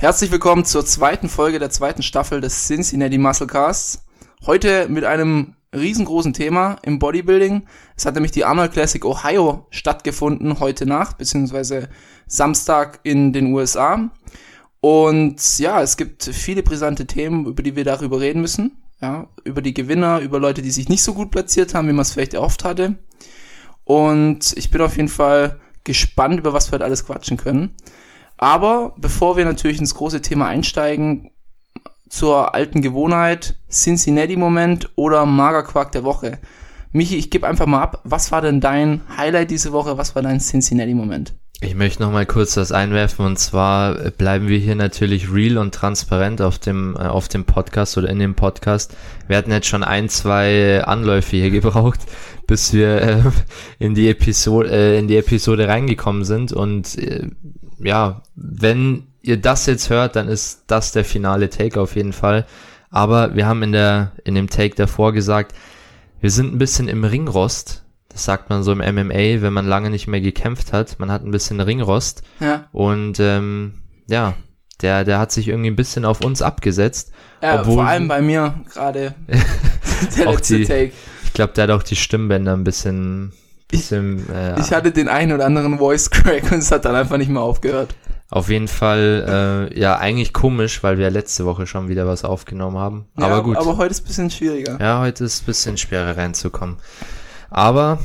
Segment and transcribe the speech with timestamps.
[0.00, 4.04] Herzlich willkommen zur zweiten Folge der zweiten Staffel des Cincinnati Musclecasts.
[4.46, 7.66] Heute mit einem riesengroßen Thema im Bodybuilding.
[7.96, 11.88] Es hat nämlich die Arnold Classic Ohio stattgefunden heute Nacht, beziehungsweise
[12.28, 14.08] Samstag in den USA.
[14.78, 18.80] Und ja, es gibt viele brisante Themen, über die wir darüber reden müssen.
[19.02, 22.02] Ja, über die Gewinner, über Leute, die sich nicht so gut platziert haben, wie man
[22.02, 22.94] es vielleicht erhofft hatte.
[23.82, 27.74] Und ich bin auf jeden Fall gespannt, über was wir heute alles quatschen können.
[28.38, 31.30] Aber bevor wir natürlich ins große Thema einsteigen,
[32.08, 36.38] zur alten Gewohnheit, Cincinnati-Moment oder Magerquark der Woche.
[36.90, 40.22] Michi, ich gebe einfach mal ab, was war denn dein Highlight diese Woche, was war
[40.22, 41.34] dein Cincinnati-Moment?
[41.60, 45.74] Ich möchte noch mal kurz das einwerfen und zwar bleiben wir hier natürlich real und
[45.74, 48.96] transparent auf dem äh, auf dem Podcast oder in dem Podcast.
[49.26, 51.98] Wir hatten jetzt schon ein, zwei Anläufe hier gebraucht,
[52.46, 53.22] bis wir äh,
[53.80, 57.28] in die Episode äh, in die Episode reingekommen sind und äh,
[57.80, 62.46] ja, wenn ihr das jetzt hört, dann ist das der finale Take auf jeden Fall.
[62.90, 65.54] Aber wir haben in der in dem Take davor gesagt,
[66.20, 67.84] wir sind ein bisschen im Ringrost
[68.18, 70.98] das sagt man so im MMA, wenn man lange nicht mehr gekämpft hat.
[70.98, 72.22] Man hat ein bisschen Ringrost.
[72.40, 72.66] Ja.
[72.72, 74.34] Und ähm, ja,
[74.80, 77.12] der, der hat sich irgendwie ein bisschen auf uns abgesetzt.
[77.42, 79.14] Ja, obwohl, vor allem bei mir gerade
[80.16, 80.92] der letzte die, Take.
[81.24, 83.32] Ich glaube, der hat auch die Stimmbänder ein bisschen.
[83.68, 86.94] Bisschen ich, äh, ich hatte den einen oder anderen Voice Crack und es hat dann
[86.94, 87.94] einfach nicht mehr aufgehört.
[88.30, 92.76] Auf jeden Fall, äh, ja, eigentlich komisch, weil wir letzte Woche schon wieder was aufgenommen
[92.76, 93.06] haben.
[93.18, 93.56] Ja, aber gut.
[93.56, 94.78] Aber heute ist ein bisschen schwieriger.
[94.78, 96.76] Ja, heute ist ein bisschen schwerer reinzukommen.
[97.48, 98.00] Aber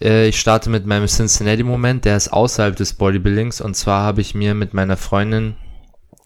[0.00, 3.60] äh, ich starte mit meinem Cincinnati-Moment, der ist außerhalb des Bodybuildings.
[3.60, 5.54] Und zwar habe ich mir mit meiner Freundin,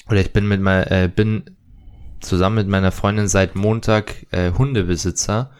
[0.08, 1.44] oder ich bin mit meiner, äh, bin
[2.20, 5.50] zusammen mit meiner Freundin seit Montag äh, Hundebesitzer.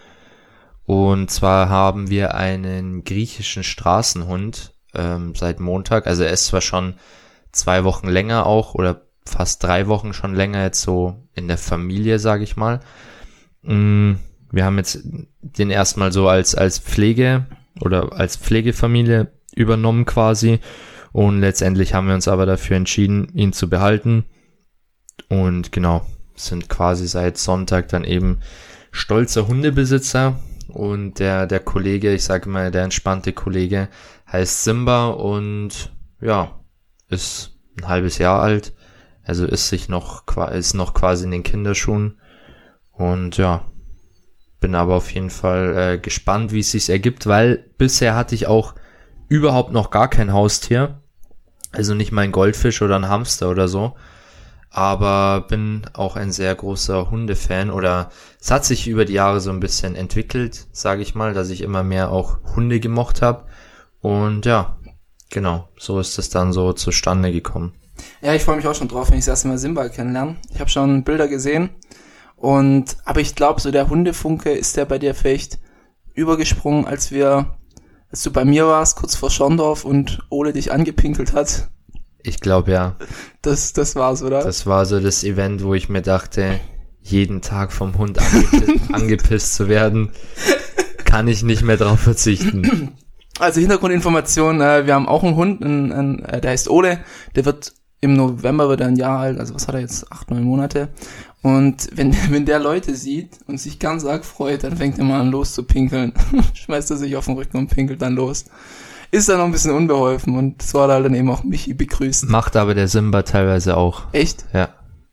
[0.87, 6.06] Und zwar haben wir einen griechischen Straßenhund ähm, seit Montag.
[6.06, 6.95] Also er ist zwar schon
[7.53, 12.19] zwei Wochen länger auch oder fast drei Wochen schon länger jetzt so in der Familie,
[12.19, 12.81] sage ich mal.
[13.62, 14.15] Mm,
[14.53, 15.01] wir haben jetzt
[15.41, 17.47] den erstmal so als, als Pflege
[17.81, 20.60] oder als Pflegefamilie übernommen quasi.
[21.12, 24.25] Und letztendlich haben wir uns aber dafür entschieden, ihn zu behalten.
[25.28, 26.06] Und genau,
[26.37, 28.41] sind quasi seit Sonntag dann eben
[28.93, 30.39] stolzer Hundebesitzer.
[30.76, 33.88] Und der, der Kollege, ich sage mal, der entspannte Kollege
[34.31, 36.60] heißt Simba und ja,
[37.09, 38.75] ist ein halbes Jahr alt.
[39.25, 42.20] Also ist sich noch, ist noch quasi in den Kinderschuhen.
[42.92, 43.65] Und ja,
[44.60, 48.47] bin aber auf jeden Fall äh, gespannt, wie es sich ergibt, weil bisher hatte ich
[48.47, 48.75] auch
[49.28, 51.00] überhaupt noch gar kein Haustier.
[51.72, 53.97] Also nicht mal ein Goldfisch oder ein Hamster oder so.
[54.76, 59.48] Aber bin auch ein sehr großer Hundefan oder es hat sich über die Jahre so
[59.48, 63.47] ein bisschen entwickelt, sage ich mal, dass ich immer mehr auch Hunde gemocht habe.
[64.03, 64.76] Und ja,
[65.31, 67.72] genau, so ist es dann so zustande gekommen.
[68.20, 70.36] Ja, ich freue mich auch schon drauf, wenn ich das erste Mal Simba kennenlerne.
[70.53, 71.70] Ich habe schon Bilder gesehen
[72.36, 75.59] und, aber ich glaube, so der Hundefunke ist der bei dir vielleicht
[76.12, 77.56] übergesprungen, als wir,
[78.10, 81.70] als du bei mir warst, kurz vor Schorndorf und Ole dich angepinkelt hat.
[82.26, 82.97] Ich glaube ja.
[83.42, 84.42] Das, das war's, oder?
[84.42, 86.59] Das war so das Event, wo ich mir dachte,
[87.00, 90.10] jeden Tag vom Hund angepisst, angepisst zu werden,
[91.04, 92.92] kann ich nicht mehr drauf verzichten.
[93.38, 97.00] Also Hintergrundinformation, äh, wir haben auch einen Hund, ein, ein, äh, der heißt Ole,
[97.34, 100.31] der wird im November wird er ein Jahr alt, also was hat er jetzt, acht,
[100.31, 100.88] neun Monate.
[101.42, 105.20] Und wenn, wenn der Leute sieht und sich ganz arg freut, dann fängt er mal
[105.20, 106.15] an los zu pinkeln.
[106.54, 108.47] Schmeißt er sich auf den Rücken und pinkelt dann los.
[109.11, 112.28] Ist dann noch ein bisschen unbeholfen und so hat er dann eben auch Michi begrüßt.
[112.28, 114.03] Macht aber der Simba teilweise auch.
[114.12, 114.44] Echt?
[114.53, 114.69] Ja.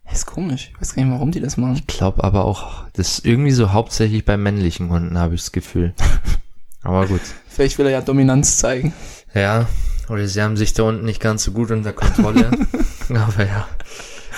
[0.06, 0.72] Das ist komisch.
[0.74, 1.76] Ich weiß gar nicht, warum die das machen.
[1.76, 5.52] Ich glaube aber auch, das ist irgendwie so hauptsächlich bei männlichen Hunden, habe ich das
[5.52, 5.94] Gefühl.
[6.84, 7.22] aber gut.
[7.48, 8.94] Vielleicht will er ja Dominanz zeigen.
[9.34, 9.68] Ja,
[10.10, 12.52] oder sie haben sich da unten nicht ganz so gut unter Kontrolle.
[13.10, 13.68] aber ja.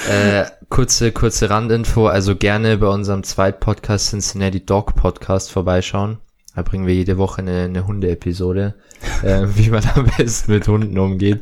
[0.09, 6.19] Äh, kurze, kurze Randinfo, also gerne bei unserem Zweit-Podcast Cincinnati Dog Podcast vorbeischauen.
[6.55, 8.75] Da bringen wir jede Woche eine, eine Hunde-Episode,
[9.23, 11.41] äh, wie man am besten mit Hunden umgeht.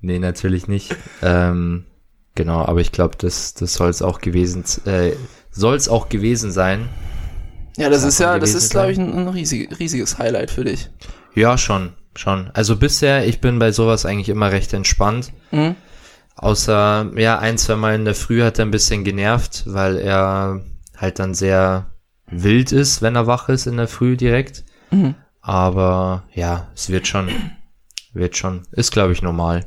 [0.00, 0.94] Nee, natürlich nicht.
[1.22, 1.86] Ähm,
[2.34, 5.12] genau, aber ich glaube, das, das soll es auch gewesen, äh,
[5.50, 6.88] soll es auch gewesen sein.
[7.78, 10.90] Ja, das ist ja, das ist, glaube ich, ein, ein riesig, riesiges Highlight für dich.
[11.34, 12.50] Ja, schon, schon.
[12.54, 15.32] Also bisher, ich bin bei sowas eigentlich immer recht entspannt.
[15.50, 15.76] Mhm.
[16.36, 20.62] Außer, ja, ein, zwei Mal in der Früh hat er ein bisschen genervt, weil er
[20.96, 21.86] halt dann sehr
[22.28, 24.64] wild ist, wenn er wach ist in der Früh direkt.
[24.90, 25.14] Mhm.
[25.40, 27.28] Aber ja, es wird schon,
[28.12, 29.64] wird schon, ist glaube ich normal.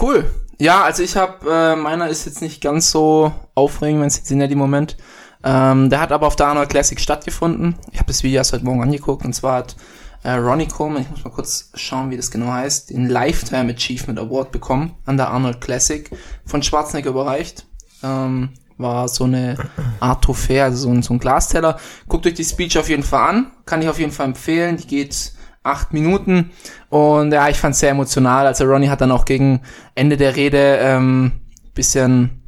[0.00, 0.24] Cool.
[0.58, 4.30] Ja, also ich habe, äh, meiner ist jetzt nicht ganz so aufregend, wenn es jetzt
[4.30, 4.96] in der Moment.
[5.44, 7.74] Ähm, der hat aber auf der Arnold Classic stattgefunden.
[7.90, 9.76] Ich habe das Video erst heute Morgen angeguckt und zwar hat
[10.22, 14.20] äh, Ronnie Coleman, ich muss mal kurz schauen, wie das genau heißt, den Lifetime Achievement
[14.20, 16.08] Award bekommen an der Arnold Classic
[16.44, 17.66] von Schwarzenegger überreicht.
[18.04, 18.50] Ähm,
[18.82, 19.56] war so eine
[20.00, 21.78] Art Trophäe, also so ein, so ein Glasteller.
[22.08, 24.76] Guckt euch die Speech auf jeden Fall an, kann ich auf jeden Fall empfehlen.
[24.76, 25.32] Die geht
[25.62, 26.50] acht Minuten
[26.88, 28.46] und ja, ich fand es sehr emotional.
[28.46, 29.62] Also Ronnie hat dann auch gegen
[29.94, 31.32] Ende der Rede ähm,
[31.74, 32.42] bisschen,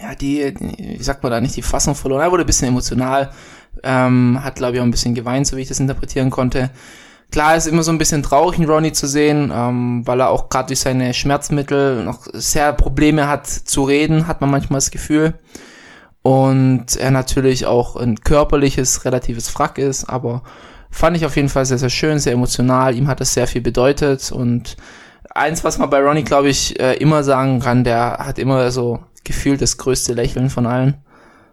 [0.00, 2.22] ja, die, wie sagt man da nicht, die Fassung verloren.
[2.22, 3.30] Er wurde ein bisschen emotional,
[3.82, 6.70] ähm, hat glaube ich auch ein bisschen geweint, so wie ich das interpretieren konnte.
[7.32, 10.50] Klar ist immer so ein bisschen traurig, einen Ronnie zu sehen, ähm, weil er auch
[10.50, 15.32] gerade durch seine Schmerzmittel noch sehr Probleme hat zu reden, hat man manchmal das Gefühl.
[16.20, 20.42] Und er natürlich auch ein körperliches, relatives Frack ist, aber
[20.90, 22.94] fand ich auf jeden Fall sehr, sehr schön, sehr emotional.
[22.94, 24.76] Ihm hat es sehr viel bedeutet und
[25.34, 29.00] eins, was man bei Ronnie, glaube ich, äh, immer sagen kann, der hat immer so
[29.24, 30.98] gefühlt das größte Lächeln von allen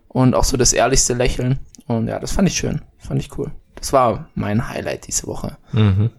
[0.10, 1.60] und auch so das ehrlichste Lächeln.
[1.88, 3.50] Und ja, das fand ich schön, fand ich cool.
[3.76, 5.58] Das war mein Highlight diese Woche.
[5.72, 6.10] Mhm.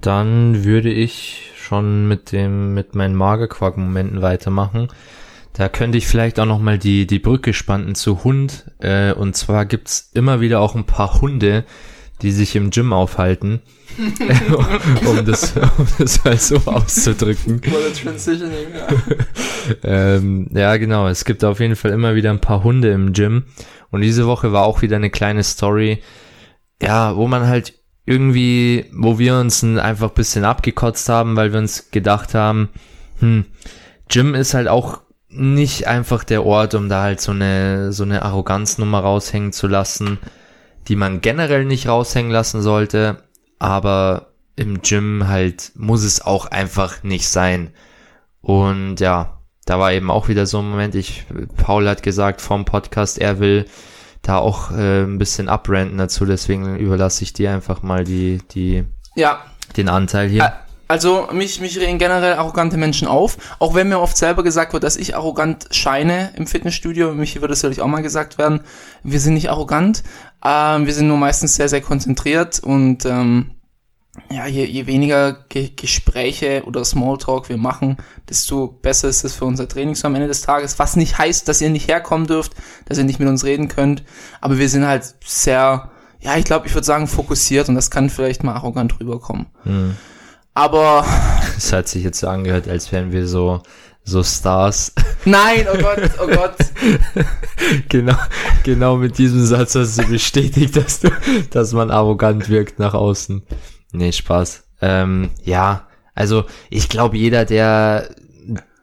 [0.00, 4.88] Dann würde ich schon mit dem, mit meinen Magerquark-Momenten weitermachen.
[5.52, 8.70] Da könnte ich vielleicht auch nochmal die, die Brücke spannen zu Hund.
[8.78, 11.64] Äh, und zwar gibt's immer wieder auch ein paar Hunde,
[12.22, 13.62] die sich im Gym aufhalten.
[15.06, 17.62] um, das, um das mal so auszudrücken.
[18.74, 18.86] ja.
[20.16, 21.08] ähm, ja, genau.
[21.08, 23.44] Es gibt auf jeden Fall immer wieder ein paar Hunde im Gym.
[23.90, 26.02] Und diese Woche war auch wieder eine kleine Story,
[26.82, 27.74] ja, wo man halt
[28.04, 32.70] irgendwie, wo wir uns einfach bisschen abgekotzt haben, weil wir uns gedacht haben,
[33.18, 33.46] hm,
[34.08, 38.22] Gym ist halt auch nicht einfach der Ort, um da halt so eine, so eine
[38.22, 40.18] Arroganznummer raushängen zu lassen,
[40.88, 43.24] die man generell nicht raushängen lassen sollte,
[43.58, 47.72] aber im Gym halt muss es auch einfach nicht sein.
[48.40, 51.26] Und ja, da war eben auch wieder so ein Moment, ich,
[51.56, 53.66] Paul hat gesagt vom Podcast, er will
[54.28, 58.84] da auch äh, ein bisschen abrenten dazu, deswegen überlasse ich dir einfach mal die, die,
[59.14, 59.40] ja.
[59.76, 60.52] den Anteil hier.
[60.88, 64.84] Also mich, mich regen generell arrogante Menschen auf, auch wenn mir oft selber gesagt wird,
[64.84, 67.12] dass ich arrogant scheine im Fitnessstudio.
[67.12, 68.60] Mich wird das natürlich auch mal gesagt werden.
[69.02, 70.04] Wir sind nicht arrogant,
[70.44, 73.55] ähm, wir sind nur meistens sehr, sehr konzentriert und ähm,
[74.30, 77.96] ja, je, je weniger Ge Gespräche oder Smalltalk wir machen,
[78.28, 80.78] desto besser ist es für unser Training so am Ende des Tages.
[80.78, 82.52] Was nicht heißt, dass ihr nicht herkommen dürft,
[82.86, 84.02] dass ihr nicht mit uns reden könnt.
[84.40, 85.90] Aber wir sind halt sehr,
[86.20, 89.46] ja, ich glaube, ich würde sagen, fokussiert und das kann vielleicht mal arrogant rüberkommen.
[89.62, 89.96] Hm.
[90.54, 91.04] Aber.
[91.56, 93.62] Es hat sich jetzt so angehört, als wären wir so,
[94.04, 94.92] so Stars.
[95.24, 96.56] Nein, oh Gott, oh Gott.
[97.88, 98.16] genau,
[98.62, 101.10] genau mit diesem Satz hast du bestätigt, dass du,
[101.50, 103.42] dass man arrogant wirkt nach außen.
[103.92, 104.64] Nee, Spaß.
[104.80, 108.14] Ähm, ja, also ich glaube, jeder, der,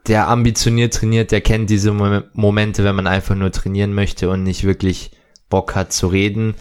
[0.06, 4.64] der ambitioniert trainiert, der kennt diese Momente, wenn man einfach nur trainieren möchte und nicht
[4.64, 5.12] wirklich
[5.48, 6.54] Bock hat zu reden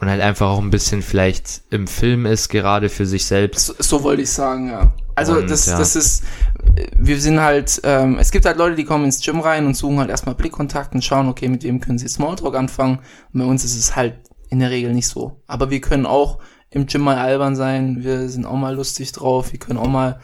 [0.00, 3.66] und halt einfach auch ein bisschen vielleicht im Film ist, gerade für sich selbst.
[3.66, 4.92] So, so wollte ich sagen, ja.
[5.14, 5.78] Also und, das, ja.
[5.78, 6.24] das ist,
[6.96, 9.98] wir sind halt, ähm, es gibt halt Leute, die kommen ins Gym rein und suchen
[9.98, 13.00] halt erstmal Blickkontakt und schauen, okay, mit wem können sie Smalltalk anfangen.
[13.32, 14.14] Und bei uns ist es halt
[14.48, 15.42] in der Regel nicht so.
[15.46, 16.38] Aber wir können auch
[16.70, 20.20] im Gym mal albern sein, wir sind auch mal lustig drauf, wir können auch mal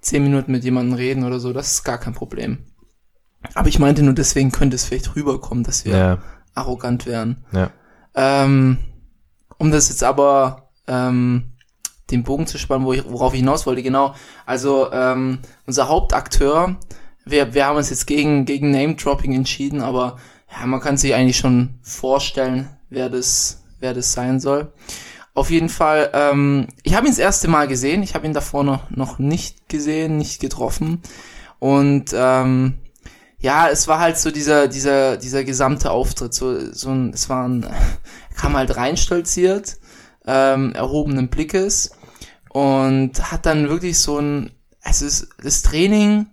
[0.00, 2.58] zehn Minuten mit jemandem reden oder so, das ist gar kein Problem.
[3.54, 6.18] Aber ich meinte nur, deswegen könnte es vielleicht rüberkommen, dass wir ja.
[6.54, 7.44] arrogant wären.
[7.52, 7.70] Ja.
[8.14, 8.78] Ähm,
[9.58, 11.52] um das jetzt aber ähm,
[12.10, 14.14] den Bogen zu spannen, wo ich, worauf ich hinaus wollte, genau.
[14.46, 16.76] Also ähm, unser Hauptakteur,
[17.24, 20.16] wir, wir haben uns jetzt gegen, gegen Name-Dropping entschieden, aber
[20.50, 24.72] ja, man kann sich eigentlich schon vorstellen, wer das, wer das sein soll.
[25.38, 28.02] Auf jeden Fall, ähm, ich habe ihn das erste Mal gesehen.
[28.02, 31.00] Ich habe ihn davor noch, noch nicht gesehen, nicht getroffen.
[31.60, 32.80] Und ähm,
[33.38, 36.34] ja, es war halt so dieser, dieser, dieser gesamte Auftritt.
[36.34, 37.64] So, so ein, es war ein,
[38.36, 39.76] kam halt reinstolziert,
[40.26, 41.92] ähm, erhobenen Blickes
[42.50, 44.50] und hat dann wirklich so ein,
[44.82, 46.26] es ist, das Training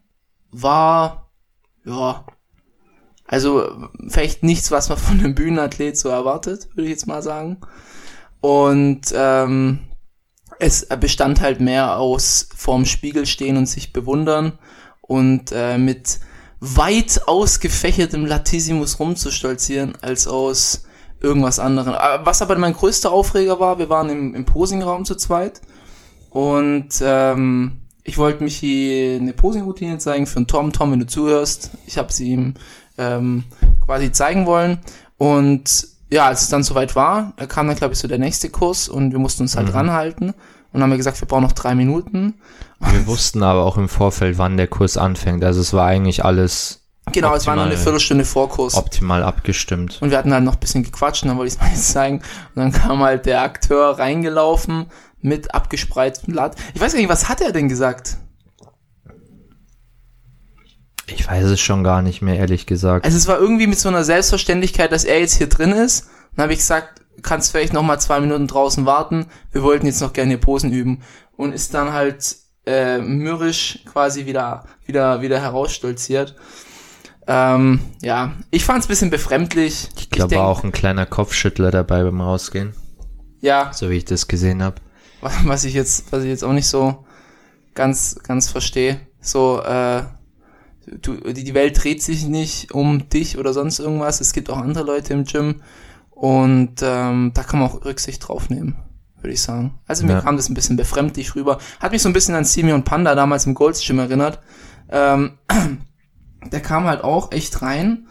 [0.50, 1.30] war,
[1.86, 2.26] ja,
[3.28, 3.70] also
[4.08, 7.62] vielleicht nichts, was man von einem Bühnenathlet so erwartet, würde ich jetzt mal sagen.
[8.46, 9.80] Und ähm,
[10.60, 14.60] es bestand halt mehr aus vorm Spiegel stehen und sich bewundern
[15.02, 16.20] und äh, mit
[16.60, 20.84] weit ausgefächertem Latissimus rumzustolzieren, als aus
[21.20, 21.96] irgendwas anderem.
[22.24, 25.62] Was aber mein größter Aufreger war, wir waren im, im Posingraum zu zweit
[26.30, 30.72] und ähm, ich wollte mich hier eine Posing-Routine zeigen für einen Tom.
[30.72, 32.54] Tom, wenn du zuhörst, ich habe sie ihm
[33.00, 33.46] ähm,
[33.84, 34.82] quasi zeigen wollen
[35.18, 38.88] und ja, als es dann soweit war, kam dann, glaube ich, so der nächste Kurs
[38.88, 39.74] und wir mussten uns halt mhm.
[39.74, 40.34] ranhalten
[40.72, 42.36] und haben wir gesagt, wir brauchen noch drei Minuten.
[42.80, 45.44] Wir wussten aber auch im Vorfeld, wann der Kurs anfängt.
[45.44, 46.82] Also es war eigentlich alles.
[47.12, 48.76] Genau, optimal, es war nur eine Viertelstunde Vorkurs.
[48.76, 50.02] Optimal abgestimmt.
[50.02, 51.92] Und wir hatten halt noch ein bisschen gequatscht und dann wollte ich es mal jetzt
[51.92, 52.22] zeigen.
[52.56, 54.86] Und dann kam halt der Akteur reingelaufen
[55.22, 56.56] mit abgespreiztem Blatt.
[56.74, 58.18] Ich weiß gar nicht, was hat er denn gesagt?
[61.08, 63.06] Ich weiß es schon gar nicht mehr, ehrlich gesagt.
[63.06, 66.08] Also es war irgendwie mit so einer Selbstverständlichkeit, dass er jetzt hier drin ist.
[66.36, 69.28] Dann habe ich gesagt, kannst vielleicht noch mal zwei Minuten draußen warten.
[69.52, 71.02] Wir wollten jetzt noch gerne hier Posen üben.
[71.38, 76.36] Und ist dann halt äh, mürrisch quasi wieder, wieder, wieder herausstolziert.
[77.28, 79.90] Ähm, ja, ich fand's bisschen befremdlich.
[79.98, 82.74] Ich glaube denk- auch ein kleiner Kopfschüttler dabei beim Rausgehen,
[83.42, 84.76] Ja, so wie ich das gesehen habe.
[85.44, 87.06] was ich jetzt, was ich jetzt auch nicht so
[87.74, 89.00] ganz, ganz verstehe.
[89.22, 90.04] So, äh,
[91.02, 94.22] du, die, Welt dreht sich nicht um dich oder sonst irgendwas.
[94.22, 95.62] Es gibt auch andere Leute im Gym
[96.12, 98.76] und ähm, da kann man auch Rücksicht drauf nehmen,
[99.22, 99.80] würde ich sagen.
[99.88, 100.22] Also mir Ja.
[100.22, 101.60] kam das ein bisschen befremdlich rüber.
[101.80, 104.40] Hat mich so ein bisschen an Simi und Panda damals im Gold's Gym erinnert.
[104.90, 105.38] Ähm,
[106.52, 108.08] der kam halt auch echt rein,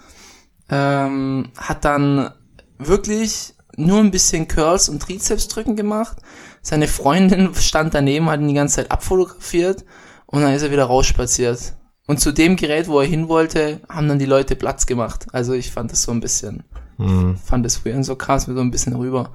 [0.69, 2.31] ähm, hat dann
[2.79, 6.19] wirklich nur ein bisschen Curls und Trizeps drücken gemacht.
[6.63, 9.85] Seine Freundin stand daneben, hat ihn die ganze Zeit abfotografiert
[10.27, 11.77] und dann ist er wieder rausspaziert.
[12.07, 15.27] Und zu dem Gerät, wo er hin wollte, haben dann die Leute Platz gemacht.
[15.33, 16.65] Also ich fand das so ein bisschen,
[16.99, 19.31] Hm, fand das weird und so es mir so ein bisschen rüber.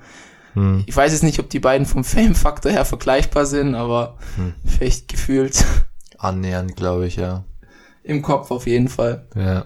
[0.53, 0.83] hm.
[0.85, 4.53] Ich weiß jetzt nicht, ob die beiden vom Fame-Faktor her vergleichbar sind, aber Hm.
[4.65, 5.65] vielleicht gefühlt
[6.17, 7.43] Annähernd, glaube ich, ja.
[8.03, 9.25] im Kopf auf jeden Fall.
[9.35, 9.65] Ja.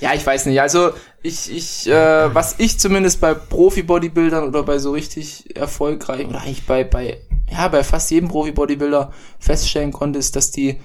[0.00, 0.60] Ja, ich weiß nicht.
[0.60, 0.90] Also
[1.22, 6.66] ich, ich, äh, was ich zumindest bei Profi-Bodybuildern oder bei so richtig erfolgreich oder eigentlich
[6.66, 7.18] bei, bei,
[7.50, 10.78] ja, bei fast jedem Profi-Bodybuilder feststellen konnte, ist, dass die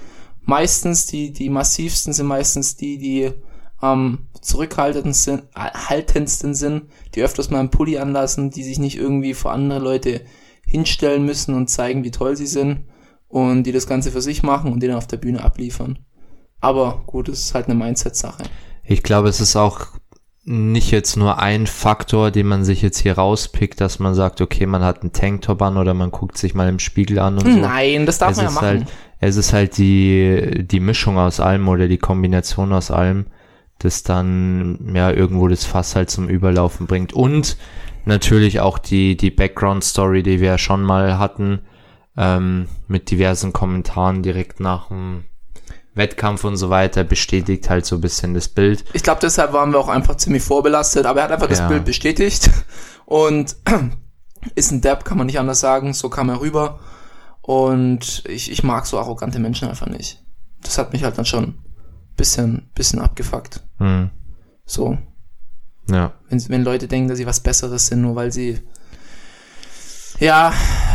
[0.44, 3.32] meistens, die, die massivsten sind meistens die, die
[3.78, 6.84] am zurückhaltendsten sind, haltendsten sind,
[7.14, 10.22] die öfters mal einen Pulli anlassen, die sich nicht irgendwie vor andere Leute
[10.64, 12.86] hinstellen müssen und zeigen, wie toll sie sind
[13.28, 15.98] und die das Ganze für sich machen und den auf der Bühne abliefern.
[16.60, 18.44] Aber gut, es ist halt eine Mindset-Sache.
[18.84, 19.86] Ich glaube, es ist auch
[20.44, 24.66] nicht jetzt nur ein Faktor, den man sich jetzt hier rauspickt, dass man sagt, okay,
[24.66, 27.58] man hat einen Tanktop an oder man guckt sich mal im Spiegel an und so.
[27.60, 28.66] Nein, das darf es man ja machen.
[28.66, 28.86] halt,
[29.22, 33.26] es ist halt die, die Mischung aus allem oder die Kombination aus allem,
[33.78, 37.12] das dann ja irgendwo das Fass halt zum Überlaufen bringt.
[37.12, 37.56] Und
[38.04, 41.60] natürlich auch die, die Background-Story, die wir ja schon mal hatten,
[42.16, 45.22] ähm, mit diversen Kommentaren direkt nach dem
[45.94, 48.84] Wettkampf und so weiter, bestätigt halt so ein bisschen das Bild.
[48.92, 51.68] ich glaube, deshalb waren wir auch einfach ziemlich vorbelastet, aber er hat einfach das Ja.
[51.68, 52.50] Bild bestätigt
[53.06, 53.54] und
[54.56, 56.80] ist ein Depp, kann man nicht anders sagen, so kam er rüber
[57.42, 60.22] und ich, ich mag so arrogante Menschen einfach nicht.
[60.62, 61.56] Das hat mich halt dann schon
[62.16, 63.62] bisschen, bisschen abgefuckt.
[63.78, 64.10] Hm.
[64.64, 64.96] So,
[65.90, 66.12] Ja.
[66.28, 68.60] wenn, wenn Leute denken, dass sie was Besseres sind, nur weil sie
[70.20, 70.52] ja,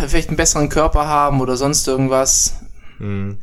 [0.07, 2.61] vielleicht einen besseren Körper haben oder sonst irgendwas.
[2.97, 3.39] Hm.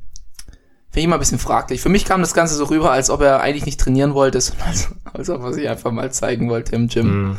[0.88, 1.80] Finde ich immer ein bisschen fraglich.
[1.82, 4.68] Für mich kam das Ganze so rüber, als ob er eigentlich nicht trainieren wollte, sondern
[4.68, 7.06] als, als ob er sich einfach mal zeigen wollte im Gym.
[7.06, 7.38] Hm.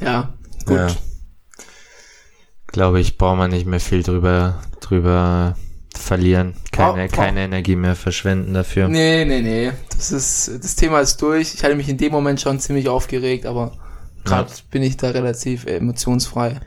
[0.00, 0.76] Ja, gut.
[0.76, 0.88] Ja.
[2.76, 5.56] Glaube ich, braucht man nicht mehr viel drüber, drüber
[5.96, 6.52] verlieren.
[6.72, 8.86] Keine, Brau- brau- keine Energie mehr verschwenden dafür.
[8.86, 9.72] Nee, nee, nee.
[9.96, 11.54] Das ist, das Thema ist durch.
[11.54, 13.72] Ich hatte mich in dem Moment schon ziemlich aufgeregt, aber
[14.24, 16.60] gerade bin ich da relativ emotionsfrei.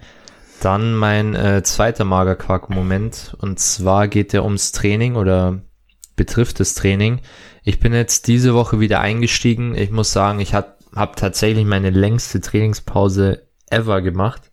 [0.61, 3.35] Dann mein äh, zweiter Magerquark-Moment.
[3.39, 5.61] Und zwar geht der ums Training oder
[6.15, 7.19] betrifft das Training.
[7.63, 9.75] Ich bin jetzt diese Woche wieder eingestiegen.
[9.75, 14.48] Ich muss sagen, ich habe hab tatsächlich meine längste Trainingspause ever gemacht.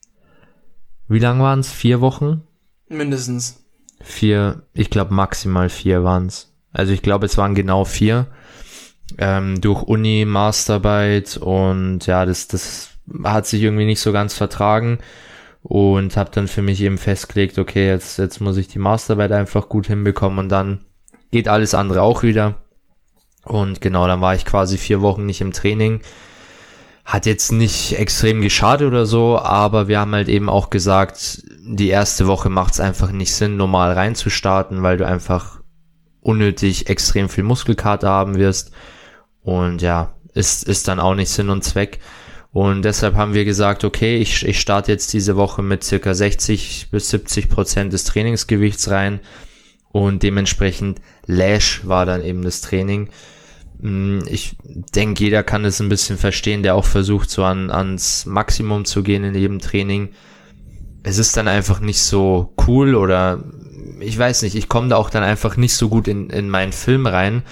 [1.08, 1.72] Wie lang waren es?
[1.72, 2.42] Vier Wochen?
[2.88, 3.64] Mindestens.
[4.00, 6.52] Vier, ich glaube maximal vier waren's.
[6.72, 8.26] Also ich glaube, es waren genau vier.
[9.18, 12.90] Ähm, durch Uni, Masterarbeit und ja, das, das
[13.24, 14.98] hat sich irgendwie nicht so ganz vertragen
[15.62, 19.68] und habe dann für mich eben festgelegt, okay, jetzt, jetzt muss ich die Masterarbeit einfach
[19.68, 20.84] gut hinbekommen und dann
[21.30, 22.54] geht alles andere auch wieder.
[23.44, 26.00] Und genau, dann war ich quasi vier Wochen nicht im Training.
[27.06, 31.88] Hat jetzt nicht extrem geschadet oder so, aber wir haben halt eben auch gesagt, die
[31.88, 35.60] erste Woche macht es einfach nicht Sinn, normal reinzustarten, weil du einfach
[36.20, 38.72] unnötig extrem viel Muskelkater haben wirst.
[39.42, 42.00] Und ja, ist, ist dann auch nicht Sinn und Zweck.
[42.52, 46.88] Und deshalb haben wir gesagt, okay, ich, ich starte jetzt diese Woche mit circa 60
[46.90, 49.20] bis 70 Prozent des Trainingsgewichts rein.
[49.92, 53.10] Und dementsprechend Lash war dann eben das Training.
[53.80, 54.56] Mm, Ich
[54.94, 59.02] denke, jeder kann es ein bisschen verstehen, der auch versucht, so an, ans Maximum zu
[59.02, 60.10] gehen in jedem Training.
[61.02, 63.44] Es ist dann einfach nicht so cool oder
[64.00, 66.72] ich weiß nicht, ich komme da auch dann einfach nicht so gut in, in meinen
[66.72, 67.42] Film rein.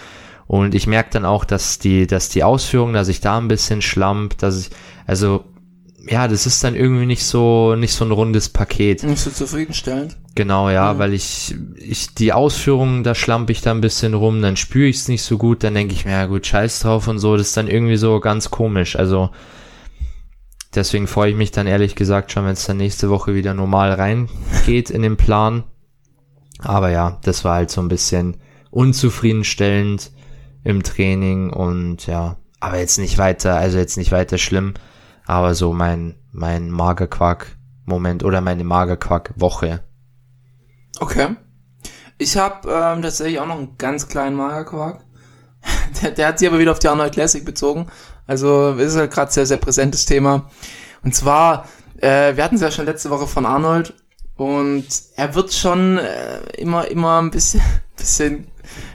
[0.47, 3.81] Und ich merke dann auch, dass die, dass die Ausführung, dass ich da ein bisschen
[3.81, 4.71] schlamp, dass ich,
[5.07, 5.45] also,
[6.09, 9.03] ja, das ist dann irgendwie nicht so, nicht so ein rundes Paket.
[9.05, 10.17] Nicht so zufriedenstellend.
[10.35, 10.99] Genau, ja, Mhm.
[10.99, 14.97] weil ich, ich, die Ausführungen, da schlamp ich da ein bisschen rum, dann spüre ich
[14.97, 17.49] es nicht so gut, dann denke ich mir, ja gut, scheiß drauf und so, das
[17.49, 18.97] ist dann irgendwie so ganz komisch.
[18.97, 19.31] Also,
[20.75, 23.93] deswegen freue ich mich dann ehrlich gesagt schon, wenn es dann nächste Woche wieder normal
[23.93, 25.65] reingeht in den Plan.
[26.59, 28.37] Aber ja, das war halt so ein bisschen
[28.71, 30.11] unzufriedenstellend
[30.65, 34.75] im Training und ja, aber jetzt nicht weiter, also jetzt nicht weiter schlimm,
[35.27, 39.83] aber so mein, mein Magerquark-Moment oder meine Magerquark-Woche.
[41.01, 41.37] Okay.
[42.19, 45.05] Ich habe ähm, tatsächlich auch noch einen ganz kleinen Magerquark.
[46.03, 47.87] Der, der hat sich aber wieder auf die Arnold Classic bezogen.
[48.27, 50.51] Also ist halt gerade sehr, sehr präsentes Thema.
[51.03, 53.95] Und zwar, äh, wir hatten es ja schon letzte Woche von Arnold
[54.37, 57.63] und er wird schon äh, immer, immer ein bisschen,
[57.97, 58.49] bisschen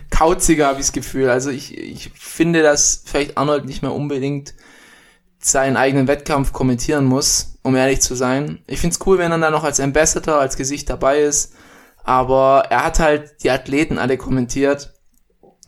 [0.10, 1.30] kauziger, habe ich das Gefühl.
[1.30, 4.54] Also ich, ich finde, dass vielleicht Arnold nicht mehr unbedingt
[5.40, 8.60] seinen eigenen Wettkampf kommentieren muss, um ehrlich zu sein.
[8.68, 11.54] Ich find's cool, wenn er dann noch als Ambassador, als Gesicht dabei ist.
[12.04, 14.94] Aber er hat halt die Athleten alle kommentiert.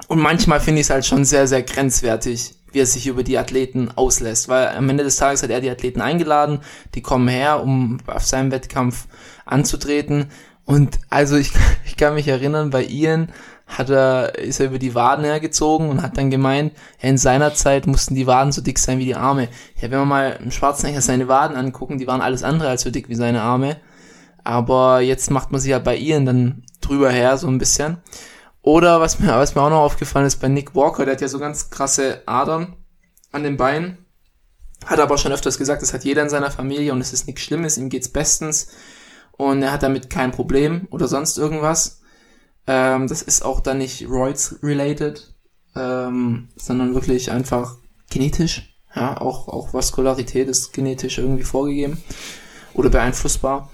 [0.07, 3.37] Und manchmal finde ich es halt schon sehr, sehr grenzwertig, wie er sich über die
[3.37, 4.49] Athleten auslässt.
[4.49, 6.59] Weil am Ende des Tages hat er die Athleten eingeladen,
[6.95, 9.07] die kommen her, um auf seinem Wettkampf
[9.45, 10.31] anzutreten.
[10.65, 11.51] Und also ich,
[11.85, 13.31] ich kann mich erinnern, bei Ian
[13.77, 17.53] hat er, ist er über die Waden hergezogen und hat dann gemeint, ja, in seiner
[17.53, 19.47] Zeit mussten die Waden so dick sein wie die Arme.
[19.77, 22.91] Ja, wenn wir mal im Schwarzenegger seine Waden angucken, die waren alles andere als so
[22.91, 23.77] dick wie seine Arme.
[24.43, 27.97] Aber jetzt macht man sich ja bei Ian dann drüber her, so ein bisschen.
[28.61, 31.27] Oder was mir, was mir auch noch aufgefallen ist bei Nick Walker, der hat ja
[31.27, 32.75] so ganz krasse Adern
[33.31, 34.05] an den Beinen.
[34.85, 37.41] Hat aber schon öfters gesagt, das hat jeder in seiner Familie und es ist nichts
[37.41, 38.69] Schlimmes, ihm geht's bestens.
[39.31, 42.00] Und er hat damit kein Problem oder sonst irgendwas.
[42.67, 45.33] Ähm, das ist auch dann nicht Roids-related,
[45.75, 47.77] ähm, sondern wirklich einfach
[48.09, 48.67] genetisch.
[48.95, 52.03] Ja, auch, auch Vaskularität ist genetisch irgendwie vorgegeben
[52.73, 53.69] oder beeinflussbar.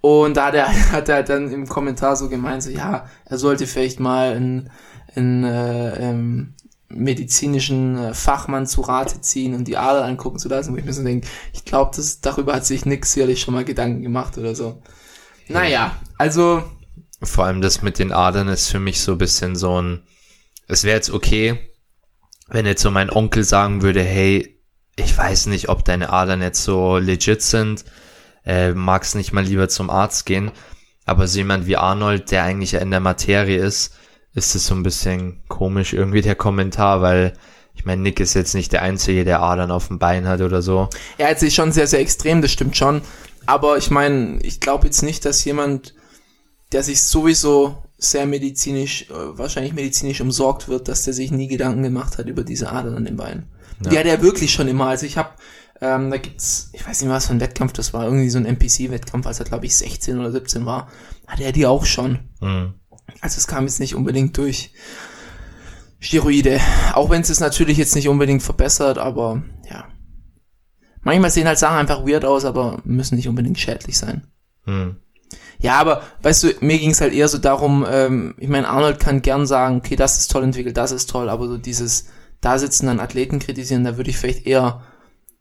[0.00, 3.66] Und da hat er, hat er dann im Kommentar so gemeint, so, ja, er sollte
[3.66, 4.70] vielleicht mal einen,
[5.14, 6.54] einen äh, ähm,
[6.88, 10.92] medizinischen äh, Fachmann zu Rate ziehen und die Adel angucken zu lassen, wo ich mir
[10.92, 14.82] so denke, ich glaube, darüber hat sich Nick sicherlich schon mal Gedanken gemacht oder so.
[15.48, 16.62] Naja, also
[17.22, 20.02] vor allem das mit den Adern ist für mich so ein bisschen so ein,
[20.68, 21.58] es wäre jetzt okay,
[22.48, 24.58] wenn jetzt so mein Onkel sagen würde, hey,
[24.96, 27.84] ich weiß nicht, ob deine Adern jetzt so legit sind,
[28.44, 30.50] äh, magst nicht mal lieber zum Arzt gehen.
[31.04, 33.94] Aber so jemand wie Arnold, der eigentlich in der Materie ist,
[34.34, 37.34] ist es so ein bisschen komisch irgendwie der Kommentar, weil
[37.74, 40.62] ich meine, Nick ist jetzt nicht der Einzige, der Adern auf dem Bein hat oder
[40.62, 40.88] so.
[41.16, 43.02] Ja, jetzt ist schon sehr, sehr extrem, das stimmt schon.
[43.46, 45.94] Aber ich meine, ich glaube jetzt nicht, dass jemand
[46.72, 51.82] der sich sowieso sehr medizinisch, äh, wahrscheinlich medizinisch umsorgt wird, dass der sich nie Gedanken
[51.82, 53.48] gemacht hat über diese Adern an den Beinen.
[53.82, 53.90] Ja.
[53.90, 54.86] Die hat er wirklich schon immer.
[54.86, 55.30] Also ich habe,
[55.80, 58.46] ähm, da gibt's, ich weiß nicht was für ein Wettkampf das war, irgendwie so ein
[58.46, 60.88] NPC-Wettkampf, als er glaube ich 16 oder 17 war,
[61.26, 62.20] hatte er die auch schon.
[62.40, 62.74] Mhm.
[63.20, 64.72] Also es kam jetzt nicht unbedingt durch
[65.98, 66.60] Steroide.
[66.92, 69.88] Auch wenn es es natürlich jetzt nicht unbedingt verbessert, aber ja.
[71.02, 74.28] Manchmal sehen halt Sachen einfach weird aus, aber müssen nicht unbedingt schädlich sein.
[74.66, 74.96] Mhm.
[75.60, 79.00] Ja, aber weißt du, mir ging es halt eher so darum, ähm, ich meine, Arnold
[79.00, 82.06] kann gern sagen, okay, das ist toll entwickelt, das ist toll, aber so dieses
[82.40, 84.82] da sitzen dann Athleten kritisieren, da würde ich vielleicht eher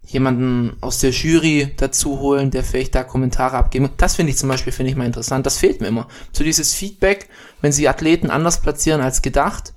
[0.02, 3.90] jemanden aus der Jury dazu holen, der vielleicht da Kommentare abgeben.
[3.98, 5.46] Das finde ich zum Beispiel, finde ich mal interessant.
[5.46, 6.08] Das fehlt mir immer.
[6.32, 7.28] So dieses Feedback,
[7.62, 9.74] wenn sie Athleten anders platzieren als gedacht,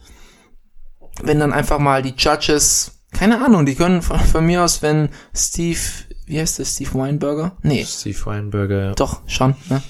[1.22, 5.08] wenn dann einfach mal die Judges, keine Ahnung, die können von, von mir aus, wenn
[5.34, 5.80] Steve,
[6.26, 7.56] wie heißt das, Steve Weinberger?
[7.62, 7.84] Nee.
[7.84, 8.92] Steve Weinberger, ja.
[8.94, 9.82] Doch, schon, ne?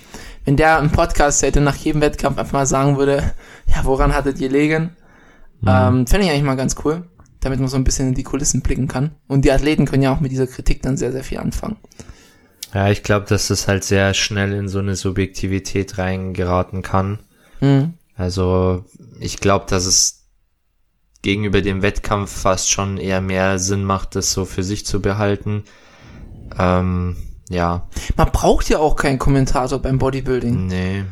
[0.51, 3.23] Wenn der im Podcast hätte nach jedem Wettkampf einfach mal sagen würde,
[3.67, 4.97] ja, woran hattet ihr legen?
[5.61, 5.69] Mhm.
[5.69, 7.05] Ähm, Fände ich eigentlich mal ganz cool,
[7.39, 9.13] damit man so ein bisschen in die Kulissen blicken kann.
[9.29, 11.77] Und die Athleten können ja auch mit dieser Kritik dann sehr, sehr viel anfangen.
[12.75, 17.21] Ja, ich glaube, dass das halt sehr schnell in so eine Subjektivität reingeraten kann.
[17.61, 17.95] Mhm.
[18.17, 18.85] Also
[19.21, 20.27] ich glaube, dass es
[21.23, 25.63] gegenüber dem Wettkampf fast schon eher mehr Sinn macht, das so für sich zu behalten.
[26.59, 27.17] Ähm,
[27.51, 27.83] ja.
[28.17, 30.69] Man braucht ja auch keinen Kommentator beim Bodybuilding.
[30.69, 31.05] Nee.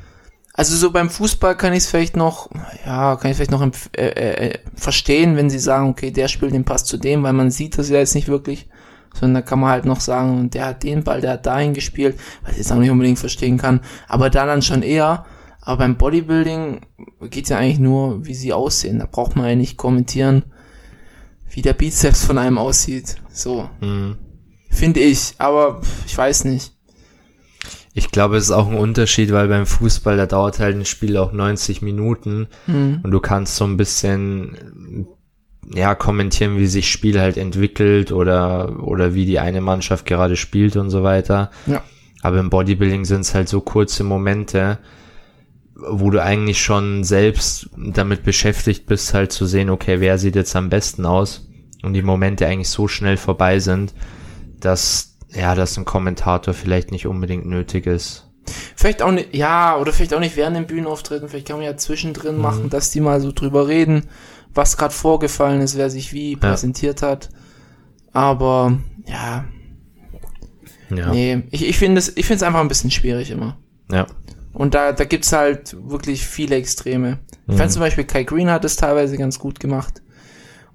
[0.54, 2.48] Also so beim Fußball kann ich es vielleicht noch,
[2.86, 6.54] ja, kann ich vielleicht noch äh, äh, äh, verstehen, wenn sie sagen, okay, der spielt
[6.54, 8.68] den Pass zu dem, weil man sieht das ja jetzt nicht wirklich,
[9.14, 12.18] sondern da kann man halt noch sagen, der hat den Ball, der hat dahin gespielt,
[12.42, 15.26] was ich jetzt auch nicht unbedingt verstehen kann, aber da dann schon eher,
[15.60, 16.80] aber beim Bodybuilding
[17.30, 20.44] geht's ja eigentlich nur, wie sie aussehen, da braucht man ja nicht kommentieren,
[21.50, 23.68] wie der Bizeps von einem aussieht, so.
[23.80, 24.16] Mhm.
[24.68, 26.72] Finde ich, aber ich weiß nicht.
[27.94, 31.16] Ich glaube, es ist auch ein Unterschied, weil beim Fußball, da dauert halt ein Spiel
[31.16, 33.00] auch 90 Minuten mhm.
[33.02, 35.08] und du kannst so ein bisschen
[35.74, 40.76] ja kommentieren, wie sich Spiel halt entwickelt oder oder wie die eine Mannschaft gerade spielt
[40.76, 41.50] und so weiter.
[41.66, 41.82] Ja.
[42.22, 44.78] Aber im Bodybuilding sind es halt so kurze Momente,
[45.74, 50.56] wo du eigentlich schon selbst damit beschäftigt bist, halt zu sehen, okay, wer sieht jetzt
[50.56, 51.48] am besten aus
[51.82, 53.94] und die Momente eigentlich so schnell vorbei sind,
[54.60, 58.28] dass ja, dass ein Kommentator vielleicht nicht unbedingt nötig ist.
[58.76, 61.76] Vielleicht auch nicht, ja, oder vielleicht auch nicht während den Bühnenauftritten, vielleicht kann man ja
[61.76, 62.42] zwischendrin mhm.
[62.42, 64.04] machen, dass die mal so drüber reden,
[64.54, 66.38] was gerade vorgefallen ist, wer sich wie ja.
[66.38, 67.28] präsentiert hat.
[68.12, 69.44] Aber ja.
[70.88, 71.12] Ja.
[71.12, 73.58] Nee, ich, ich finde es ich finde es einfach ein bisschen schwierig immer.
[73.92, 74.06] Ja.
[74.54, 77.18] Und da, da gibt's halt wirklich viele Extreme.
[77.46, 77.58] Ich mhm.
[77.58, 80.00] fand zum Beispiel Kai Green hat es teilweise ganz gut gemacht.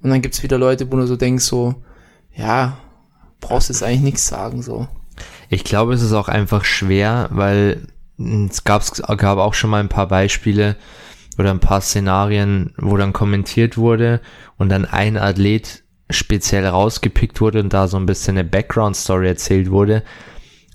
[0.04, 1.76] Und dann gibt's wieder Leute, wo du so denkst, so,
[2.36, 2.78] ja,
[3.44, 4.88] brauchst jetzt eigentlich nichts sagen, so.
[5.50, 8.84] Ich glaube, es ist auch einfach schwer, weil es gab,
[9.18, 10.76] gab auch schon mal ein paar Beispiele
[11.38, 14.22] oder ein paar Szenarien, wo dann kommentiert wurde
[14.58, 19.72] und dann ein Athlet speziell rausgepickt wurde und da so ein bisschen eine Background-Story erzählt
[19.72, 20.04] wurde.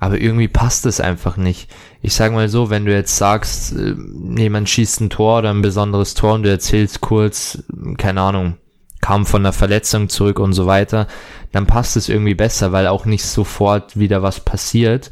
[0.01, 1.71] Aber irgendwie passt es einfach nicht.
[2.03, 3.95] Ich sag mal so, wenn du jetzt sagst, äh,
[4.37, 7.65] jemand schießt ein Tor oder ein besonderes Tor und du erzählst kurz,
[7.97, 8.57] keine Ahnung,
[9.01, 11.07] kam von der Verletzung zurück und so weiter,
[11.53, 15.11] dann passt es irgendwie besser, weil auch nicht sofort wieder was passiert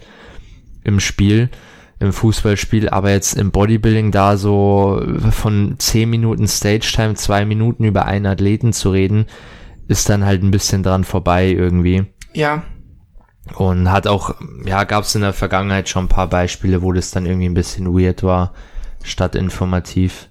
[0.85, 1.51] im Spiel,
[1.99, 7.85] im Fußballspiel, aber jetzt im Bodybuilding da so von 10 Minuten Stage Time, zwei Minuten
[7.85, 9.27] über einen Athleten zu reden,
[9.89, 12.07] ist dann halt ein bisschen dran vorbei irgendwie.
[12.35, 12.65] Ja.
[13.55, 17.13] Und hat auch, ja, gab es in der Vergangenheit schon ein paar Beispiele, wo das
[17.13, 18.53] dann irgendwie ein bisschen weird war,
[19.03, 20.29] statt informativ.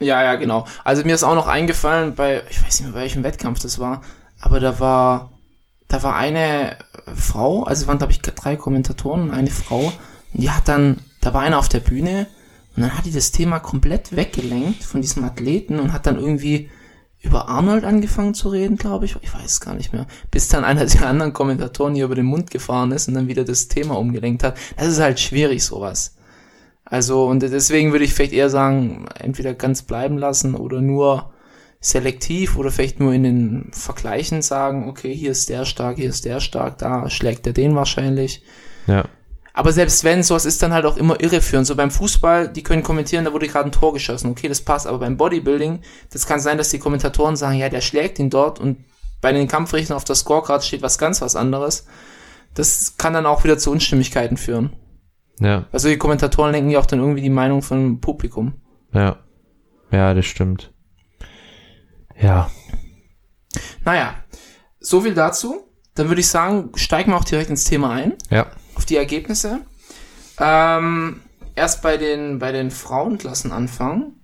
[0.00, 0.64] Ja, ja, genau.
[0.84, 4.02] Also mir ist auch noch eingefallen bei, ich weiß nicht mehr, welchem Wettkampf das war,
[4.40, 5.32] aber da war,
[5.88, 6.76] da war eine
[7.14, 9.92] Frau, also waren glaube ich drei Kommentatoren, eine Frau,
[10.32, 12.28] die hat dann, da war einer auf der Bühne
[12.76, 16.70] und dann hat die das Thema komplett weggelenkt von diesem Athleten und hat dann irgendwie
[17.20, 19.16] über Arnold angefangen zu reden, glaube ich.
[19.22, 20.06] Ich weiß gar nicht mehr.
[20.30, 23.44] Bis dann einer der anderen Kommentatoren hier über den Mund gefahren ist und dann wieder
[23.44, 24.56] das Thema umgelenkt hat.
[24.76, 26.14] Das ist halt schwierig, sowas.
[26.90, 31.32] Also, und deswegen würde ich vielleicht eher sagen, entweder ganz bleiben lassen oder nur
[31.80, 36.24] selektiv oder vielleicht nur in den Vergleichen sagen, okay, hier ist der stark, hier ist
[36.24, 38.42] der stark, da schlägt er den wahrscheinlich.
[38.86, 39.04] Ja.
[39.52, 41.66] Aber selbst wenn, sowas ist dann halt auch immer irreführend.
[41.66, 44.30] So beim Fußball, die können kommentieren, da wurde gerade ein Tor geschossen.
[44.30, 44.86] Okay, das passt.
[44.86, 48.60] Aber beim Bodybuilding, das kann sein, dass die Kommentatoren sagen, ja, der schlägt ihn dort
[48.60, 48.84] und
[49.20, 51.86] bei den Kampfrichtern auf der Scorecard steht was ganz was anderes.
[52.54, 54.72] Das kann dann auch wieder zu Unstimmigkeiten führen.
[55.40, 55.66] Ja.
[55.72, 58.54] Also die Kommentatoren lenken ja auch dann irgendwie die Meinung vom Publikum.
[58.92, 59.18] Ja.
[59.90, 60.72] Ja, das stimmt.
[62.20, 62.50] Ja.
[63.84, 64.14] Naja,
[64.80, 65.64] so viel dazu.
[65.94, 68.14] Dann würde ich sagen, steigen wir auch direkt ins Thema ein.
[68.30, 68.46] Ja.
[68.74, 69.60] Auf die Ergebnisse.
[70.38, 71.20] Ähm,
[71.56, 74.20] erst bei den, bei den Frauenklassen anfangen.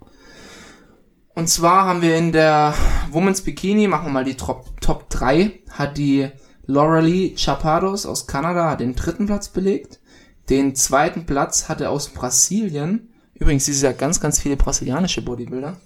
[1.34, 2.74] Und zwar haben wir in der
[3.10, 6.30] Women's Bikini, machen wir mal die Top, Top 3, hat die
[6.66, 10.00] Laura Lee Chapados aus Kanada den dritten Platz belegt.
[10.48, 15.80] Den zweiten Platz hatte aus Brasilien, übrigens dieses Jahr ganz, ganz viele brasilianische Bodybuilder,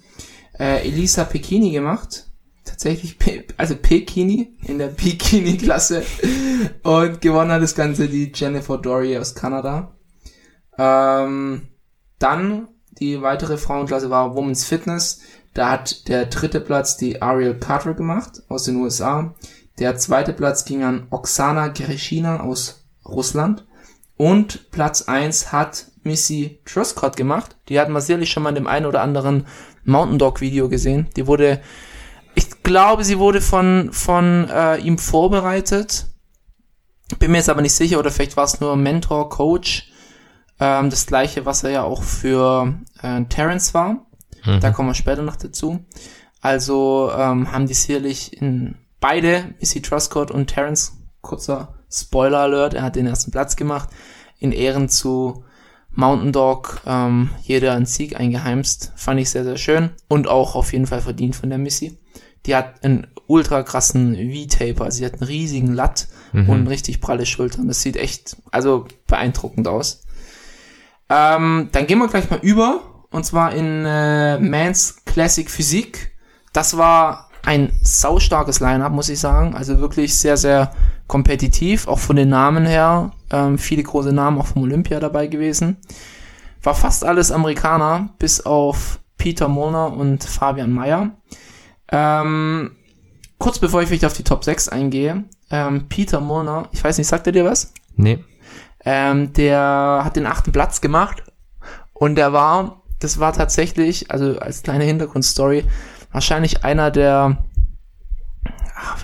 [0.58, 2.26] äh, Elisa Pekini gemacht.
[2.64, 3.16] Tatsächlich,
[3.56, 6.02] also Pekini in der Bikini-Klasse.
[6.82, 9.96] Und gewonnen hat das Ganze die Jennifer Dory aus Kanada.
[10.76, 11.68] Ähm,
[12.18, 12.68] dann
[13.00, 15.20] die weitere Frauenklasse war Women's Fitness.
[15.54, 19.34] Da hat der dritte Platz die Ariel Carter gemacht aus den USA.
[19.78, 23.66] Der zweite Platz ging an Oksana Gereshina aus Russland.
[24.18, 27.56] Und Platz eins hat Missy Truscott gemacht.
[27.68, 29.46] Die hat man sicherlich schon mal in dem einen oder anderen
[29.84, 31.08] Mountain Dog Video gesehen.
[31.16, 31.60] Die wurde,
[32.34, 36.06] ich glaube, sie wurde von, von äh, ihm vorbereitet.
[37.20, 39.88] Bin mir jetzt aber nicht sicher, oder vielleicht war es nur Mentor, Coach.
[40.58, 44.04] Ähm, das gleiche, was er ja auch für äh, Terence war.
[44.44, 44.58] Mhm.
[44.60, 45.84] Da kommen wir später noch dazu.
[46.40, 52.82] Also ähm, haben die sicherlich in beide, Missy Truscott und Terence, kurzer Spoiler Alert, er
[52.82, 53.88] hat den ersten Platz gemacht,
[54.38, 55.44] in Ehren zu
[55.90, 58.92] Mountain Dog, ähm, jeder einen Sieg eingeheimst.
[58.94, 61.98] Fand ich sehr, sehr schön und auch auf jeden Fall verdient von der Missy.
[62.46, 66.48] Die hat einen ultra krassen V-Taper, sie hat einen riesigen Latt mhm.
[66.48, 67.68] und richtig pralle Schultern.
[67.68, 70.02] Das sieht echt, also beeindruckend aus.
[71.08, 76.12] Ähm, dann gehen wir gleich mal über und zwar in äh, Mans Classic Physik.
[76.52, 79.54] Das war ein saustarkes Line-Up, muss ich sagen.
[79.54, 80.72] Also wirklich sehr, sehr
[81.08, 83.10] kompetitiv, auch von den Namen her.
[83.30, 85.78] Ähm, viele große Namen auch vom Olympia dabei gewesen.
[86.62, 91.10] War fast alles Amerikaner, bis auf Peter Molnar und Fabian Meyer.
[91.90, 92.72] Ähm,
[93.38, 97.08] kurz bevor ich vielleicht auf die Top 6 eingehe, ähm, Peter Molnar, ich weiß nicht,
[97.08, 97.72] sagt er dir was?
[97.96, 98.22] Nee.
[98.84, 101.22] Ähm, der hat den achten Platz gemacht
[101.94, 105.64] und der war, das war tatsächlich, also als kleine Hintergrundstory,
[106.12, 107.38] wahrscheinlich einer der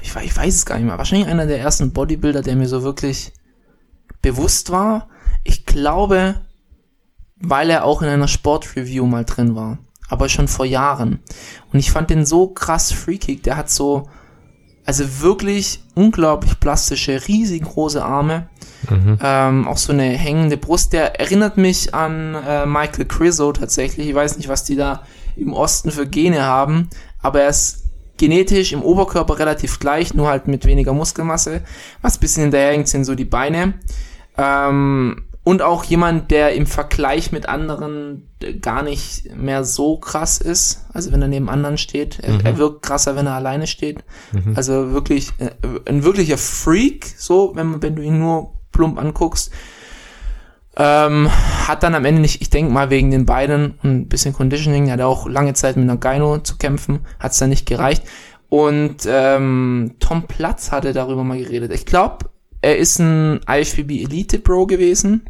[0.02, 2.82] ich, ich weiß es gar nicht mehr, wahrscheinlich einer der ersten Bodybuilder, der mir so
[2.82, 3.32] wirklich
[4.22, 5.08] bewusst war.
[5.42, 6.36] Ich glaube,
[7.36, 9.78] weil er auch in einer Sportreview mal drin war.
[10.08, 11.20] Aber schon vor Jahren.
[11.72, 13.42] Und ich fand den so krass freakig.
[13.42, 14.08] Der hat so,
[14.86, 18.48] Also wirklich unglaublich plastische, riesengroße Arme.
[18.88, 19.18] Mhm.
[19.22, 20.92] Ähm, auch so eine hängende Brust.
[20.92, 24.08] Der erinnert mich an äh, Michael Crizzo tatsächlich.
[24.08, 25.02] Ich weiß nicht, was die da
[25.36, 27.83] im Osten für Gene haben, aber er ist
[28.16, 31.62] genetisch im Oberkörper relativ gleich, nur halt mit weniger Muskelmasse.
[32.02, 33.74] Was bisschen hinterherhängt, sind so die Beine.
[34.36, 38.30] Ähm, und auch jemand, der im Vergleich mit anderen
[38.62, 40.86] gar nicht mehr so krass ist.
[40.94, 42.18] Also wenn er neben anderen steht.
[42.20, 42.40] Er, Mhm.
[42.44, 44.04] er wirkt krasser, wenn er alleine steht.
[44.32, 44.54] Mhm.
[44.56, 45.50] Also wirklich äh,
[45.86, 49.50] ein wirklicher Freak, so, wenn, wenn du ihn nur plump anguckst.
[50.76, 51.30] Ähm,
[51.68, 54.88] hat dann am Ende nicht, ich denke mal wegen den Beinen und ein bisschen Conditioning,
[54.88, 58.02] er hat auch lange Zeit mit Gyno zu kämpfen, hat es dann nicht gereicht.
[58.48, 61.72] Und ähm, Tom Platz hatte darüber mal geredet.
[61.72, 62.26] Ich glaube,
[62.60, 65.28] er ist ein IFBB Elite Pro gewesen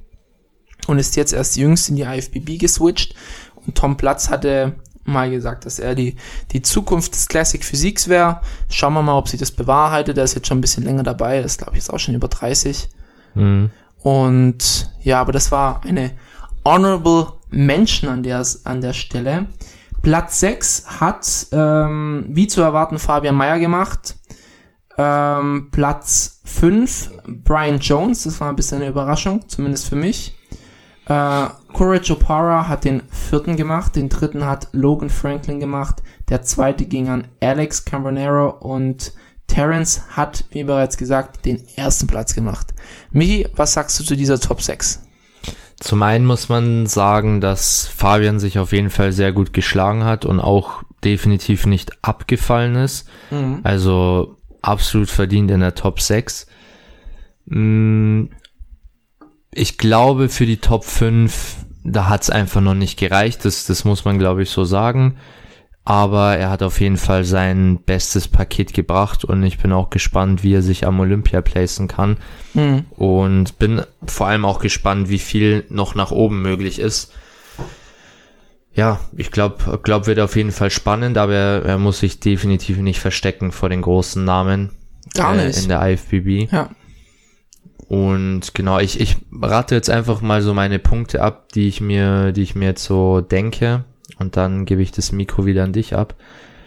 [0.86, 3.14] und ist jetzt erst jüngst in die IFBB geswitcht.
[3.54, 6.16] Und Tom Platz hatte mal gesagt, dass er die,
[6.52, 8.40] die Zukunft des Classic Physiques wäre.
[8.68, 10.18] Schauen wir mal, ob sich das bewahrheitet.
[10.18, 11.36] Er ist jetzt schon ein bisschen länger dabei.
[11.36, 12.88] Er ist, glaube ich, jetzt auch schon über 30.
[13.34, 13.70] Mhm.
[14.04, 16.10] Und ja, aber das war eine
[16.62, 19.46] honorable Mention an der, an der Stelle.
[20.02, 24.16] Platz 6 hat, ähm, wie zu erwarten, Fabian Meyer gemacht.
[24.98, 27.12] Ähm, Platz 5,
[27.44, 30.36] Brian Jones, das war ein bisschen eine Überraschung, zumindest für mich.
[31.06, 36.84] Äh, Courage O'Para hat den vierten gemacht, den dritten hat Logan Franklin gemacht, der zweite
[36.84, 39.14] ging an Alex Cambronero und
[39.46, 42.72] Terence hat, wie bereits gesagt, den ersten Platz gemacht.
[43.10, 45.02] Michi, was sagst du zu dieser Top 6?
[45.80, 50.24] Zum einen muss man sagen, dass Fabian sich auf jeden Fall sehr gut geschlagen hat
[50.24, 53.06] und auch definitiv nicht abgefallen ist.
[53.30, 53.60] Mhm.
[53.64, 56.46] Also absolut verdient in der Top 6.
[57.46, 58.24] Mm,
[59.52, 63.44] Ich glaube, für die Top 5, da hat es einfach noch nicht gereicht.
[63.44, 65.16] Das, das muss man, glaube ich, so sagen.
[65.86, 70.42] Aber er hat auf jeden Fall sein bestes Paket gebracht und ich bin auch gespannt,
[70.42, 72.16] wie er sich am Olympia placen kann.
[72.54, 72.86] Mhm.
[72.90, 77.12] Und bin vor allem auch gespannt, wie viel noch nach oben möglich ist.
[78.72, 82.78] Ja, ich glaube, glaub, wird auf jeden Fall spannend, aber er, er muss sich definitiv
[82.78, 84.70] nicht verstecken vor den großen Namen
[85.12, 85.62] Gar äh, nicht.
[85.62, 86.50] in der IFBB.
[86.50, 86.70] Ja.
[87.88, 92.32] Und genau, ich, ich rate jetzt einfach mal so meine Punkte ab, die ich mir,
[92.32, 93.84] die ich mir jetzt so denke.
[94.18, 96.14] Und dann gebe ich das Mikro wieder an dich ab.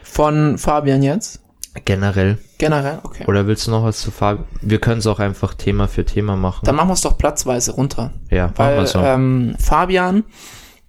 [0.04, 1.42] Von Fabian jetzt?
[1.86, 2.40] Generell.
[2.58, 3.00] Generell?
[3.04, 3.26] Okay.
[3.28, 4.48] Oder willst du noch was zu Fabian?
[4.62, 6.66] Wir können es auch einfach Thema für Thema machen.
[6.66, 8.14] Dann machen wir es doch platzweise runter.
[8.32, 9.00] ja, machen Weil wir so.
[9.00, 10.24] ähm, Fabian,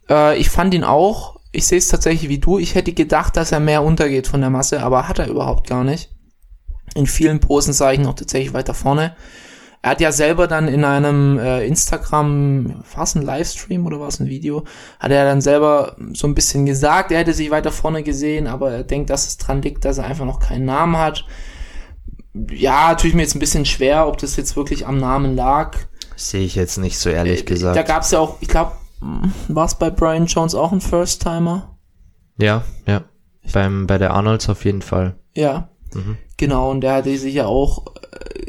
[0.08, 3.52] äh, ich fand ihn auch, ich sehe es tatsächlich wie du, ich hätte gedacht, dass
[3.52, 6.11] er mehr untergeht von der Masse, aber hat er überhaupt gar nicht.
[6.94, 9.14] In vielen Posen sah ich ihn noch tatsächlich weiter vorne.
[9.80, 14.08] Er hat ja selber dann in einem äh, Instagram, war es ein Livestream oder war
[14.08, 14.64] es ein Video,
[14.98, 18.72] hat er dann selber so ein bisschen gesagt, er hätte sich weiter vorne gesehen, aber
[18.72, 21.24] er denkt, dass es dran liegt, dass er einfach noch keinen Namen hat.
[22.50, 25.76] Ja, tue ich mir jetzt ein bisschen schwer, ob das jetzt wirklich am Namen lag.
[26.16, 27.76] Sehe ich jetzt nicht so ehrlich Äh, gesagt.
[27.76, 28.72] Da gab es ja auch, ich glaube,
[29.48, 31.76] war es bei Brian Jones auch ein First-Timer?
[32.36, 33.02] Ja, ja.
[33.52, 35.16] Beim, bei der Arnolds auf jeden Fall.
[35.34, 35.68] Ja.
[35.94, 36.18] Mhm.
[36.36, 37.86] Genau, und der hatte sich ja auch,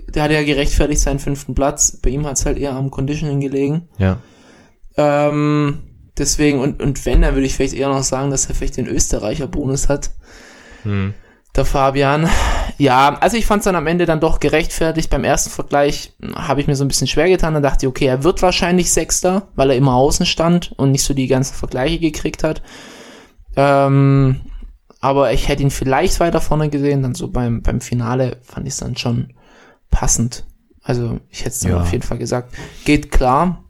[0.07, 1.99] der hatte ja gerechtfertigt seinen fünften Platz.
[2.01, 3.87] Bei ihm hat es halt eher am Conditioning gelegen.
[3.97, 4.17] Ja.
[4.97, 5.79] Ähm,
[6.17, 8.87] deswegen, und, und wenn, dann würde ich vielleicht eher noch sagen, dass er vielleicht den
[8.87, 10.11] Österreicher Bonus hat.
[10.83, 11.13] Hm.
[11.55, 12.29] Der Fabian.
[12.77, 15.09] Ja, also ich fand es dann am Ende dann doch gerechtfertigt.
[15.09, 17.53] Beim ersten Vergleich habe ich mir so ein bisschen schwer getan.
[17.53, 21.03] Dann dachte ich, okay, er wird wahrscheinlich Sechster, weil er immer außen stand und nicht
[21.03, 22.61] so die ganzen Vergleiche gekriegt hat.
[23.55, 24.41] Ähm,
[25.01, 27.01] aber ich hätte ihn vielleicht weiter vorne gesehen.
[27.01, 29.33] Dann so beim, beim Finale fand ich es dann schon
[29.91, 30.45] passend.
[30.81, 31.81] Also ich hätte es Ja.
[31.81, 32.53] auf jeden Fall gesagt.
[32.85, 33.63] Geht klar.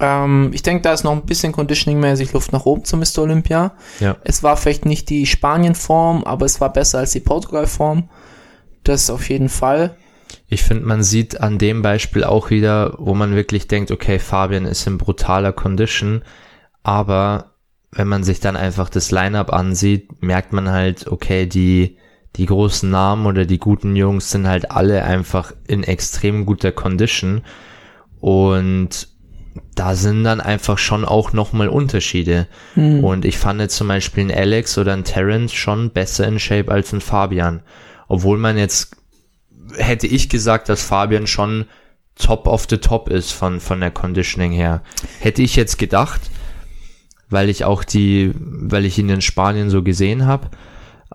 [0.00, 3.18] Ähm, ich denke, da ist noch ein bisschen Conditioning-mäßig Luft nach oben zum Mr.
[3.18, 3.74] Olympia.
[4.00, 4.16] Ja.
[4.24, 8.08] Es war vielleicht nicht die Spanien-Form, aber es war besser als die Portugal-Form.
[8.82, 9.96] Das auf jeden Fall.
[10.48, 14.64] Ich finde, man sieht an dem Beispiel auch wieder, wo man wirklich denkt, okay, Fabian
[14.66, 16.22] ist in brutaler Condition,
[16.82, 17.52] aber
[17.92, 21.96] wenn man sich dann einfach das Line-up ansieht, merkt man halt, okay, die,
[22.36, 27.42] die großen Namen oder die guten Jungs sind halt alle einfach in extrem guter Condition
[28.20, 29.08] und
[29.74, 32.48] da sind dann einfach schon auch nochmal Unterschiede.
[33.04, 36.70] Und ich fand jetzt zum Beispiel ein Alex oder ein Terrence schon besser in Shape
[36.70, 37.62] als ein Fabian.
[38.08, 38.96] Obwohl man jetzt,
[39.76, 41.66] hätte ich gesagt, dass Fabian schon
[42.16, 44.82] top of the top ist von, von der Conditioning her.
[45.20, 46.20] Hätte ich jetzt gedacht,
[47.28, 50.50] weil ich auch die, weil ich ihn in Spanien so gesehen habe.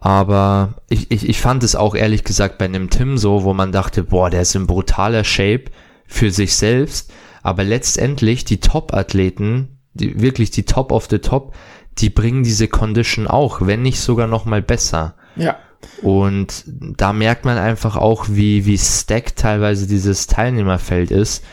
[0.02, 3.72] Aber ich, ich, ich fand es auch ehrlich gesagt bei einem Tim so, wo man
[3.72, 5.66] dachte, boah, der ist in brutaler Shape
[6.08, 7.12] für sich selbst.
[7.44, 11.54] Aber letztendlich die Top-Athleten, die, wirklich die Top of the Top,
[11.98, 15.16] die bringen diese Condition auch, wenn nicht sogar noch mal besser.
[15.36, 15.58] Ja.
[16.02, 21.44] Und da merkt man einfach auch, wie, wie stacked teilweise dieses Teilnehmerfeld ist.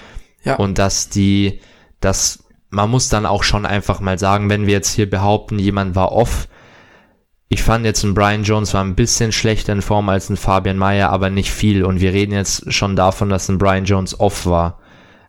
[0.44, 0.56] Ja.
[0.56, 1.60] Und dass die,
[2.00, 5.94] dass man muss dann auch schon einfach mal sagen, wenn wir jetzt hier behaupten, jemand
[5.94, 6.48] war off,
[7.48, 10.76] ich fand jetzt ein Brian Jones war ein bisschen schlechter in Form als ein Fabian
[10.78, 11.84] Mayer, aber nicht viel.
[11.84, 14.78] Und wir reden jetzt schon davon, dass ein Brian Jones off war.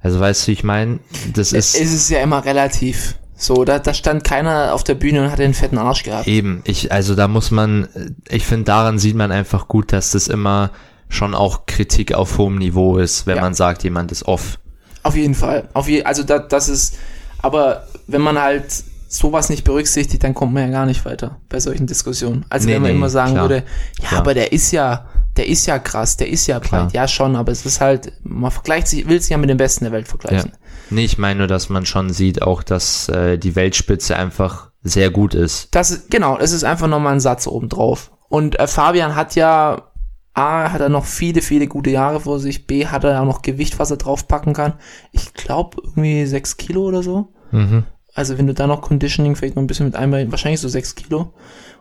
[0.01, 0.99] Also weißt du, ich meine,
[1.33, 3.15] das ist es ist ja immer relativ.
[3.39, 6.27] So, da, da stand keiner auf der Bühne und hat den fetten Arsch gehabt.
[6.27, 6.61] eben.
[6.65, 7.87] Ich, also da muss man,
[8.29, 10.71] ich finde, daran sieht man einfach gut, dass das immer
[11.09, 13.43] schon auch Kritik auf hohem Niveau ist, wenn Ja.
[13.43, 14.57] man sagt, jemand ist off.
[15.03, 15.69] Auf jeden Fall.
[15.73, 16.97] Auf je, also da, das ist,
[17.43, 18.65] aber wenn man halt
[19.07, 22.45] sowas nicht berücksichtigt, dann kommt man ja gar nicht weiter bei solchen Diskussionen.
[22.49, 23.43] Also Nee, wenn man nee, immer sagen klar.
[23.49, 23.63] würde,
[24.01, 24.21] ja, Klar.
[24.21, 26.83] aber der ist ja, der ist ja krass, der ist ja Klar.
[26.85, 26.93] breit.
[26.93, 29.85] Ja, schon, aber es ist halt, man vergleicht sich, will sich ja mit dem Besten
[29.85, 30.09] der Welt Ja.
[30.09, 30.51] vergleichen.
[30.89, 35.09] Nee, ich meine nur, dass man schon sieht auch, dass äh, die Weltspitze einfach sehr
[35.09, 35.73] gut ist.
[35.75, 38.11] Das ist, genau, es ist einfach nochmal ein Satz obendrauf.
[38.29, 39.91] Und äh, Fabian hat ja,
[40.33, 43.25] A, hat er noch viele, viele gute Jahre vor sich, B, hat er ja auch
[43.25, 44.73] noch Gewicht, was er draufpacken kann.
[45.11, 47.33] Ich glaube, irgendwie sechs Kilo oder so.
[47.51, 47.85] Mhm.
[48.17, 50.95] Also wenn du da noch Conditioning vielleicht noch ein bisschen mit einmal, wahrscheinlich so sechs
[50.95, 51.33] Kilo.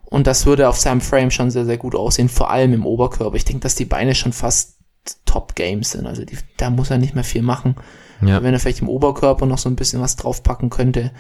[0.05, 3.35] Und das würde auf seinem Frame schon sehr, sehr gut aussehen, vor allem im Oberkörper.
[3.37, 4.77] Ich denke, dass die Beine schon fast
[5.25, 6.07] Top-Games sind.
[6.07, 7.77] Also die, da muss er nicht mehr viel machen.
[8.20, 8.42] Ja.
[8.42, 11.11] Wenn er vielleicht im Oberkörper noch so ein bisschen was draufpacken könnte.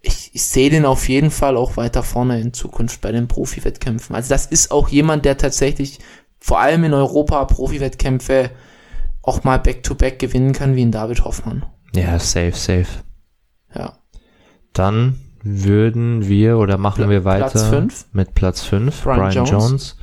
[0.00, 4.16] Ich, ich sehe den auf jeden Fall auch weiter vorne in Zukunft bei den Profi-Wettkämpfen.
[4.16, 5.98] Also das ist auch jemand, der tatsächlich
[6.40, 8.52] vor allem in Europa Profi-Wettkämpfe
[9.20, 11.66] auch mal Back-to-Back gewinnen kann, wie in David Hoffmann.
[11.94, 12.86] Ja, safe, safe.
[14.78, 18.04] Dann würden wir oder machen Pla- wir weiter Platz fünf.
[18.12, 19.50] mit Platz 5, Brian Brian, Jones.
[19.50, 19.96] Jones.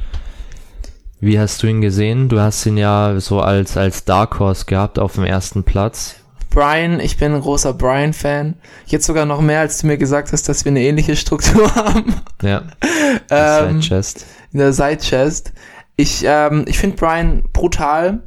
[1.20, 2.28] Wie hast du ihn gesehen?
[2.30, 6.16] Du hast ihn ja so als, als Dark Horse gehabt auf dem ersten Platz.
[6.50, 8.56] Brian, ich bin ein großer Brian-Fan.
[8.86, 12.14] Jetzt sogar noch mehr, als du mir gesagt hast, dass wir eine ähnliche Struktur haben
[12.42, 12.64] Ja.
[13.30, 14.26] Ähm, Side Chest.
[14.52, 15.54] in der Side-Chest.
[15.96, 18.24] Ich, ähm, ich finde Brian brutal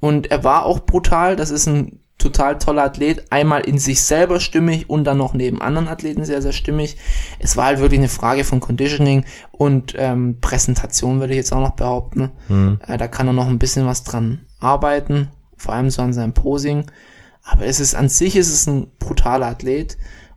[0.00, 1.36] und er war auch brutal.
[1.36, 3.24] Das ist ein total toller Athlet.
[3.30, 6.96] Einmal in sich selber stimmig und dann noch neben anderen Athleten sehr, sehr stimmig.
[7.38, 11.60] Es war halt wirklich eine Frage von Conditioning und ähm, Präsentation, würde ich jetzt auch
[11.60, 12.30] noch behaupten.
[12.46, 12.78] Hm.
[12.86, 16.34] Äh, da kann er noch ein bisschen was dran arbeiten, vor allem so an seinem
[16.34, 16.84] Posing.
[17.42, 19.96] Aber es ist an sich ist es ein brutaler Athlet.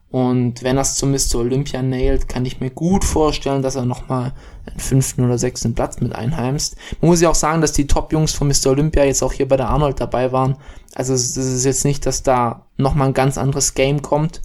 [0.09, 1.39] Und wenn er es zum Mr.
[1.39, 4.33] Olympia nailt, kann ich mir gut vorstellen, dass er nochmal
[4.65, 6.77] einen fünften oder sechsten Platz mit einheimst.
[7.01, 8.67] Man muss ja auch sagen, dass die Top-Jungs von Mr.
[8.67, 10.57] Olympia jetzt auch hier bei der Arnold dabei waren.
[10.95, 14.41] Also es ist jetzt nicht, dass da nochmal ein ganz anderes Game kommt.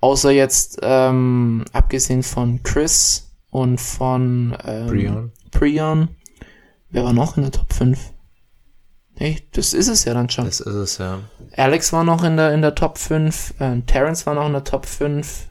[0.00, 5.32] Außer jetzt, ähm, abgesehen von Chris und von ähm, Brion.
[5.50, 6.08] Prion.
[6.90, 7.98] Wer war noch in der Top 5?
[9.18, 10.44] Nee, das ist es ja dann schon.
[10.44, 11.20] Das ist es, ja.
[11.56, 14.64] Alex war noch in der, in der Top 5, äh, Terrence war noch in der
[14.64, 15.48] Top 5.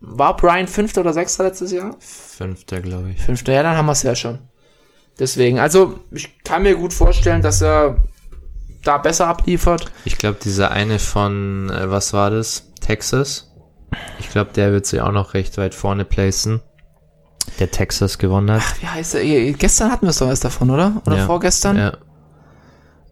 [0.00, 1.94] War Brian fünfter oder sechster letztes Jahr?
[1.98, 3.20] Fünfter, glaube ich.
[3.22, 4.38] Fünfter, ja, dann haben wir es ja schon.
[5.18, 7.96] Deswegen, also ich kann mir gut vorstellen, dass er
[8.82, 9.90] da besser abliefert.
[10.04, 12.70] Ich glaube, dieser eine von, äh, was war das?
[12.80, 13.52] Texas.
[14.18, 16.60] Ich glaube, der wird sich auch noch recht weit vorne placen.
[17.58, 18.62] Der Texas gewonnen hat.
[18.80, 19.52] Wie heißt er?
[19.54, 21.00] Gestern hatten wir es doch erst davon, oder?
[21.06, 21.26] Oder Ja.
[21.26, 21.76] vorgestern?
[21.76, 21.92] Ja.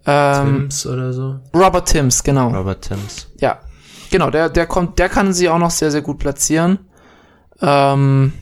[0.07, 1.41] Ähm, Timms oder so.
[1.55, 2.49] Robert Timms, genau.
[2.49, 3.29] Robert Timms.
[3.39, 3.61] Ja,
[4.15, 6.79] genau, der, der kommt, der kann sie auch noch sehr, sehr gut platzieren.
[7.61, 8.33] Ähm,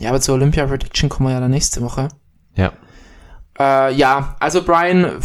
[0.00, 2.08] ja, aber zur Olympia Prediction kommen wir ja dann nächste Woche.
[2.54, 2.72] Ja.
[3.58, 5.18] Äh, ja, also Brian,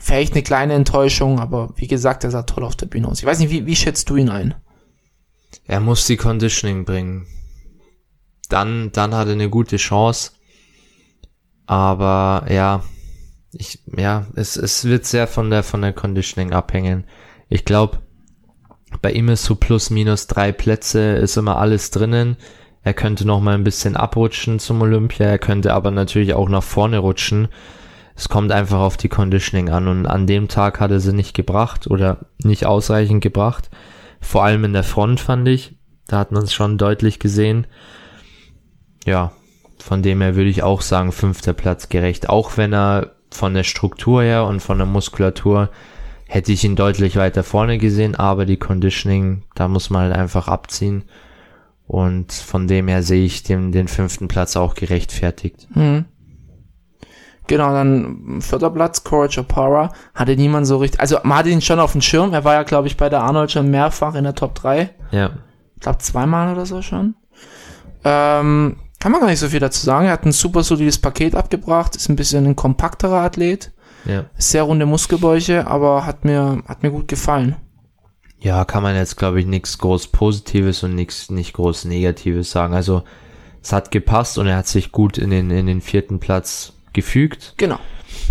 [0.00, 3.18] vielleicht eine kleine Enttäuschung, aber wie gesagt, er sah toll auf der Bühne aus.
[3.18, 4.54] Ich weiß nicht, wie, wie schätzt du ihn ein?
[5.66, 7.26] Er muss die Conditioning bringen.
[8.48, 10.30] Dann, dann hat er eine gute Chance.
[11.66, 12.84] Aber ja,
[13.52, 17.04] ich, ja, es, es wird sehr von der, von der Conditioning abhängen.
[17.50, 17.98] Ich glaube,
[19.02, 22.36] bei ihm ist so plus minus drei Plätze, ist immer alles drinnen.
[22.82, 26.62] Er könnte noch mal ein bisschen abrutschen zum Olympia, er könnte aber natürlich auch nach
[26.62, 27.48] vorne rutschen.
[28.16, 31.34] Es kommt einfach auf die Conditioning an und an dem Tag hat er sie nicht
[31.34, 33.70] gebracht oder nicht ausreichend gebracht.
[34.20, 35.76] Vor allem in der Front fand ich.
[36.06, 37.66] Da hat man es schon deutlich gesehen.
[39.06, 39.32] Ja,
[39.78, 42.28] von dem her würde ich auch sagen, fünfter Platz gerecht.
[42.28, 45.70] Auch wenn er von der Struktur her und von der Muskulatur
[46.30, 50.46] hätte ich ihn deutlich weiter vorne gesehen, aber die Conditioning, da muss man halt einfach
[50.46, 51.02] abziehen.
[51.88, 55.66] Und von dem her sehe ich dem, den fünften Platz auch gerechtfertigt.
[55.72, 56.04] Hm.
[57.48, 59.92] Genau, dann vierter Platz, Courage Opara.
[60.14, 62.32] Hatte niemand so richtig, also man hatte ihn schon auf dem Schirm.
[62.32, 64.88] Er war ja, glaube ich, bei der Arnold schon mehrfach in der Top 3.
[65.10, 65.30] Ja,
[65.74, 67.16] Ich glaube zweimal oder so schon.
[68.04, 70.06] Ähm, kann man gar nicht so viel dazu sagen.
[70.06, 73.72] Er hat ein super solides Paket abgebracht, ist ein bisschen ein kompakterer Athlet.
[74.04, 74.24] Ja.
[74.36, 77.56] Sehr runde Muskelbäuche, aber hat mir, hat mir gut gefallen.
[78.38, 82.72] Ja, kann man jetzt, glaube ich, nichts groß Positives und nichts nicht groß Negatives sagen.
[82.72, 83.02] Also
[83.62, 87.54] es hat gepasst und er hat sich gut in den, in den vierten Platz gefügt.
[87.58, 87.78] Genau.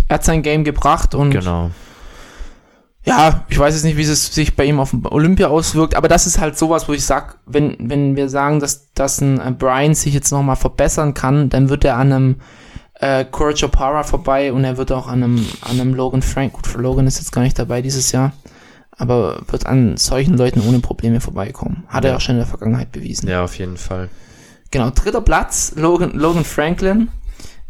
[0.08, 1.70] Er hat sein Game gebracht und Genau.
[3.04, 6.26] ja, ich weiß jetzt nicht, wie es sich bei ihm auf Olympia auswirkt, aber das
[6.26, 9.94] ist halt sowas, wo ich sag, wenn, wenn wir sagen, dass, dass ein äh, Brian
[9.94, 12.36] sich jetzt nochmal verbessern kann, dann wird er an einem
[13.00, 16.72] äh, Courage O'Para vorbei und er wird auch an einem, an einem Logan Frank, gut,
[16.74, 18.32] Logan ist jetzt gar nicht dabei dieses Jahr,
[18.92, 21.84] aber wird an solchen Leuten ohne Probleme vorbeikommen.
[21.88, 22.16] Hat er Ja.
[22.16, 23.28] auch schon in der Vergangenheit bewiesen.
[23.28, 24.08] Ja, auf jeden Fall.
[24.70, 27.08] Genau, dritter Platz, Logan, Logan Franklin.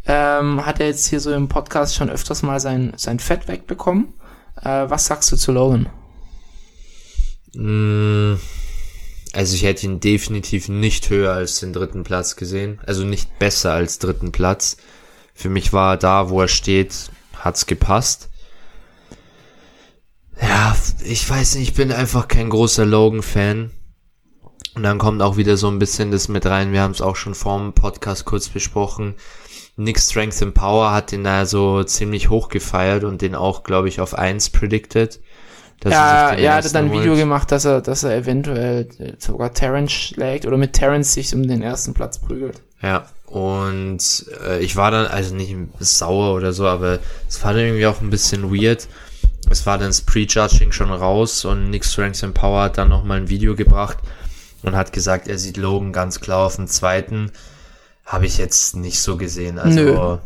[0.05, 4.13] Ähm, hat er jetzt hier so im Podcast schon öfters mal sein, sein Fett wegbekommen.
[4.61, 5.87] Äh, was sagst du zu Logan?
[7.53, 8.35] Mm,
[9.33, 12.79] Also ich hätte ihn definitiv nicht höher als den dritten Platz gesehen.
[12.85, 14.75] Also nicht besser als dritten Platz.
[15.41, 18.29] Für mich war er da, wo er steht, hat's gepasst.
[20.39, 23.71] Ja, ich weiß nicht, ich bin einfach kein großer Logan-Fan.
[24.75, 26.73] Und dann kommt auch wieder so ein bisschen das mit rein.
[26.73, 29.15] Wir haben es auch schon vor dem Podcast kurz besprochen.
[29.77, 33.87] Nick Strength and Power hat den da so ziemlich hoch gefeiert und den auch, glaube
[33.87, 35.19] ich, auf 1 predicted.
[35.83, 37.19] Ja, er hatte dann ein Video holt.
[37.19, 41.47] gemacht, dass er, dass er eventuell äh, sogar Terrence schlägt oder mit Terrence sich um
[41.47, 42.61] den ersten Platz prügelt.
[42.83, 47.63] Ja, und äh, ich war dann, also nicht sauer oder so, aber es war dann
[47.63, 48.87] irgendwie auch ein bisschen weird.
[49.49, 53.17] Es war dann das Prejudging schon raus und Nick Strength and Power hat dann nochmal
[53.17, 53.97] ein Video gebracht
[54.63, 57.31] und hat gesagt, er sieht Logan ganz klar auf dem zweiten.
[58.05, 59.57] Habe ich jetzt nicht so gesehen.
[59.59, 60.21] Also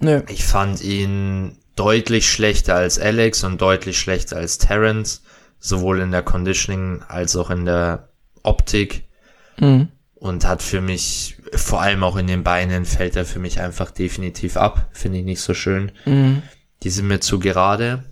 [0.00, 0.10] Nö.
[0.18, 0.22] Nö.
[0.28, 5.22] ich fand ihn deutlich schlechter als Alex und deutlich schlechter als Terrence,
[5.60, 8.08] sowohl in der Conditioning als auch in der
[8.42, 9.04] Optik
[9.58, 9.88] Mhm.
[10.14, 13.90] und hat für mich, vor allem auch in den Beinen, fällt er für mich einfach
[13.90, 14.88] definitiv ab.
[14.92, 15.92] Finde ich nicht so schön.
[16.04, 16.42] Mhm.
[16.82, 18.04] Die sind mir zu gerade.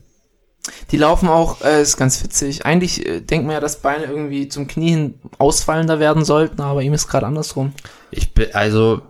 [0.90, 2.66] Die laufen auch, äh, ist ganz witzig.
[2.66, 6.82] Eigentlich äh, denkt man ja, dass Beine irgendwie zum Knie hin ausfallender werden sollten, aber
[6.82, 7.72] ihm ist gerade andersrum.
[8.10, 9.00] Ich bin, also,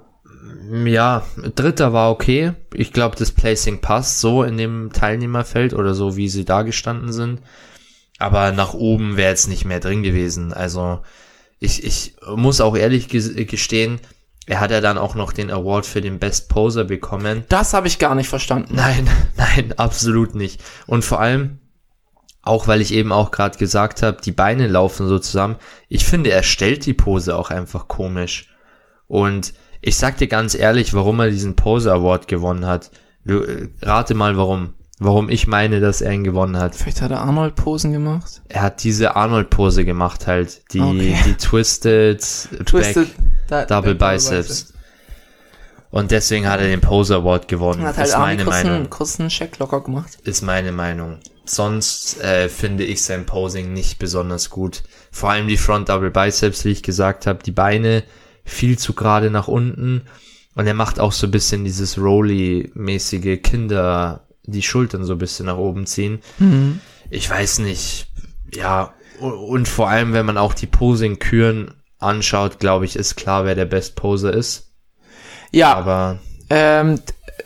[0.84, 1.24] ja,
[1.56, 2.52] dritter war okay.
[2.74, 7.12] Ich glaube, das Placing passt so in dem Teilnehmerfeld oder so, wie sie da gestanden
[7.12, 7.40] sind.
[8.18, 10.52] Aber nach oben wäre jetzt nicht mehr drin gewesen.
[10.52, 11.00] Also,
[11.58, 14.00] ich, ich muss auch ehrlich ges- gestehen,
[14.48, 17.44] er hat ja dann auch noch den Award für den Best Poser bekommen.
[17.50, 18.74] Das habe ich gar nicht verstanden.
[18.76, 20.62] Nein, nein, absolut nicht.
[20.86, 21.58] Und vor allem,
[22.40, 25.56] auch weil ich eben auch gerade gesagt habe, die Beine laufen so zusammen.
[25.88, 28.48] Ich finde, er stellt die Pose auch einfach komisch.
[29.06, 32.90] Und ich sag dir ganz ehrlich, warum er diesen Pose Award gewonnen hat.
[33.26, 34.72] Äh, rate mal warum.
[35.00, 36.74] Warum ich meine, dass er ihn gewonnen hat.
[36.74, 38.42] Vielleicht hat er Arnold-Posen gemacht.
[38.48, 40.62] Er hat diese Arnold-Pose gemacht halt.
[40.72, 41.16] Die, Okay.
[41.24, 42.20] die Twisted,
[42.66, 44.72] Twisted Back, da- Double Back Biceps.
[45.90, 47.82] Und deswegen hat er den Pose Award gewonnen.
[47.82, 48.74] Hat halt ist meine kurz Meinung.
[48.74, 50.18] einen, kurz einen Check locker gemacht.
[50.24, 51.18] ist meine Meinung.
[51.46, 54.82] Sonst äh, finde ich sein Posing nicht besonders gut.
[55.10, 58.02] Vor allem die Front Double Biceps, wie ich gesagt habe, die Beine
[58.44, 60.02] viel zu gerade nach unten
[60.54, 65.46] und er macht auch so ein bisschen dieses Rolly-mäßige Kinder, die Schultern so ein bisschen
[65.46, 66.20] nach oben ziehen.
[67.10, 68.08] Ich weiß nicht,
[68.54, 73.54] ja und vor allem, wenn man auch die Posing-Küren anschaut, glaube ich, ist klar, wer
[73.54, 74.70] der Best Poser ist.
[75.50, 76.18] Ja, Aber
[76.50, 77.00] ähm,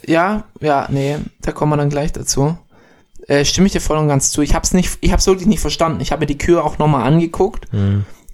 [0.07, 2.59] ja, ja, nee, da kommen wir dann gleich dazu.
[3.29, 4.43] Äh, stimme ich dir voll und ganz zu.
[4.43, 6.01] Ich hab's nicht, ich hab's wirklich nicht verstanden.
[6.01, 7.69] Ich habe mir die Kür auch nochmal angeguckt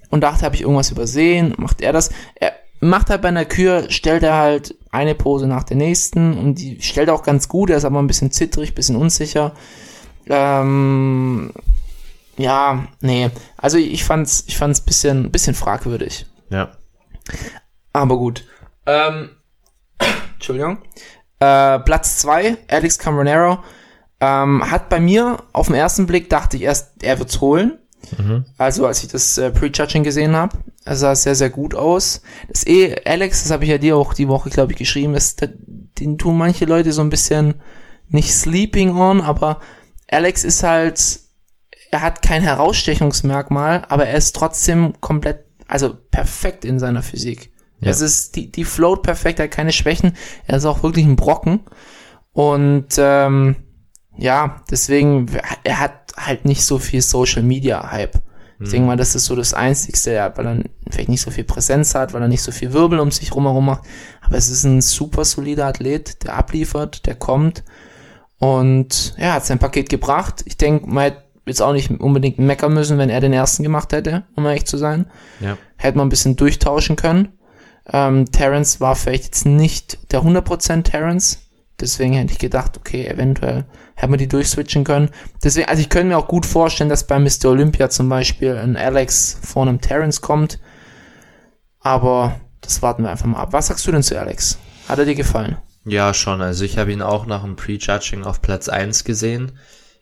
[0.09, 1.53] und dachte, habe ich irgendwas übersehen?
[1.57, 2.09] Macht er das?
[2.35, 6.55] Er macht halt bei einer Kür, stellt er halt eine Pose nach der nächsten und
[6.55, 7.69] die stellt er auch ganz gut.
[7.69, 9.53] Er ist aber ein bisschen zittrig, bisschen unsicher.
[10.27, 11.51] Ähm,
[12.37, 13.29] ja, nee.
[13.57, 16.25] Also ich fand's, ich fand's bisschen, bisschen fragwürdig.
[16.49, 16.71] ja,
[17.91, 18.45] Aber gut.
[18.85, 19.31] Ähm,
[20.35, 20.79] Entschuldigung.
[21.39, 23.59] Äh, Platz zwei Alex Cambronero.
[24.21, 27.79] Ähm, hat bei mir auf den ersten Blick dachte ich erst, er wird's holen.
[28.57, 32.21] Also als ich das äh, Prejudging gesehen habe, er sah sehr, sehr gut aus.
[32.47, 35.47] Das eh, Alex, das habe ich ja dir auch die Woche, glaube ich, geschrieben, ist,
[35.99, 37.55] den tun manche Leute so ein bisschen
[38.07, 39.59] nicht sleeping on, aber
[40.09, 41.19] Alex ist halt,
[41.91, 47.51] er hat kein Herausstechungsmerkmal, aber er ist trotzdem komplett, also perfekt in seiner Physik.
[47.79, 47.91] Ja.
[47.91, 50.13] Es ist, die, die float perfekt, er hat keine Schwächen,
[50.47, 51.61] er ist auch wirklich ein Brocken.
[52.31, 53.55] Und ähm,
[54.17, 55.27] ja, deswegen,
[55.63, 58.19] er hat halt nicht so viel Social Media Hype.
[58.61, 61.45] Ich denke mal, das ist so das Einzigste, ja, weil er vielleicht nicht so viel
[61.45, 63.83] Präsenz hat, weil er nicht so viel Wirbel um sich rumherum macht.
[64.21, 67.63] Aber es ist ein super solider Athlet, der abliefert, der kommt
[68.37, 70.43] und ja, hat sein Paket gebracht.
[70.45, 73.93] Ich denke, man hätte jetzt auch nicht unbedingt meckern müssen, wenn er den ersten gemacht
[73.93, 75.05] hätte, um ehrlich zu sein.
[75.39, 75.57] ja.
[75.77, 77.29] Hätte man ein bisschen durchtauschen können.
[77.91, 81.39] Ähm, Terrence war vielleicht jetzt nicht der 100% Terrence.
[81.79, 83.63] Deswegen hätte ich gedacht, okay, eventuell
[83.99, 85.09] hätte man die durchswitchen können.
[85.43, 87.49] Deswegen, also ich könnte mir auch gut vorstellen, dass bei Mr.
[87.49, 90.59] Olympia zum Beispiel ein Alex vor einem Terrence kommt.
[91.81, 93.51] Aber das warten wir einfach mal ab.
[93.51, 94.57] Was sagst du denn zu Alex?
[94.87, 95.57] Hat er dir gefallen?
[95.83, 96.41] Ja, schon.
[96.41, 99.51] Also ich habe ihn auch nach dem Prejudging auf Platz 1 gesehen.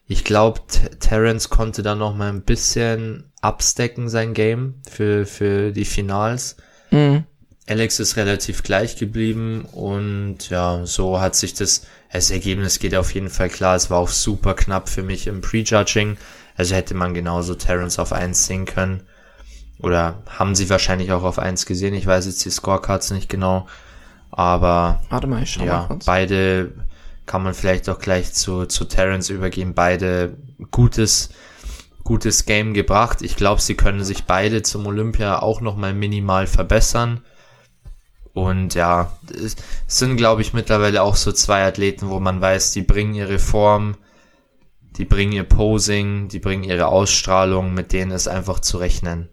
[0.06, 0.62] Ich glaube,
[1.00, 6.58] Terence konnte da noch mal ein bisschen abstecken sein Game für, für die Finals.
[6.92, 7.24] Mhm.
[7.70, 13.14] Alex ist relativ gleich geblieben und ja, so hat sich das, das Ergebnis geht auf
[13.14, 13.76] jeden Fall klar.
[13.76, 16.18] Es war auch super knapp für mich im Prejudging.
[16.56, 19.04] Also hätte man genauso Terence auf 1 sehen können.
[19.80, 21.94] Oder haben sie wahrscheinlich auch auf 1 gesehen.
[21.94, 23.68] Ich weiß jetzt die Scorecards nicht genau.
[24.32, 26.06] Aber Warte mal, ich schau ja, mal kurz.
[26.06, 26.72] beide
[27.26, 29.74] kann man vielleicht auch gleich zu, zu Terence übergehen.
[29.74, 30.38] Beide
[30.72, 31.30] gutes,
[32.06, 33.22] gutes Game gebracht.
[33.22, 37.22] Ich glaube, sie können sich beide zum Olympia auch nochmal minimal verbessern.
[38.38, 39.56] Und ja, es
[39.88, 43.98] sind, glaube ich, mittlerweile auch so zwei Athleten, wo man weiß, die bringen ihre Form,
[44.96, 49.30] die bringen ihr Posing, die bringen ihre Ausstrahlung, mit denen ist einfach zu rechnen.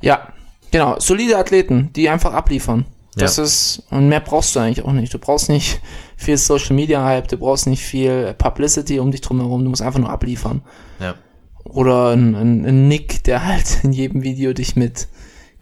[0.00, 0.32] Ja,
[0.70, 1.00] genau.
[1.00, 2.86] Solide Athleten, die einfach abliefern.
[3.16, 3.42] Das ja.
[3.42, 5.12] ist, und mehr brauchst du eigentlich auch nicht.
[5.12, 5.80] Du brauchst nicht
[6.16, 9.98] viel Social Media Hype, du brauchst nicht viel Publicity um dich drumherum, du musst einfach
[9.98, 10.62] nur abliefern.
[11.00, 11.16] Ja.
[11.64, 15.08] Oder ein, ein, ein Nick, der halt in jedem Video dich mit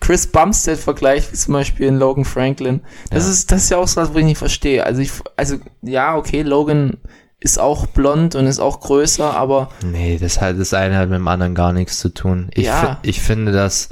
[0.06, 2.80] Chris Bumstead vergleicht, wie zum Beispiel in Logan Franklin.
[3.10, 3.32] Das ja.
[3.32, 4.86] ist, das ist ja auch so was, wo ich nicht verstehe.
[4.86, 6.98] Also ich, also, ja, okay, Logan
[7.40, 9.70] ist auch blond und ist auch größer, aber.
[9.84, 12.50] Nee, das hat das eine hat mit dem anderen gar nichts zu tun.
[12.54, 13.00] Ich, ja.
[13.02, 13.88] ich finde, dass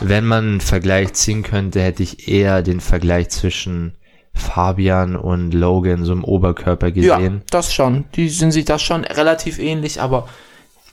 [0.00, 3.96] wenn man einen Vergleich ziehen könnte, hätte ich eher den Vergleich zwischen
[4.34, 7.34] Fabian und Logan so im Oberkörper gesehen.
[7.34, 8.06] Ja, das schon.
[8.16, 10.28] Die sind sich das schon relativ ähnlich, aber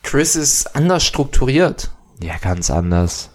[0.04, 1.90] Chris ist anders strukturiert.
[2.22, 3.32] Ja, ganz anders.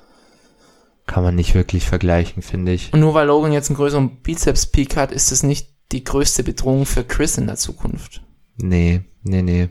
[1.06, 2.92] Kann man nicht wirklich vergleichen, finde ich.
[2.92, 6.86] Und nur weil Logan jetzt einen größeren Bizeps-Peak hat, ist das nicht die größte Bedrohung
[6.86, 8.22] für Chris in der Zukunft.
[8.56, 9.68] Nee, nee, nee.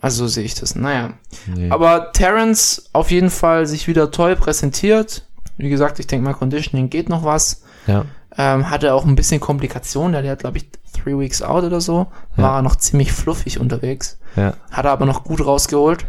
[0.00, 0.74] Also so sehe ich das.
[0.74, 1.14] Naja.
[1.46, 1.70] Nee.
[1.70, 5.28] Aber Terence auf jeden Fall sich wieder toll präsentiert.
[5.56, 7.62] Wie gesagt, ich denke mal, Conditioning geht noch was.
[7.86, 8.04] Ja.
[8.36, 10.20] Ähm, hatte auch ein bisschen Komplikationen.
[10.20, 12.08] Der hat, glaube ich, three weeks out oder so.
[12.36, 14.18] War er noch ziemlich fluffig unterwegs.
[14.36, 14.54] Ja.
[14.70, 16.04] Hat er aber noch gut rausgeholt.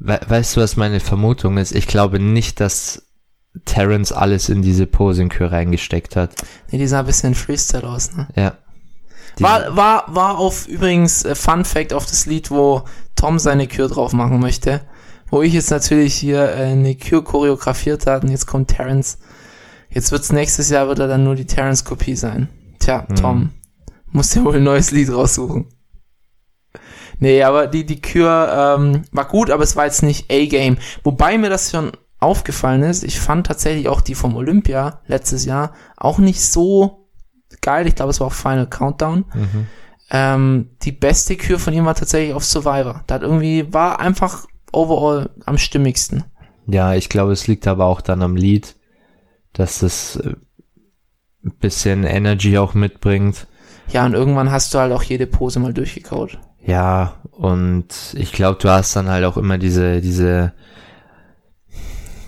[0.00, 1.72] We weißt du, was meine Vermutung ist?
[1.72, 3.07] Ich glaube nicht, dass
[3.64, 6.34] Terence alles in diese Posing-Kür reingesteckt hat.
[6.70, 8.28] Nee, die sah ein bisschen Freestyle aus, ne?
[8.36, 8.58] Ja.
[9.38, 12.82] War, war, war auf übrigens äh, Fun Fact auf das Lied, wo
[13.14, 14.80] Tom seine Kür drauf machen möchte.
[15.30, 19.18] Wo ich jetzt natürlich hier äh, eine Kür choreografiert hat und jetzt kommt Terence.
[19.90, 22.48] Jetzt wird's nächstes Jahr wird er dann nur die Terence-Kopie sein.
[22.78, 23.14] Tja, mhm.
[23.14, 23.50] Tom,
[24.10, 25.66] muss dir wohl ein neues Lied raussuchen.
[27.20, 30.78] Nee, aber die, die Kür ähm, war gut, aber es war jetzt nicht A-Game.
[31.02, 35.72] Wobei mir das schon aufgefallen ist, ich fand tatsächlich auch die vom Olympia letztes Jahr
[35.96, 37.08] auch nicht so
[37.60, 37.86] geil.
[37.86, 39.24] Ich glaube, es war auch Final Countdown.
[39.34, 39.66] Mhm.
[40.10, 43.02] Ähm, die beste Kür von ihm war tatsächlich auf Survivor.
[43.06, 46.24] Da hat irgendwie, war einfach overall am stimmigsten.
[46.66, 48.76] Ja, ich glaube, es liegt aber auch dann am Lied,
[49.52, 50.34] dass es äh,
[51.44, 53.46] ein bisschen Energy auch mitbringt.
[53.90, 56.38] Ja, und irgendwann hast du halt auch jede Pose mal durchgekaut.
[56.64, 60.52] Ja, und ich glaube, du hast dann halt auch immer diese, diese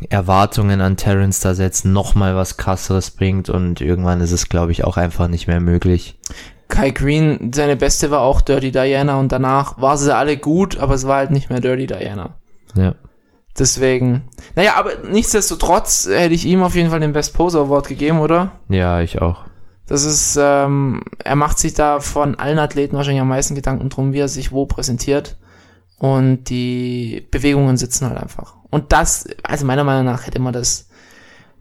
[0.08, 4.84] Erwartungen an Terrence da setzen, nochmal was krasseres bringt und irgendwann ist es, glaube ich,
[4.84, 6.18] auch einfach nicht mehr möglich.
[6.68, 10.94] Kai Green, seine beste war auch Dirty Diana und danach war sie alle gut, aber
[10.94, 12.36] es war halt nicht mehr Dirty Diana.
[12.74, 12.94] Ja.
[13.58, 14.22] Deswegen.
[14.54, 18.52] Naja, aber nichtsdestotrotz hätte ich ihm auf jeden Fall den Best Poser Award gegeben, oder?
[18.68, 19.44] Ja, ich auch.
[19.86, 24.12] Das ist, ähm, er macht sich da von allen Athleten wahrscheinlich am meisten Gedanken drum,
[24.12, 25.36] wie er sich wo präsentiert.
[25.98, 28.54] Und die Bewegungen sitzen halt einfach.
[28.70, 30.86] Und das, also meiner Meinung nach hätte man das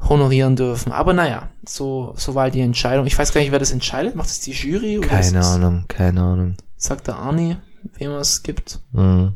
[0.08, 0.92] honorieren dürfen.
[0.92, 3.06] Aber naja, so, so war die Entscheidung.
[3.06, 4.16] Ich weiß gar nicht, wer das entscheidet.
[4.16, 5.00] Macht es die Jury?
[5.00, 6.56] Oder keine Ahnung, keine Ahnung.
[6.78, 7.58] Sagt der Arnie,
[7.98, 8.80] wem es gibt.
[8.92, 9.34] Mhm.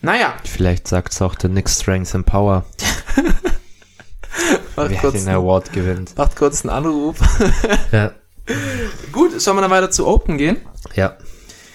[0.00, 0.34] Naja.
[0.44, 2.64] Vielleicht sagt es auch der Nick Strength and Power.
[4.76, 6.16] wer den Award gewinnt.
[6.16, 7.16] Macht kurz einen Anruf.
[7.92, 8.12] ja.
[9.12, 10.58] Gut, sollen wir dann weiter zu Open gehen?
[10.94, 11.16] Ja.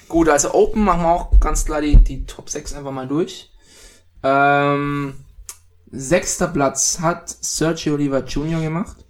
[0.08, 3.52] Gut, also Open machen wir auch ganz klar die, die Top 6 einfach mal durch.
[4.24, 5.14] Ähm,
[5.92, 8.62] sechster Platz hat Sergio Oliva Jr.
[8.62, 9.06] gemacht,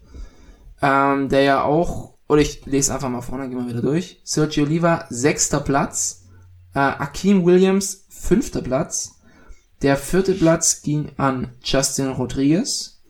[0.82, 4.22] ähm, der ja auch, oder ich lese einfach mal vorne, gehen wir wieder durch.
[4.24, 6.26] Sergio Oliva, sechster Platz,
[6.74, 9.20] äh, Akeem Williams, fünfter Platz,
[9.82, 13.02] der vierte Platz ging an Justin Rodriguez,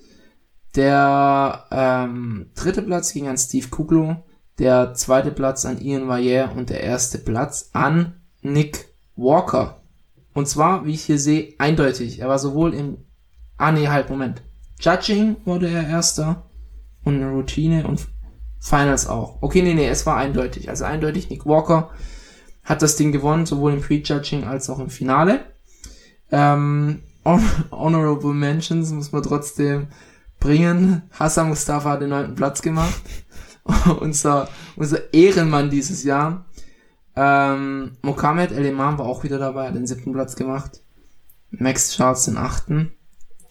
[0.75, 4.23] der ähm, dritte Platz ging an Steve Kuglo,
[4.59, 9.78] der zweite Platz an Ian Valle und der erste Platz an Nick Walker.
[10.33, 12.19] Und zwar, wie ich hier sehe, eindeutig.
[12.19, 12.97] Er war sowohl im,
[13.57, 14.41] ah nee, halt, Moment.
[14.79, 16.49] Judging wurde er erster
[17.03, 18.07] und eine Routine und
[18.59, 19.41] Finals auch.
[19.41, 20.69] Okay, nee, nee, es war eindeutig.
[20.69, 21.89] Also eindeutig, Nick Walker
[22.63, 25.45] hat das Ding gewonnen, sowohl im Prejudging als auch im Finale.
[26.31, 29.87] Ähm, Honorable Mentions muss man trotzdem
[30.39, 31.03] bringen.
[31.11, 33.01] Hassan Mustafa hat den neunten Platz gemacht.
[33.99, 36.45] unser, unser Ehrenmann dieses Jahr.
[37.21, 40.79] Ähm, Mohamed El Imam war auch wieder dabei, hat den siebten Platz gemacht.
[41.51, 42.93] Max Charles den achten.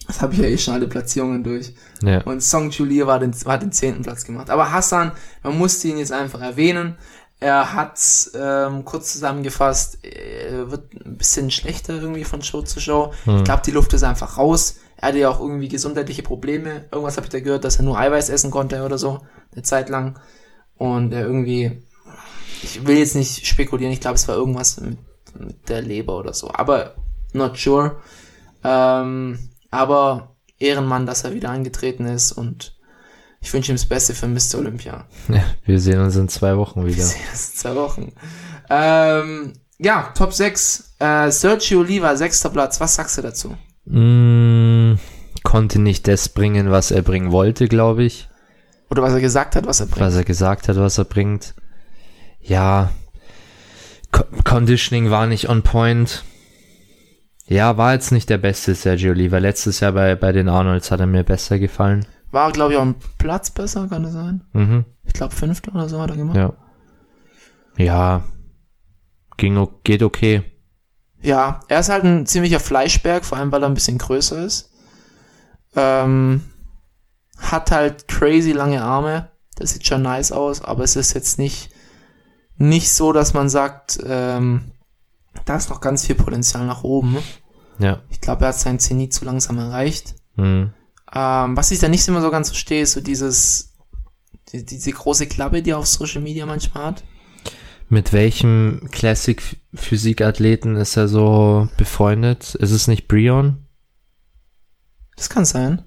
[0.07, 1.75] Das habe ich ja eh schon alle Platzierungen durch.
[2.01, 2.23] Ja.
[2.23, 4.49] Und Song Julia war den, war den zehnten Platz gemacht.
[4.49, 5.11] Aber Hassan,
[5.43, 6.97] man musste ihn jetzt einfach erwähnen.
[7.39, 7.99] Er hat
[8.33, 13.13] ähm, kurz zusammengefasst, er wird ein bisschen schlechter irgendwie von Show zu Show.
[13.27, 14.79] Ich glaube, die Luft ist einfach raus.
[14.97, 16.85] Er hatte ja auch irgendwie gesundheitliche Probleme.
[16.91, 19.21] Irgendwas habe ich da gehört, dass er nur Eiweiß essen konnte oder so,
[19.53, 20.19] eine Zeit lang.
[20.75, 21.83] Und er irgendwie,
[22.63, 24.97] ich will jetzt nicht spekulieren, ich glaube, es war irgendwas mit,
[25.39, 26.51] mit der Leber oder so.
[26.51, 26.95] Aber
[27.33, 27.97] not sure.
[28.63, 32.77] Ähm, aber Ehrenmann, dass er wieder angetreten ist und
[33.41, 34.57] ich wünsche ihm das Beste für Mr.
[34.57, 35.05] Olympia.
[35.29, 35.43] ja.
[35.65, 37.03] Wir sehen uns in zwei Wochen wieder.
[37.31, 38.11] Das zwei Wochen.
[38.69, 40.95] Ähm, ja, Top 6.
[40.99, 42.81] Äh, Sergio Oliva, sechster Platz.
[42.81, 43.55] Was sagst du dazu?
[43.85, 44.95] Mm,
[45.43, 48.27] konnte nicht das bringen, was er bringen wollte, glaube ich.
[48.89, 50.05] Oder was er gesagt hat, was er bringt?
[50.05, 51.53] Was er gesagt hat, was er bringt.
[52.41, 52.91] Ja.
[54.11, 56.23] Co Conditioning war nicht on point.
[57.47, 59.39] Ja, war jetzt nicht der beste Sergio Oliva.
[59.39, 62.05] Letztes Jahr bei, bei den Arnolds hat er mir besser gefallen.
[62.31, 64.43] War, glaube ich, auch ein Platz besser, kann das sein?
[64.53, 64.85] Mhm.
[65.03, 66.37] Ich glaube, fünfter oder so hat er gemacht.
[66.37, 66.53] Ja.
[67.77, 68.23] Ja.
[69.37, 70.43] Ging, geht okay.
[71.21, 74.71] Ja, er ist halt ein ziemlicher Fleischberg, vor allem weil er ein bisschen größer ist.
[75.75, 76.43] Ähm,
[77.37, 79.31] hat halt crazy lange Arme.
[79.55, 81.71] Das sieht schon nice aus, aber es ist jetzt nicht,
[82.59, 84.71] nicht so, dass man sagt, ähm,
[85.45, 87.17] da ist noch ganz viel Potenzial nach oben.
[87.79, 88.01] Ja.
[88.09, 90.15] Ich glaube, er hat sein Zenit zu langsam erreicht.
[90.35, 90.73] Mhm.
[91.11, 93.73] Ähm, was ich da nicht immer so ganz verstehe, ist so dieses,
[94.51, 97.03] die, diese große Klappe, die er auf Social Media manchmal hat.
[97.87, 102.53] Mit welchem Classic-Physikathleten ist er so befreundet?
[102.55, 103.65] Ist es nicht Brion?
[105.15, 105.83] Das kann sein.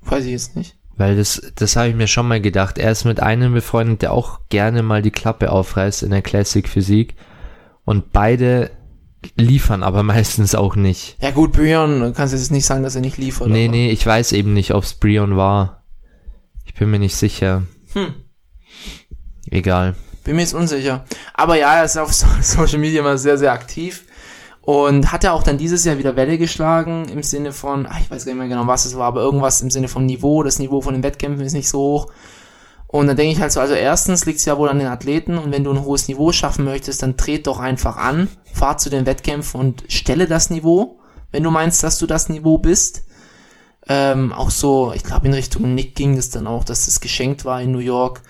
[0.00, 0.78] Weiß ich jetzt nicht.
[0.96, 2.78] Weil das, das habe ich mir schon mal gedacht.
[2.78, 6.68] Er ist mit einem befreundet, der auch gerne mal die Klappe aufreißt in der Classic
[6.68, 7.14] Physik.
[7.84, 8.70] Und beide
[9.36, 11.16] liefern aber meistens auch nicht.
[11.20, 13.48] Ja gut, Björn, du kannst jetzt nicht sagen, dass er nicht liefert.
[13.48, 15.82] nee, aber- nee, ich weiß eben nicht, ob es Brion war.
[16.64, 17.62] Ich bin mir nicht sicher.
[17.92, 18.14] Hm.
[19.50, 19.94] Egal.
[20.24, 21.04] Bin mir jetzt unsicher.
[21.34, 24.04] Aber ja, er ist auf So- Social Media immer sehr, sehr aktiv.
[24.64, 28.10] Und hat er auch dann dieses Jahr wieder Welle geschlagen im Sinne von, ach, ich
[28.10, 30.42] weiß gar nicht mehr genau, was es war, aber irgendwas im Sinne von Niveau.
[30.42, 32.06] Das Niveau von den Wettkämpfen ist nicht so hoch.
[32.86, 35.36] Und dann denke ich halt so, also erstens liegt es ja wohl an den Athleten
[35.36, 38.88] und wenn du ein hohes Niveau schaffen möchtest, dann tret doch einfach an, fahr zu
[38.88, 41.00] den Wettkämpfen und stelle das Niveau,
[41.30, 43.04] wenn du meinst, dass du das Niveau bist.
[43.86, 47.44] Ähm, auch so, ich glaube in Richtung Nick ging es dann auch, dass es geschenkt
[47.44, 48.22] war in New York.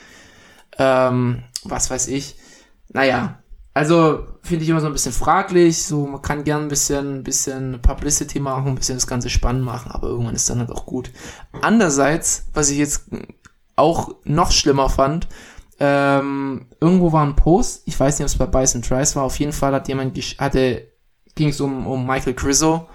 [0.78, 2.36] Ähm, was weiß ich.
[2.88, 3.38] Naja,
[3.74, 5.84] also finde ich immer so ein bisschen fraglich.
[5.84, 9.90] So, man kann gern ein bisschen, bisschen Publicity machen, ein bisschen das Ganze spannend machen,
[9.90, 11.10] aber irgendwann ist dann halt auch gut.
[11.60, 13.06] Andererseits, was ich jetzt
[13.74, 15.26] auch noch schlimmer fand,
[15.80, 19.38] ähm, irgendwo war ein Post, ich weiß nicht, ob es bei Bison Trice war, auf
[19.40, 20.86] jeden Fall hat jemand, hatte,
[21.34, 22.88] ging es um, um Michael Crizzo,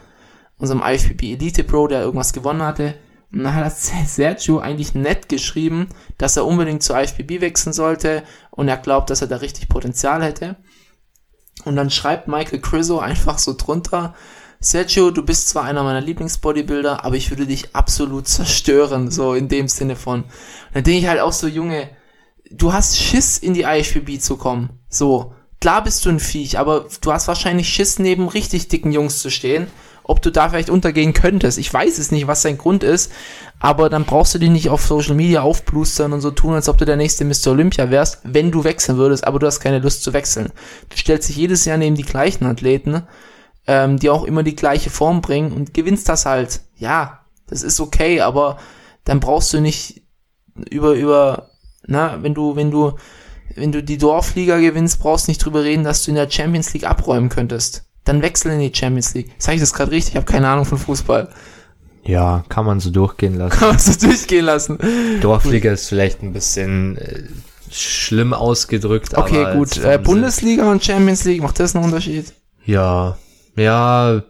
[0.58, 2.96] unserem IFBB Elite Pro, der irgendwas gewonnen hatte.
[3.32, 3.76] Und dann hat
[4.08, 9.22] Sergio eigentlich nett geschrieben, dass er unbedingt zur IFBB wechseln sollte und er glaubt, dass
[9.22, 10.56] er da richtig Potenzial hätte.
[11.66, 14.14] Und dann schreibt Michael Crizzo einfach so drunter,
[14.62, 19.48] Sergio, du bist zwar einer meiner Lieblingsbodybuilder, aber ich würde dich absolut zerstören, so in
[19.48, 20.24] dem Sinne von.
[20.24, 20.30] Und
[20.74, 21.90] dann denke ich halt auch so, Junge,
[22.52, 24.70] du hast Schiss in die IFBB zu kommen.
[24.90, 29.20] So, klar bist du ein Viech, aber du hast wahrscheinlich Schiss neben richtig dicken Jungs
[29.20, 29.68] zu stehen.
[30.10, 31.60] Ob du da vielleicht untergehen könntest.
[31.60, 33.12] Ich weiß es nicht, was sein Grund ist,
[33.60, 36.80] aber dann brauchst du dich nicht auf Social Media aufblustern und so tun, als ob
[36.80, 37.52] du der nächste Mr.
[37.52, 40.52] Olympia wärst, wenn du wechseln würdest, aber du hast keine Lust zu wechseln.
[40.90, 43.04] Du stellst dich jedes Jahr neben die gleichen Athleten,
[43.68, 46.62] ähm, die auch immer die gleiche Form bringen und gewinnst das halt.
[46.76, 48.58] Ja, das ist okay, aber
[49.04, 50.02] dann brauchst du nicht
[50.72, 51.52] über, über,
[51.86, 52.94] na, wenn du, wenn du,
[53.56, 56.74] wenn du die Dorfliga gewinnst, brauchst du nicht drüber reden, dass du in der Champions
[56.74, 57.89] League abräumen könntest.
[58.06, 59.32] Dann wechsel in die Champions League.
[59.38, 60.14] Sag ich das gerade richtig?
[60.14, 61.30] Ich habe keine Ahnung von Fußball.
[62.04, 63.58] Ja, kann man so durchgehen lassen.
[63.60, 64.80] Kann man so durchgehen lassen.
[65.22, 67.24] Dorfliga ist vielleicht ein bisschen äh,
[67.70, 69.16] schlimm ausgedrückt.
[69.16, 69.78] Okay, gut.
[69.78, 72.34] Äh, Bundesliga und Champions League, macht das einen Unterschied?
[72.66, 73.18] Ja,
[73.56, 74.24] ja,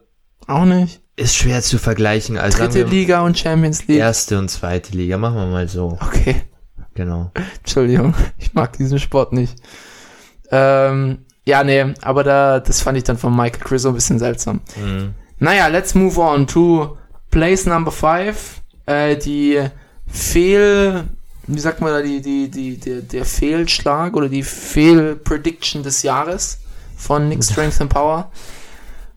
[0.48, 1.00] Auch nicht.
[1.16, 2.38] ist schwer zu vergleichen.
[2.38, 4.00] Also Dritte Liga und Champions League.
[4.00, 5.98] erste und zweite Liga, machen wir mal so.
[6.02, 6.42] Okay.
[6.96, 7.32] Genau.
[7.60, 9.56] Entschuldigung, ich mag diesen Sport nicht.
[10.52, 14.62] Ähm, ja, nee, aber da, das fand ich dann von Michael Crizzo ein bisschen seltsam.
[14.78, 15.14] Mhm.
[15.40, 16.98] Naja, let's move on to
[17.32, 18.62] place number five.
[18.86, 19.60] Äh, die
[20.08, 21.06] Fehl,
[21.48, 26.60] wie sagt man da, die, die, die, der, der Fehlschlag oder die Fehlprediction des Jahres
[26.96, 28.32] von Nick Strength and Power.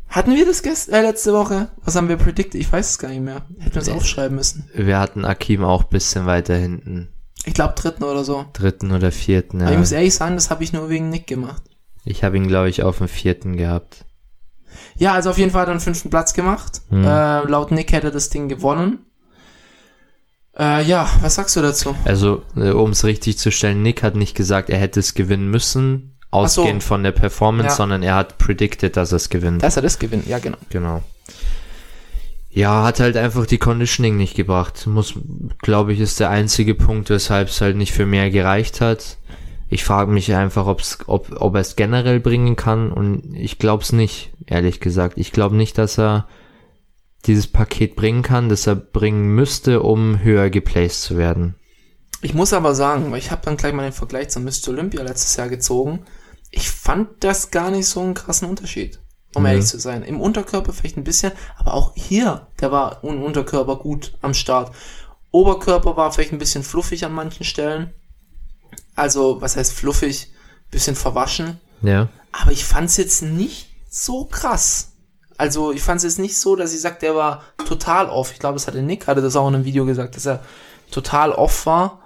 [0.08, 1.68] Hatten wir das gest äh, letzte Woche?
[1.84, 2.60] Was haben wir predicted?
[2.60, 3.42] Ich weiß es gar nicht mehr.
[3.58, 4.68] Hätten wir es aufschreiben müssen.
[4.74, 7.08] Wir hatten Akim auch bisschen weiter hinten.
[7.44, 8.44] Ich glaube dritten oder so.
[8.52, 9.66] Dritten oder vierten, ja.
[9.66, 11.62] Aber ich muss ehrlich sagen, das habe ich nur wegen Nick gemacht.
[12.04, 14.04] Ich habe ihn, glaube ich, auf dem vierten gehabt.
[14.96, 16.80] Ja, also auf jeden Fall hat er einen fünften Platz gemacht.
[16.88, 17.04] Hm.
[17.04, 19.00] Äh, laut Nick hätte er das Ding gewonnen.
[20.58, 21.94] Äh, ja, was sagst du dazu?
[22.04, 25.50] Also, äh, um es richtig zu stellen, Nick hat nicht gesagt, er hätte es gewinnen
[25.50, 27.76] müssen, ausgehend von der Performance, Ja.
[27.76, 29.62] sondern er hat predicted, dass er es gewinnt.
[29.62, 30.58] Dass er das gewinnt, ja genau.
[30.68, 31.02] Genau.
[32.50, 34.86] Ja, hat halt einfach die Conditioning nicht gebracht.
[34.86, 35.14] Muss,
[35.62, 39.16] glaube ich, ist der einzige Punkt, weshalb es halt nicht für mehr gereicht hat.
[39.72, 43.82] Ich frage mich einfach, ob's, ob, ob er es generell bringen kann und ich glaube
[43.82, 45.16] es nicht, ehrlich gesagt.
[45.16, 46.28] Ich glaube nicht, dass er
[47.24, 51.54] dieses Paket bringen kann, das er bringen müsste, um höher geplaced zu werden.
[52.20, 54.68] Ich muss aber sagen, weil ich habe dann gleich mal den Vergleich zum Mr.
[54.68, 56.00] Olympia letztes Jahr gezogen.
[56.50, 59.00] Ich fand das gar nicht so einen krassen Unterschied,
[59.34, 59.48] um Mhm.
[59.48, 60.02] ehrlich zu sein.
[60.02, 64.70] Im Unterkörper vielleicht ein bisschen, aber auch hier, der war im Unterkörper gut am Start.
[65.30, 67.94] Oberkörper war vielleicht ein bisschen fluffig an manchen Stellen.
[68.94, 70.32] Also, was heißt fluffig?
[70.70, 71.60] Bisschen verwaschen.
[71.82, 72.08] Ja.
[72.32, 74.92] Aber ich fand's jetzt nicht so krass.
[75.36, 78.32] Also, ich fand's jetzt nicht so, dass ich sag, der war total off.
[78.32, 80.42] Ich glaube, das hatte Nick gerade das auch in einem Video gesagt, dass er
[80.90, 81.98] total off war.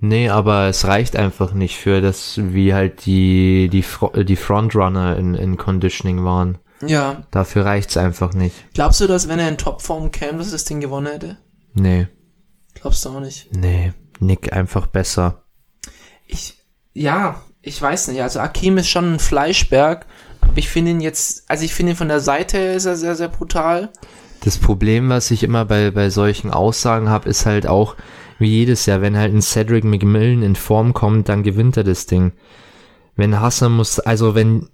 [0.00, 3.84] Nee, aber es reicht einfach nicht für das, wie halt die, die,
[4.24, 6.58] die Frontrunner in, in Conditioning waren.
[6.86, 7.24] Ja.
[7.32, 8.54] Dafür reicht's einfach nicht.
[8.74, 11.36] Glaubst du, dass wenn er in Topform käme, dass er das Ding gewonnen hätte?
[11.74, 12.06] Nee,
[12.74, 13.48] Glaubst du auch nicht?
[13.54, 15.42] nee, Nick einfach besser.
[16.28, 16.54] Ich,
[16.92, 18.22] ja, ich weiß nicht.
[18.22, 20.06] Also Akim ist schon ein Fleischberg.
[20.42, 23.16] Aber ich finde ihn jetzt, also ich finde ihn von der Seite ist er sehr,
[23.16, 23.90] sehr brutal.
[24.44, 27.96] Das Problem, was ich immer bei, bei solchen Aussagen habe, ist halt auch,
[28.38, 32.06] wie jedes Jahr, wenn halt ein Cedric McMillan in Form kommt, dann gewinnt er das
[32.06, 32.32] Ding.
[33.16, 34.68] Wenn Hassan muss, also wenn,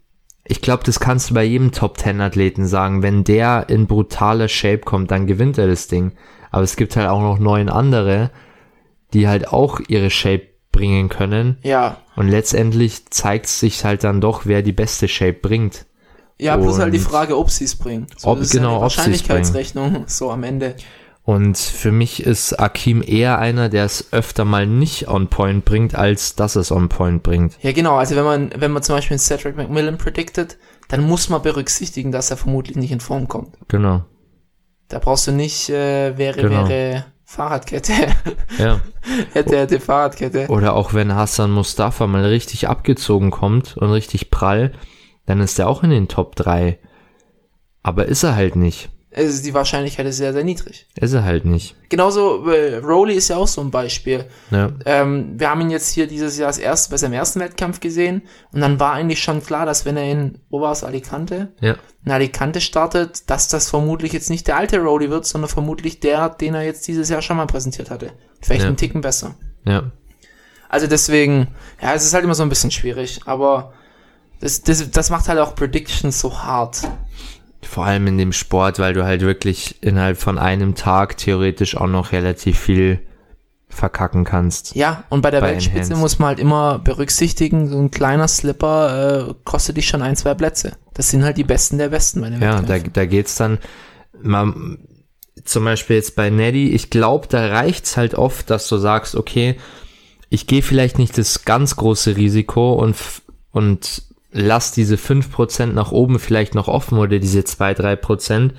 [0.45, 4.49] ich glaube, das kannst du bei jedem Top Ten Athleten sagen, wenn der in brutaler
[4.49, 6.13] Shape kommt, dann gewinnt er das Ding.
[6.51, 8.31] Aber es gibt halt auch noch neun andere,
[9.15, 11.59] die halt auch ihre Shape bringen können.
[11.63, 11.99] Ja.
[12.17, 15.87] Und letztendlich zeigt sich halt dann doch, wer die beste Shape bringt.
[16.39, 18.09] Ja, plus halt die Frage, ob sie es bringen.
[18.17, 18.83] So, Ob- das genau, ob ja bringen.
[18.83, 20.75] Wahrscheinlichkeitsrechnung, so am Ende.
[21.23, 25.95] Und für mich ist Akim eher einer, der es öfter mal nicht on point bringt,
[25.95, 27.57] als dass es on point bringt.
[27.63, 27.97] Ja, genau.
[27.97, 30.59] Also wenn man, wenn man zum Beispiel einen Cedric McMillan predicted,
[30.89, 33.57] dann muss man berücksichtigen, dass er vermutlich nicht in Form kommt.
[33.69, 34.05] Genau.
[34.89, 36.69] Da brauchst du nicht, äh, wäre, Genau.
[36.69, 37.93] wäre Fahrradkette.
[38.59, 38.81] Ja.
[39.33, 40.47] hätte, hätte Fahrradkette.
[40.49, 44.73] Oder auch wenn Hassan Mustafa mal richtig abgezogen kommt und richtig prall,
[45.27, 46.79] dann ist er auch in den Top 3.
[47.83, 48.91] Aber ist er halt nicht.
[49.17, 50.87] Also die Wahrscheinlichkeit ist sehr, sehr niedrig.
[50.99, 51.77] Ist er halt nicht.
[51.89, 54.25] Genauso, äh, Rowley ist ja auch so ein Beispiel.
[54.51, 54.73] Ja.
[54.85, 58.23] Ähm, wir haben ihn jetzt hier dieses Jahr das erste, bei seinem ersten Wettkampf gesehen
[58.53, 61.53] und dann war eigentlich schon klar, dass wenn er in, es, Alicante?
[61.61, 61.77] Ja.
[62.05, 66.29] In Alicante startet, dass das vermutlich jetzt nicht der alte Rowley wird, sondern vermutlich der,
[66.31, 68.11] den er jetzt dieses Jahr schon mal präsentiert hatte.
[68.43, 68.69] Vielleicht Ja.
[68.69, 69.37] einen Ticken besser.
[69.65, 69.93] Ja.
[70.69, 71.49] Also deswegen,
[71.81, 73.75] ja, es ist halt immer so ein bisschen schwierig, aber
[74.41, 76.83] das, das, das macht halt auch Predictions so hart.
[77.67, 81.87] Vor allem in dem Sport, weil du halt wirklich innerhalb von einem Tag theoretisch auch
[81.87, 83.01] noch relativ viel
[83.69, 84.75] verkacken kannst.
[84.75, 85.99] Ja, und bei der Bei Weltspitze Enhanced.
[85.99, 90.35] muss man halt immer berücksichtigen, so ein kleiner Slipper äh, kostet dich schon ein, zwei
[90.35, 90.77] Plätze.
[90.95, 93.59] Das sind halt die Besten der Besten bei den Ja, da, da geht's dann
[94.23, 94.55] mal,
[95.45, 99.57] zum Beispiel jetzt bei Neddy, ich glaube, da reicht's halt oft, dass du sagst, okay,
[100.31, 102.97] ich gehe vielleicht nicht das ganz große Risiko und,
[103.51, 104.03] und
[104.35, 108.51] lass diese 5% nach oben vielleicht noch offen oder diese 2-3%,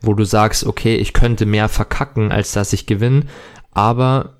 [0.00, 3.24] wo du sagst, okay, ich könnte mehr verkacken, als dass ich gewinne,
[3.70, 4.38] aber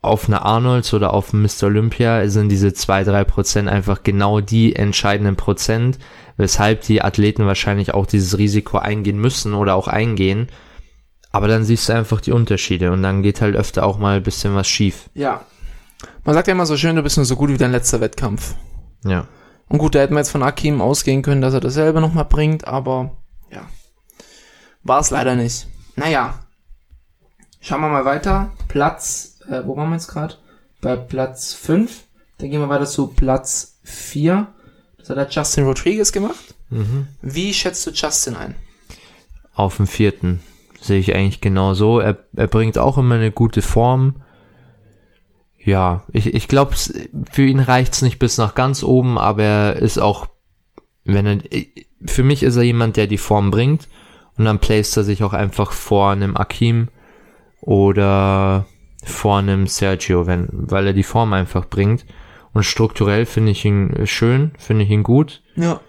[0.00, 1.64] auf einer Arnolds oder auf einem Mr.
[1.64, 5.98] Olympia sind diese 2-3% einfach genau die entscheidenden Prozent,
[6.36, 10.48] weshalb die Athleten wahrscheinlich auch dieses Risiko eingehen müssen oder auch eingehen.
[11.32, 14.22] Aber dann siehst du einfach die Unterschiede und dann geht halt öfter auch mal ein
[14.22, 15.10] bisschen was schief.
[15.14, 15.44] Ja.
[16.22, 18.54] Man sagt ja immer so schön, du bist nur so gut wie dein letzter Wettkampf.
[19.04, 19.26] Ja.
[19.68, 22.66] Und gut, da hätten wir jetzt von Akim ausgehen können, dass er dasselbe nochmal bringt,
[22.66, 23.16] aber
[23.50, 23.62] ja.
[24.82, 25.66] War es leider nicht.
[25.96, 26.38] Naja.
[27.60, 28.52] Schauen wir mal weiter.
[28.68, 30.34] Platz, äh, wo waren wir jetzt gerade?
[30.82, 32.04] Bei Platz 5.
[32.38, 34.46] Dann gehen wir weiter zu Platz 4.
[34.98, 36.54] Das hat der Justin Rodriguez gemacht.
[36.68, 37.08] Mhm.
[37.22, 38.54] Wie schätzt du Justin ein?
[39.54, 40.40] Auf dem vierten
[40.80, 42.00] sehe ich eigentlich genau so.
[42.00, 44.16] Er, er bringt auch immer eine gute Form.
[45.64, 46.74] Ja, ich, ich glaube,
[47.32, 50.26] für ihn reicht's nicht bis nach ganz oben, aber er ist auch,
[51.04, 51.38] wenn er,
[52.04, 53.88] für mich ist er jemand, der die Form bringt
[54.36, 56.88] und dann placed er sich auch einfach vor einem Akim
[57.62, 58.66] oder
[59.04, 62.04] vor einem Sergio, wenn, weil er die Form einfach bringt.
[62.52, 65.42] Und strukturell finde ich ihn schön, finde ich ihn gut.
[65.56, 65.80] Ja.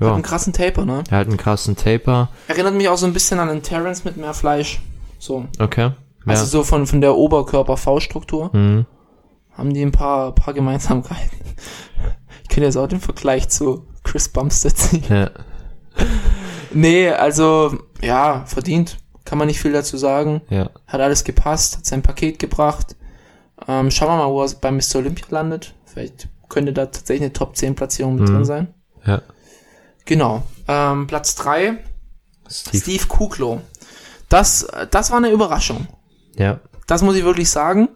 [0.00, 0.08] Ja.
[0.08, 1.04] Hat einen krassen Taper, ne?
[1.10, 2.28] Er hat einen krassen Taper.
[2.48, 4.80] Erinnert mich auch so ein bisschen an einen Terrence mit mehr Fleisch.
[5.18, 5.46] So.
[5.58, 5.92] Okay.
[6.26, 8.86] Also so von, von der Oberkörper-V-Struktur Mhm.
[9.52, 11.30] haben die ein paar, paar Gemeinsamkeiten.
[12.42, 15.04] Ich könnte jetzt auch den Vergleich zu Chris Bumstead ziehen.
[15.08, 15.30] ja.
[16.72, 18.98] Nee, also, ja, verdient.
[19.24, 20.42] Kann man nicht viel dazu sagen.
[20.50, 20.68] Ja.
[20.86, 22.96] Hat alles gepasst, hat sein Paket gebracht.
[23.66, 24.96] Ähm, schauen wir mal, wo er bei Mr.
[24.96, 25.74] Olympia landet.
[25.86, 28.34] Vielleicht könnte da tatsächlich eine Top 10 Platzierung mit Mhm.
[28.34, 28.74] drin sein.
[29.06, 29.22] Ja.
[30.04, 30.42] Genau.
[30.68, 31.78] Ähm, Platz 3,
[32.48, 32.78] Steve.
[32.82, 33.60] Steve Kuklo.
[34.28, 35.86] Das, das war eine Überraschung.
[36.38, 36.60] Ja.
[36.86, 37.88] Das muss ich wirklich sagen.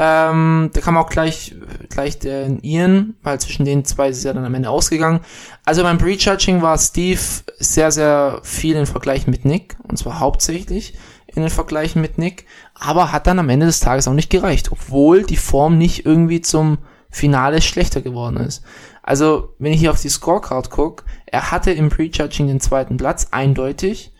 [0.00, 1.56] Ähm, da kam auch gleich,
[1.88, 5.20] gleich der Ian, weil zwischen den zwei ist ja dann am Ende ausgegangen.
[5.64, 7.20] Also beim Prejudging war Steve
[7.58, 12.46] sehr, sehr viel in Vergleichen mit Nick, und zwar hauptsächlich in den Vergleichen mit Nick,
[12.74, 16.40] aber hat dann am Ende des Tages auch nicht gereicht, obwohl die Form nicht irgendwie
[16.40, 16.78] zum
[17.10, 18.62] Finale schlechter geworden ist.
[19.02, 23.28] Also, wenn ich hier auf die Scorecard gucke, er hatte im Prejudging den zweiten Platz,
[23.30, 24.12] eindeutig.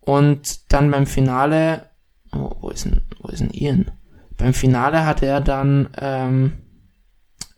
[0.00, 1.88] Und dann beim Finale,
[2.36, 3.90] oh, wo ist denn, wo ist denn Ian?
[4.36, 6.52] Beim Finale hatte er dann ähm,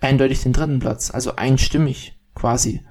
[0.00, 2.82] eindeutig den dritten Platz, also einstimmig quasi.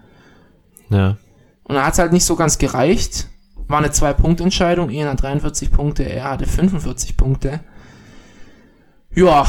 [0.90, 1.18] Ja.
[1.64, 3.28] Und dann hat es halt nicht so ganz gereicht.
[3.68, 4.90] War eine Zwei-Punkt-Entscheidung.
[4.90, 7.60] Ian hat 43 Punkte, er hatte 45 Punkte.
[9.14, 9.48] Ja,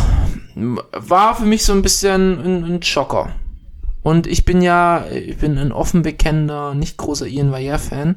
[0.54, 3.32] war für mich so ein bisschen ein, ein Schocker.
[4.02, 8.16] Und ich bin ja, ich bin ein offen bekennender, nicht großer Ian Valliere-Fan.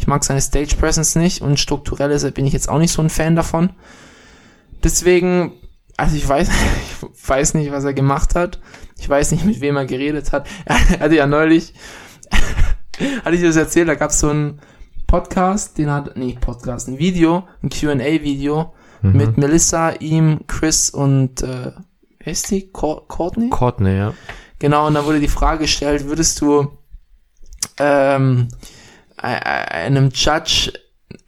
[0.00, 3.02] Ich mag seine Stage Presence nicht und strukturell ist, bin ich jetzt auch nicht so
[3.02, 3.68] ein Fan davon.
[4.82, 5.52] Deswegen,
[5.98, 6.48] also ich weiß,
[7.14, 8.60] ich weiß nicht, was er gemacht hat.
[8.98, 10.48] Ich weiß nicht, mit wem er geredet hat.
[10.64, 11.74] Er hatte ja neulich,
[13.24, 14.60] hatte ich das erzählt, da gab es so einen
[15.06, 18.72] Podcast, den hat, nee, Podcast, ein Video, ein Q&A-Video
[19.02, 19.12] Mhm.
[19.16, 21.72] mit Melissa, ihm, Chris und, äh,
[22.18, 22.70] wer ist die?
[22.70, 23.48] Cour- Courtney?
[23.48, 24.12] Courtney, ja.
[24.58, 26.70] Genau, und da wurde die Frage gestellt, würdest du
[27.78, 28.48] ähm,
[29.22, 30.72] einem Judge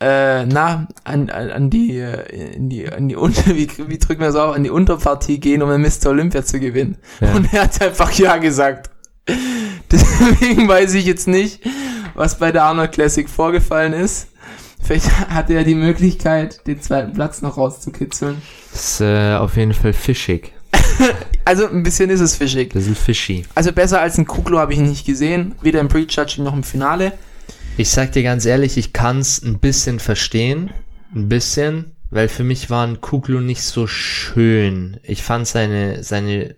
[0.01, 4.20] äh, na, an, an, an die, äh, in die, an die Unter, wie, wie drücken
[4.20, 6.11] wir das auf, an die Unterpartie gehen, um ein Mr.
[6.11, 6.97] Olympia zu gewinnen.
[7.20, 7.32] Ja.
[7.34, 8.90] Und er hat einfach Ja gesagt.
[9.90, 11.61] Deswegen weiß ich jetzt nicht,
[12.14, 14.28] was bei der Arnold Classic vorgefallen ist.
[14.82, 18.43] Vielleicht hatte er die Möglichkeit, den zweiten Platz noch rauszukitzeln.
[18.72, 20.53] Ist äh, auf jeden Fall fischig.
[21.45, 22.72] Also ein bisschen ist es fischig.
[22.72, 23.45] Das ist fishy.
[23.57, 27.14] Also besser als ein Kuglo habe ich nicht gesehen, weder im Pre-Judging noch im Finale.
[27.77, 30.70] Ich sag dir ganz ehrlich, ich kann's ein bisschen verstehen.
[31.14, 31.97] Ein bisschen.
[32.11, 35.01] Weil für mich war ein Kuglu nicht so schön.
[35.03, 36.57] Ich fand seine, seine,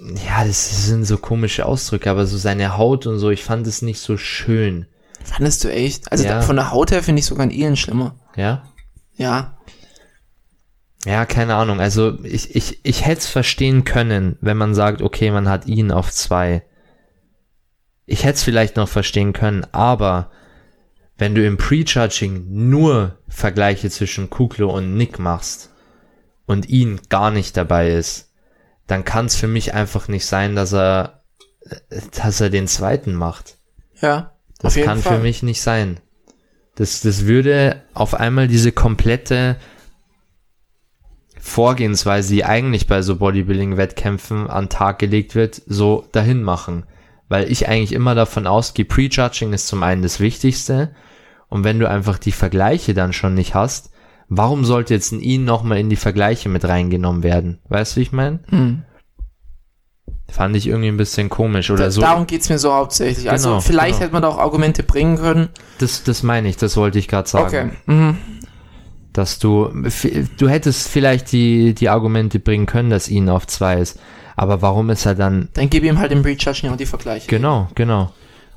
[0.00, 3.82] ja, das sind so komische Ausdrücke, aber so seine Haut und so, ich fand es
[3.82, 4.86] nicht so schön.
[5.22, 6.10] Fandest du echt?
[6.10, 6.42] Also Ja.
[6.42, 8.16] von der Haut her finde ich sogar einen Ian schlimmer.
[8.36, 8.64] Ja?
[9.14, 9.58] Ja.
[11.04, 11.78] Ja, keine Ahnung.
[11.78, 15.92] Also ich, ich, ich hätte es verstehen können, wenn man sagt, okay, man hat ihn
[15.92, 16.64] auf zwei.
[18.06, 20.30] Ich hätte es vielleicht noch verstehen können, aber
[21.18, 25.72] wenn du im Prejudging nur Vergleiche zwischen Kuklo und Nick machst
[26.46, 28.30] und ihn gar nicht dabei ist,
[28.86, 31.24] dann kann es für mich einfach nicht sein, dass er,
[32.12, 33.56] dass er den zweiten macht.
[34.00, 34.32] Ja.
[34.58, 35.16] Das auf jeden kann Fall.
[35.16, 36.00] für mich nicht sein.
[36.76, 39.56] Das, das würde auf einmal diese komplette
[41.38, 46.84] Vorgehensweise, die eigentlich bei so Bodybuilding-Wettkämpfen an Tag gelegt wird, so dahin machen.
[47.28, 50.94] Weil ich eigentlich immer davon ausgehe, Prejudging ist zum einen das Wichtigste.
[51.48, 53.90] Und wenn du einfach die Vergleiche dann schon nicht hast,
[54.28, 57.60] warum sollte jetzt ein ihn nochmal in die Vergleiche mit reingenommen werden?
[57.68, 58.40] Weißt du, wie ich meine?
[58.48, 58.82] Hm.
[60.28, 62.00] Fand ich irgendwie ein bisschen komisch oder Da, so.
[62.00, 63.30] Darum geht's mir so hauptsächlich.
[63.30, 64.00] Also Genau, vielleicht genau.
[64.00, 65.48] hätte man da auch Argumente bringen können.
[65.78, 67.76] Das, das meine ich, das wollte ich gerade sagen.
[67.86, 67.92] Okay.
[67.92, 68.18] Mhm.
[69.12, 69.70] dass du,
[70.36, 73.98] du hättest vielleicht die, die Argumente bringen können, dass ihn auf zwei ist.
[74.36, 77.26] Aber warum ist er dann, Dann gebe ihm halt im Pre-Judging auch die Vergleiche.
[77.28, 78.12] genau, genau,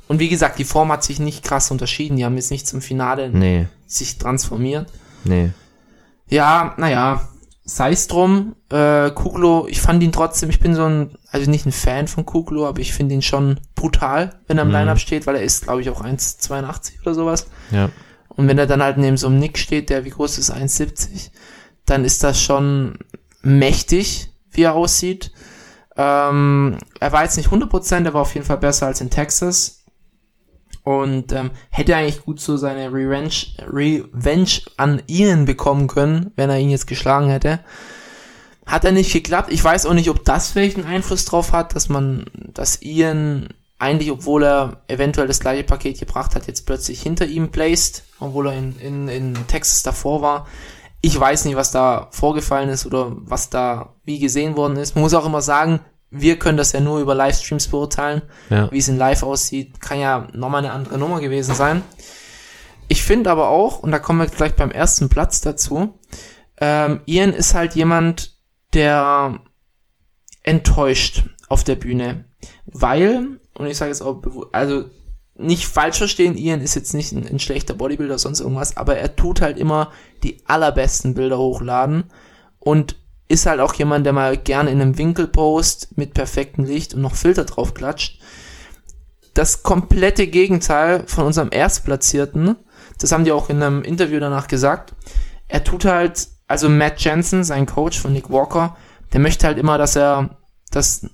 [0.10, 2.18] Und wie gesagt, die Form hat sich nicht krass unterschieden.
[2.18, 4.88] Die haben jetzt nicht zum Finale nee, sich transformiert.
[5.24, 5.52] nee,
[6.28, 7.28] Ja, naja,
[7.64, 8.56] sei es drum.
[8.72, 12.26] Äh, Kuglo, ich fand ihn trotzdem, ich bin so ein, also nicht ein Fan von
[12.26, 14.74] Kuglo, aber ich finde ihn schon brutal, wenn er im Mhm.
[14.76, 17.48] Line-Up steht, weil er ist, glaube ich, auch 1,82 oder sowas.
[17.72, 17.90] ja,
[18.28, 21.30] Und wenn er dann halt neben so einem Nick steht, der wie groß ist, 1,70,
[21.86, 22.98] dann ist das schon
[23.42, 25.32] mächtig, wie er aussieht.
[26.02, 29.84] Ähm, er war jetzt nicht 100%, er war auf jeden Fall besser als in Texas.
[30.84, 33.34] Und ähm, hätte eigentlich gut so seine Revenge,
[33.68, 37.60] Revenge an Ian bekommen können, wenn er ihn jetzt geschlagen hätte.
[38.66, 39.52] Hat er nicht geklappt.
[39.52, 44.10] Ich weiß auch nicht, ob das einen Einfluss drauf hat, dass man, dass Ian eigentlich,
[44.10, 48.54] obwohl er eventuell das gleiche Paket gebracht hat, jetzt plötzlich hinter ihm placed, obwohl er
[48.54, 50.48] in, in, in Texas davor war.
[51.02, 54.96] Ich weiß nicht, was da vorgefallen ist oder was da wie gesehen worden ist.
[54.96, 55.80] Man muss auch immer sagen,
[56.12, 58.24] wir können das ja nur über Livestreams beurteilen.
[58.50, 58.72] Ja.
[58.72, 61.84] Wie es in Live aussieht, kann ja nochmal eine andere Nummer gewesen sein.
[62.88, 66.00] Ich finde aber auch, und da kommen wir gleich beim ersten Platz dazu,
[66.60, 68.36] ähm, Ian ist halt jemand,
[68.74, 69.40] der
[70.44, 72.26] enttäuscht auf der Bühne.
[72.66, 74.22] Weil, und ich sage jetzt auch,
[74.52, 74.86] also
[75.36, 79.16] nicht falsch verstehen, Ian ist jetzt nicht ein, ein schlechter Bodybuilder, sonst irgendwas, aber er
[79.16, 79.92] tut halt immer
[80.24, 82.06] die allerbesten Bilder hochladen
[82.60, 82.96] und
[83.28, 87.02] ist halt auch jemand, der mal gerne in einem Winkel post mit perfektem Licht und
[87.02, 88.20] noch Filter drauf klatscht.
[89.36, 92.56] Das komplette Gegenteil von unserem Erstplatzierten,
[92.98, 94.94] das haben die auch in einem Interview danach gesagt.
[95.48, 98.76] Er tut halt, also Matt Jensen, sein Coach von Nick Walker,
[99.14, 100.38] der möchte halt immer, dass er
[100.72, 101.08] das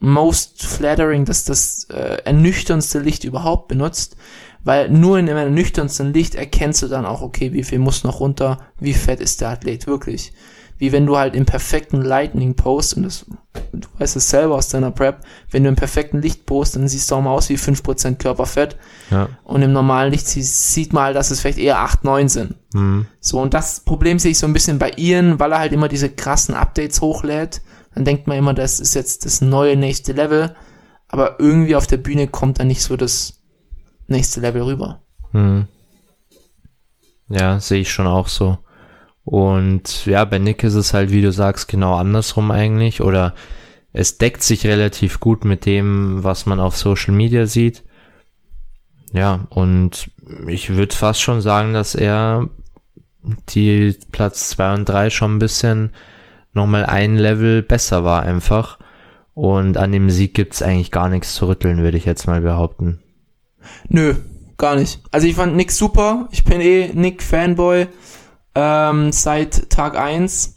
[0.00, 4.16] most flattering, dass das äh, ernüchterndste Licht überhaupt benutzt,
[4.64, 8.20] weil nur in dem ernüchterndsten Licht erkennst du dann auch, okay, wie viel muss noch
[8.20, 10.32] runter, wie fett ist der Athlet wirklich.
[10.76, 13.26] Wie wenn du halt im perfekten Lightning post, und das,
[13.72, 15.20] du weißt es selber aus deiner Prep,
[15.52, 18.76] wenn du im perfekten Licht post, dann siehst du auch mal aus wie 5% Körperfett.
[19.10, 19.28] Ja.
[19.44, 22.56] Und im normalen Licht sie- sieht man halt, dass es vielleicht eher 8, 9 sind.
[22.74, 23.06] Mhm.
[23.20, 25.86] So, und das Problem sehe ich so ein bisschen bei Ian, weil er halt immer
[25.88, 27.62] diese krassen Updates hochlädt.
[27.94, 30.56] Dann denkt man immer, das ist jetzt das neue nächste Level.
[31.06, 33.43] Aber irgendwie auf der Bühne kommt da nicht so das
[34.06, 35.02] nächste Level rüber.
[35.32, 35.66] Mhm.
[37.28, 38.58] Ja, sehe ich schon auch so.
[39.24, 43.00] Und ja, bei Nick ist es halt, wie du sagst, genau andersrum eigentlich.
[43.00, 43.34] Oder
[43.92, 47.84] es deckt sich relativ gut mit dem, was man auf Social Media sieht.
[49.12, 50.10] Ja, und
[50.48, 52.48] ich würde fast schon sagen, dass er
[53.50, 55.92] die Platz zwei und drei schon ein bisschen
[56.52, 58.78] nochmal ein Level besser war einfach.
[59.32, 63.00] Und an dem Sieg gibt's eigentlich gar nichts zu rütteln, würde ich jetzt mal behaupten.
[63.88, 64.14] Nö,
[64.56, 65.00] gar nicht.
[65.10, 66.28] Also ich fand Nick super.
[66.30, 67.88] Ich bin eh Nick-Fanboy
[68.54, 70.56] ähm, seit Tag 1.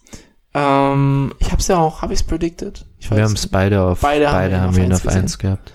[0.54, 2.86] Ähm, ich hab's ja auch, hab ich's predicted?
[3.00, 5.18] Ich Wir haben es beide auf Beide beide, haben wir wir ihn auf auf eins
[5.18, 5.74] eins gehabt.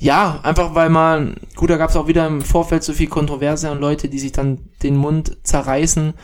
[0.00, 3.70] Ja, einfach weil man, gut, da gab es auch wieder im Vorfeld so viel Kontroverse
[3.70, 6.14] und Leute, die sich dann den Mund zerreißen,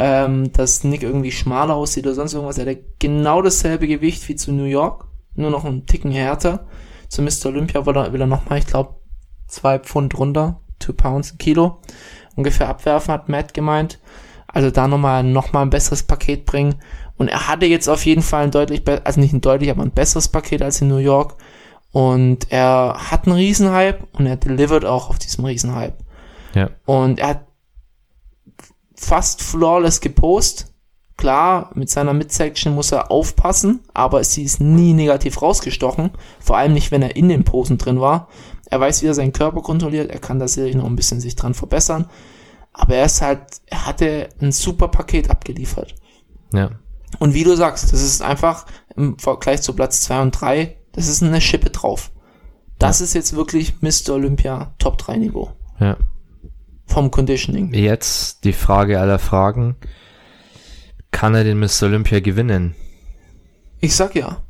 [0.00, 2.58] ähm, dass Nick irgendwie schmaler aussieht oder sonst irgendwas.
[2.58, 6.66] Er hat genau dasselbe Gewicht wie zu New York, nur noch einen Ticken härter.
[7.08, 7.46] Zu Mr.
[7.46, 8.94] Olympia will er, will er nochmal, ich glaube,
[9.52, 11.78] zwei Pfund runter, two pounds, ein Kilo,
[12.34, 13.98] ungefähr abwerfen, hat Matt gemeint.
[14.48, 16.76] Also da nochmal noch mal ein besseres Paket bringen.
[17.16, 19.92] Und er hatte jetzt auf jeden Fall ein deutlich, also nicht ein deutlich, aber ein
[19.92, 21.36] besseres Paket als in New York.
[21.90, 25.96] Und er hat einen Riesenhype und er delivert auch auf diesem Riesenhype.
[26.54, 26.70] Ja.
[26.84, 27.46] Und er hat
[28.94, 30.71] fast flawless gepostet.
[31.22, 36.10] Klar, mit seiner Midsection muss er aufpassen, aber sie ist nie negativ rausgestochen.
[36.40, 38.26] Vor allem nicht, wenn er in den Posen drin war.
[38.64, 40.10] Er weiß, wie er seinen Körper kontrolliert.
[40.10, 42.10] Er kann da sicherlich noch ein bisschen sich dran verbessern.
[42.72, 45.94] Aber er ist halt, er hatte ein super Paket abgeliefert.
[46.52, 46.72] Ja.
[47.20, 48.66] Und wie du sagst, das ist einfach
[48.96, 52.10] im Vergleich zu Platz 2 und 3, das ist eine Schippe drauf.
[52.80, 54.14] Das ist jetzt wirklich Mr.
[54.14, 55.52] Olympia Top 3 Niveau.
[55.78, 55.98] Ja.
[56.86, 57.72] Vom Conditioning.
[57.74, 59.76] Jetzt die Frage aller Fragen.
[61.12, 61.84] Kann er den Mr.
[61.84, 62.74] Olympia gewinnen?
[63.80, 64.42] Ich sag ja.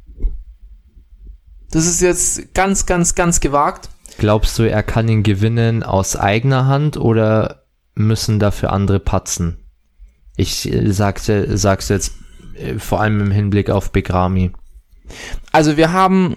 [1.71, 3.89] Das ist jetzt ganz, ganz, ganz gewagt.
[4.19, 9.59] Glaubst du, er kann ihn gewinnen aus eigener Hand oder müssen dafür andere patzen?
[10.37, 12.15] Ich äh, sagte, sag's jetzt
[12.55, 14.53] äh, vor allem im Hinblick auf Begrami.
[15.51, 16.37] Also wir haben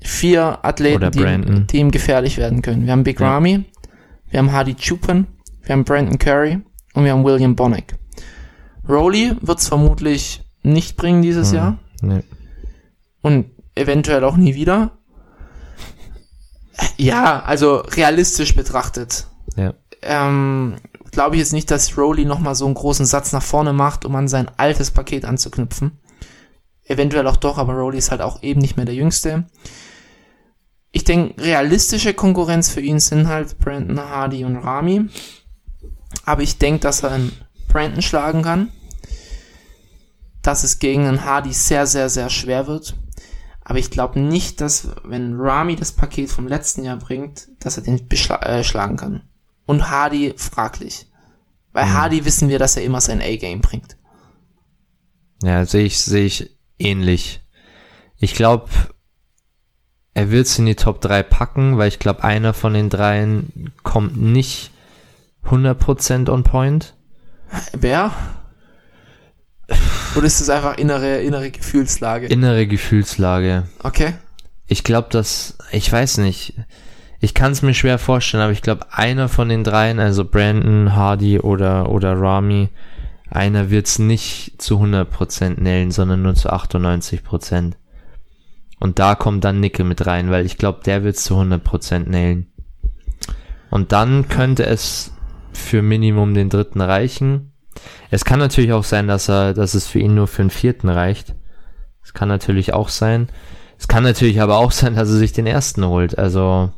[0.00, 2.86] vier Athleten, die, die ihm gefährlich werden können.
[2.86, 3.34] Wir haben Big Ja.
[3.34, 3.64] Ramy,
[4.30, 5.26] wir haben Hardy Chupin,
[5.62, 6.60] wir haben Brandon Curry
[6.94, 7.94] und wir haben William Bonnick.
[8.92, 11.56] Rowley wird's vermutlich nicht bringen dieses Hm.
[11.56, 12.22] Jahr Nee.
[13.22, 14.98] und eventuell auch nie wieder.
[16.96, 19.26] Ja, also realistisch betrachtet
[19.56, 19.74] Ja.
[20.02, 20.76] ähm,
[21.10, 24.14] glaube ich jetzt nicht, dass Rowley nochmal so einen großen Satz nach vorne macht, um
[24.16, 25.98] an sein altes Paket anzuknüpfen.
[26.84, 29.44] Eventuell auch doch, aber Rowley ist halt auch eben nicht mehr der Jüngste.
[30.90, 35.08] Ich denke, realistische Konkurrenz für ihn sind halt Brandon Hardy und Rami.
[36.24, 37.32] Aber ich denke, dass er einen
[37.68, 38.70] Brandon schlagen kann.
[40.42, 42.96] Dass es gegen einen Hardy sehr, sehr, sehr schwer wird.
[43.64, 47.84] Aber ich glaube nicht, dass, wenn Rami das Paket vom letzten Jahr bringt, dass er
[47.84, 49.22] den äh, schlagen kann.
[49.66, 51.06] Und Hardy fraglich.
[51.72, 53.96] Bei Hardy wissen wir, dass er immer sein A-Game bringt.
[55.42, 57.40] Ja, sehe ich, sehe ich ähnlich.
[58.18, 58.68] Ich glaube,
[60.14, 63.72] er wird es in die Top 3 packen, weil ich glaube, einer von den dreien
[63.82, 64.70] kommt nicht
[65.46, 66.94] 100% on point.
[67.72, 68.12] Wer?
[70.16, 72.26] Oder ist das einfach innere, innere Gefühlslage?
[72.26, 73.64] Innere Gefühlslage.
[73.82, 74.14] Okay.
[74.66, 76.54] Ich glaube, dass, ich weiß nicht,
[77.20, 80.94] ich kann es mir schwer vorstellen, aber ich glaube, einer von den dreien, also Brandon,
[80.94, 82.68] Hardy oder, oder Rami,
[83.30, 87.74] einer wird es nicht zu 100% nailen, sondern nur zu 98%.
[88.80, 92.52] Und da kommt dann Nickel mit rein, weil ich glaube, der wird zu 100% nailen.
[93.70, 95.12] Und dann könnte es
[95.52, 97.51] für Minimum den dritten reichen.
[98.10, 100.88] Es kann natürlich auch sein, dass er, dass es für ihn nur für den vierten
[100.88, 101.34] reicht.
[102.04, 103.28] Es kann natürlich auch sein.
[103.78, 106.18] Es kann natürlich aber auch sein, dass er sich den ersten holt.
[106.18, 106.70] Also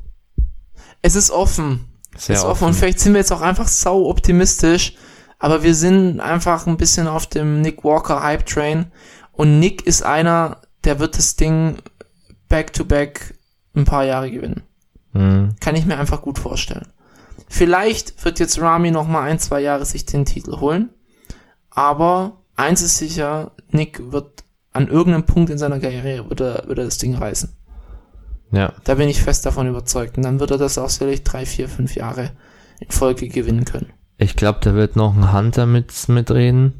[1.02, 1.84] Es ist offen.
[2.16, 2.68] sehr ist offen.
[2.68, 4.94] Und vielleicht sind wir jetzt auch einfach sau optimistisch,
[5.38, 8.86] aber wir sind einfach ein bisschen auf dem Nick Walker Hype Train.
[9.32, 11.76] Und Nick ist einer, der wird das Ding
[12.48, 13.34] back to back
[13.74, 14.62] ein paar Jahre gewinnen.
[15.12, 16.86] Hm, Kann ich mir einfach gut vorstellen.
[17.48, 20.90] Vielleicht wird jetzt Rami noch mal ein, zwei Jahre sich den Titel holen.
[21.70, 26.78] Aber eins ist sicher, Nick wird an irgendeinem Punkt in seiner Karriere wird er, wird
[26.78, 27.56] er das Ding reißen.
[28.50, 30.16] ja, Da bin ich fest davon überzeugt.
[30.16, 32.32] Und dann wird er das auch sicherlich drei, vier, fünf Jahre
[32.80, 33.92] in Folge gewinnen können.
[34.18, 36.72] ich glaube, da wird noch ein Hunter mit mitreden.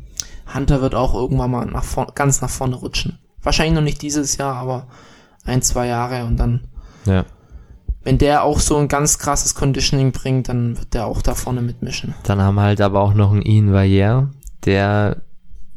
[0.53, 3.19] Hunter wird auch irgendwann mal nach vorn, ganz nach vorne rutschen.
[3.43, 4.89] Wahrscheinlich noch nicht dieses Jahr, aber
[5.45, 6.69] ein, zwei Jahre und dann,
[7.05, 7.25] Ja,
[8.05, 11.63] wenn der auch so ein ganz krasses Conditioning bringt, dann wird der auch da vorne
[11.63, 12.15] mitmischen.
[12.25, 14.31] dann haben wir halt aber auch noch einen Ian Valliere,
[14.65, 15.23] der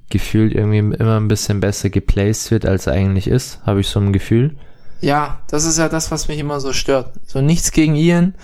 [0.10, 4.00] gefühlt irgendwie immer ein bisschen besser geplaced wird, als er eigentlich ist, habe ich so
[4.00, 4.56] ein Gefühl.
[5.02, 7.12] Ja, das ist ja das, was mich immer so stört.
[7.26, 8.36] So nichts gegen Ian,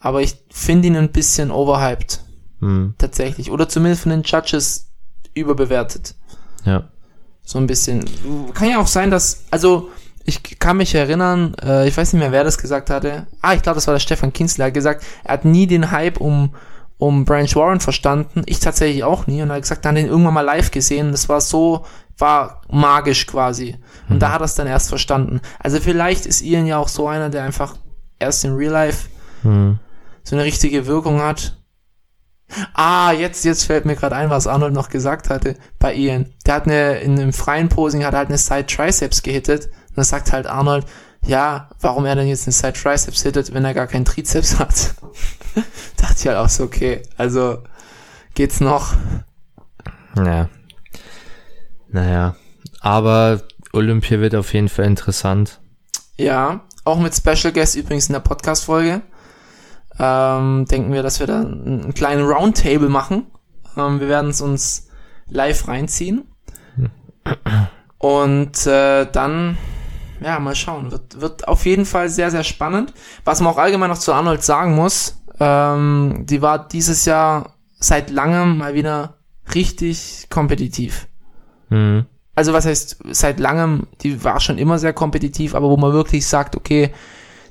[0.00, 2.20] aber ich finde ihn ein bisschen overhyped.
[2.60, 3.50] Hm, Tatsächlich.
[3.50, 4.90] Oder zumindest von den Judges
[5.34, 6.14] überbewertet.
[6.64, 6.88] ja,
[7.42, 8.04] So ein bisschen.
[8.54, 9.90] Kann ja auch sein, dass, also,
[10.24, 13.26] ich kann mich erinnern, äh, ich weiß nicht mehr, wer das gesagt hatte.
[13.42, 15.90] Ah, ich glaube, das war der Stefan Kinzler, er hat gesagt, er hat nie den
[15.90, 16.54] Hype um,
[16.98, 18.42] um Branch Warren verstanden.
[18.46, 19.42] Ich tatsächlich auch nie.
[19.42, 21.10] Und er hat gesagt, er hat ihn irgendwann mal live gesehen.
[21.10, 21.84] Das war so,
[22.16, 23.76] war magisch quasi.
[24.08, 25.40] Und da hat er es dann erst verstanden.
[25.58, 27.76] Also vielleicht ist Ian ja auch so einer, der einfach
[28.18, 29.08] erst in Real Life
[29.42, 29.78] hm,
[30.22, 31.58] so eine richtige Wirkung hat.
[32.74, 36.32] Ah, jetzt, jetzt fällt mir gerade ein, was Arnold noch gesagt hatte bei Ian.
[36.46, 39.70] Der hat eine, in einem freien Posing hat er halt eine Side Triceps gehittet.
[39.94, 40.86] Und dann sagt halt Arnold,
[41.26, 44.94] ja, warum er denn jetzt eine Side Triceps hittet, wenn er gar keinen Trizeps hat.
[45.96, 47.62] Dachte ich halt auch so, okay, also
[48.34, 48.94] geht's noch.
[50.16, 50.48] ja.
[51.88, 52.34] Naja,
[52.80, 53.42] aber
[53.72, 55.60] Olympia wird auf jeden Fall interessant.
[56.16, 59.02] Ja, auch mit Special Guest übrigens in der Podcast-Folge.
[59.98, 63.26] Ähm, denken wir, dass wir da einen einen kleinen Roundtable machen.
[63.76, 64.88] Ähm, wir werden es uns
[65.28, 66.24] live reinziehen.
[67.98, 69.56] Und äh, dann,
[70.20, 70.90] ja, mal schauen.
[70.90, 72.92] Wird, wird auf jeden Fall sehr, sehr spannend.
[73.24, 78.10] Was man auch allgemein noch zu Arnold sagen muss, ähm, die war dieses Jahr seit
[78.10, 79.18] langem mal wieder
[79.54, 81.08] richtig kompetitiv
[81.68, 85.92] Hm, also was heißt seit langem, die war schon immer sehr kompetitiv, aber wo man
[85.92, 86.92] wirklich sagt, okay,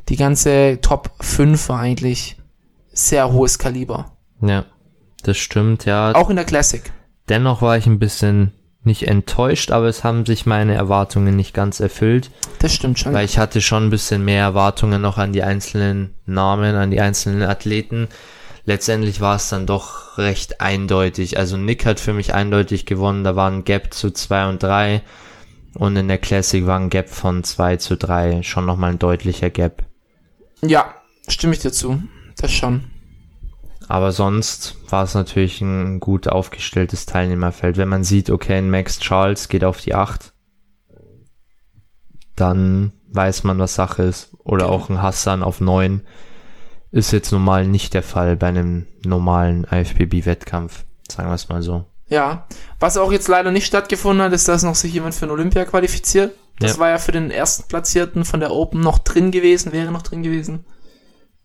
[0.10, 2.38] die ganze Top 5 war eigentlich
[2.92, 4.18] sehr hohes Kaliber.
[4.42, 4.66] ja,
[5.24, 6.14] das stimmt, ja.
[6.14, 6.92] Auch in der Classic.
[7.30, 8.52] Dennoch war ich ein bisschen
[8.86, 13.14] nicht enttäuscht, aber es haben sich meine Erwartungen nicht ganz erfüllt, Das stimmt schon.
[13.14, 17.00] weil ich hatte schon ein bisschen mehr Erwartungen noch an die einzelnen Namen, an die
[17.02, 18.08] einzelnen Athleten.
[18.66, 21.38] Letztendlich war es dann doch recht eindeutig.
[21.38, 25.02] Also Nick hat für mich eindeutig gewonnen, da war ein Gap zu 2 und 3
[25.76, 29.50] und in der Classic war ein Gap von 2 zu 3, schon nochmal ein deutlicher
[29.50, 29.84] Gap.
[30.62, 30.94] Ja,
[31.28, 32.02] stimme ich dir zu.
[32.38, 32.86] Das schon.
[33.88, 37.78] Aber sonst war es natürlich ein gut aufgestelltes Teilnehmerfeld.
[37.78, 40.34] Wenn man sieht, okay, ein Max Charles geht auf die 8,
[42.36, 44.32] dann weiß man, was Sache ist.
[44.44, 46.02] Oder auch ein Hassan auf 9
[46.92, 50.86] ist jetzt normal nicht der Fall bei einem normalen IFBB-Wettkampf.
[51.12, 51.86] Sagen wir es mal so.
[52.08, 52.48] Ja.
[52.80, 55.66] Was auch jetzt leider nicht stattgefunden hat, ist, dass noch sich jemand für ein Olympia
[55.66, 56.34] qualifiziert.
[56.60, 56.80] Das Ja.
[56.80, 60.22] war ja für den ersten Platzierten von der Open noch drin gewesen, wäre noch drin
[60.22, 60.66] gewesen.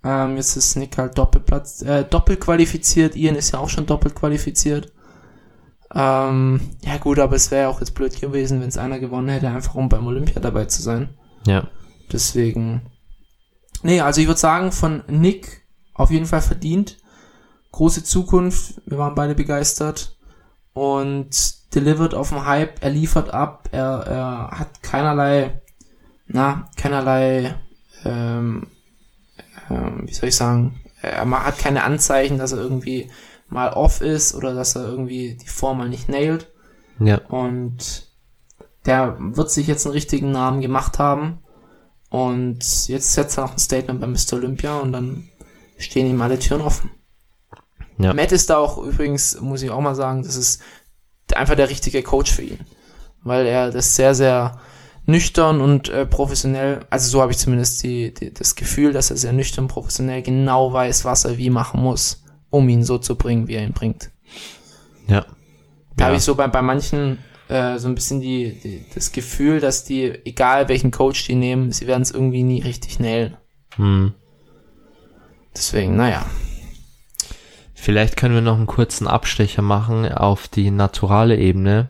[0.04, 3.16] Ähm, jetzt ist Nick halt Doppelplatz, äh, doppelt qualifiziert.
[3.16, 4.92] Ian ist ja auch schon doppelt qualifiziert.
[5.94, 9.28] Ähm, ja gut, aber es wäre ja auch jetzt blöd gewesen, wenn es einer gewonnen
[9.28, 11.10] hätte, einfach um beim Olympia dabei zu sein.
[11.46, 11.68] Ja.
[12.12, 12.82] Deswegen.
[13.82, 16.98] Nee, also ich würde sagen, von Nick auf jeden Fall verdient.
[17.72, 18.80] Große Zukunft.
[18.86, 20.16] Wir waren beide begeistert.
[20.72, 22.82] Und delivered auf dem Hype.
[22.82, 23.68] Er liefert ab.
[23.72, 25.60] Er, er hat keinerlei,
[26.26, 27.54] na, keinerlei,
[28.04, 28.68] ähm,
[29.70, 33.10] ähm, wie soll ich sagen, er hat keine Anzeichen, dass er irgendwie
[33.48, 36.50] mal off ist oder dass er irgendwie die Form mal nicht nailt.
[36.98, 37.18] Ja.
[37.28, 38.08] Und
[38.86, 41.38] der wird sich jetzt einen richtigen Namen gemacht haben.
[42.10, 44.34] Und jetzt setzt er noch ein Statement bei Mr.
[44.34, 45.28] Olympia und dann
[45.76, 46.90] stehen ihm alle Türen offen.
[47.98, 48.14] Ja.
[48.14, 50.62] Matt ist da auch übrigens, muss ich auch mal sagen, das ist
[51.34, 52.60] einfach der richtige Coach für ihn.
[53.22, 54.58] Weil er das sehr, sehr
[55.08, 59.16] nüchtern und äh, professionell, also so habe ich zumindest die, die, das Gefühl, dass er
[59.16, 63.16] sehr nüchtern und professionell genau weiß, was er wie machen muss, um ihn so zu
[63.16, 64.10] bringen, wie er ihn bringt.
[65.08, 65.24] Ja.
[65.96, 66.06] Da Ja.
[66.08, 67.18] habe ich so bei, bei manchen
[67.48, 71.72] äh, so ein bisschen die, die, das Gefühl, dass die, egal welchen Coach die nehmen,
[71.72, 73.36] sie werden es irgendwie nie richtig nailen.
[73.76, 74.12] Hm.
[75.56, 76.26] Deswegen, naja.
[77.74, 81.88] Vielleicht können wir noch einen kurzen Abstecher machen auf die naturale Ebene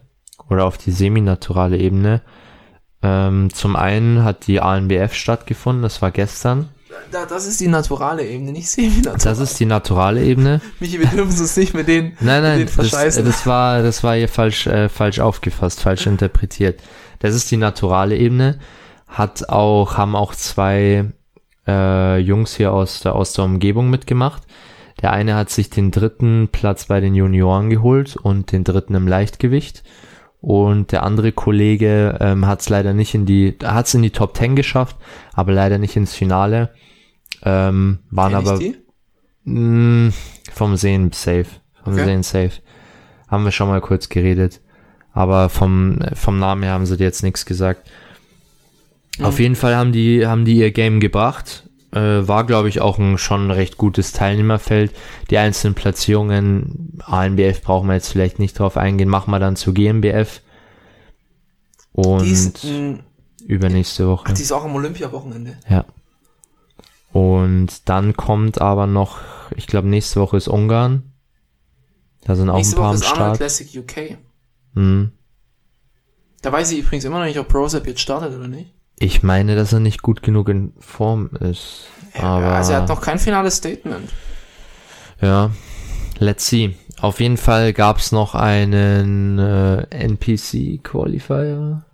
[0.48, 2.22] oder auf die seminaturale Ebene.
[3.02, 6.68] Ähm, zum einen hat die ANBF stattgefunden, das war gestern.
[7.12, 9.18] Da, das ist die naturale Ebene, nicht semi-natural.
[9.18, 10.60] Das ist die naturale Ebene.
[10.80, 13.24] Michi, wir dürfen uns nicht mit denen, Nein, nein, denen das, verscheißen.
[13.24, 16.80] das war, das war hier falsch, äh, falsch aufgefasst, falsch interpretiert.
[17.20, 18.58] Das ist die naturale Ebene.
[19.06, 21.06] Hat auch, haben auch zwei
[21.66, 24.42] äh, Jungs hier aus der, aus der Umgebung mitgemacht.
[25.00, 29.06] Der eine hat sich den dritten Platz bei den Junioren geholt und den dritten im
[29.06, 29.84] Leichtgewicht.
[30.48, 34.12] Und der andere Kollege ähm, hat es leider nicht in die, hat es in die
[34.12, 34.96] Top 10 geschafft,
[35.34, 36.70] aber leider nicht ins Finale.
[37.42, 38.58] Ähm, waren Kenn aber
[39.44, 40.12] mh,
[40.50, 41.44] vom Sehen safe.
[41.84, 42.04] Vom Okay.
[42.06, 42.62] Sehen safe.
[43.28, 44.62] Haben wir schon mal kurz geredet.
[45.12, 47.86] Aber vom, vom Namen her haben sie dir jetzt nichts gesagt.
[49.18, 49.26] Mhm.
[49.26, 51.67] Auf jeden Fall haben die, haben die ihr Game gebracht.
[51.98, 54.94] Äh, war, glaube ich, auch ein schon recht gutes Teilnehmerfeld.
[55.30, 59.74] Die einzelnen Platzierungen, ANBF brauchen wir jetzt vielleicht nicht drauf eingehen, machen wir dann zu
[59.74, 60.40] GmbF.
[61.92, 63.00] Und Die ist, mh,
[63.46, 64.26] übernächste Woche.
[64.28, 65.56] ach, die ist auch am Olympia-Wochenende.
[65.68, 65.84] Ja.
[67.10, 69.18] Und dann kommt aber noch,
[69.56, 71.02] ich glaube, nächste Woche ist Ungarn.
[72.24, 73.36] Da sind auch Nächste ein paar Woche am ist Arnold Start.
[73.38, 74.18] Classic UK.
[74.74, 75.10] Hm.
[76.42, 78.72] Da weiß ich übrigens immer noch nicht, ob ProSap jetzt startet oder nicht.
[79.00, 81.86] Ich meine, dass er nicht gut genug in Form ist.
[82.14, 84.10] Aber also er hat noch kein finales Statement.
[85.20, 85.50] ja,
[86.18, 86.74] let's see.
[87.00, 91.84] Auf jeden Fall gab's noch einen äh, NPC Qualifier.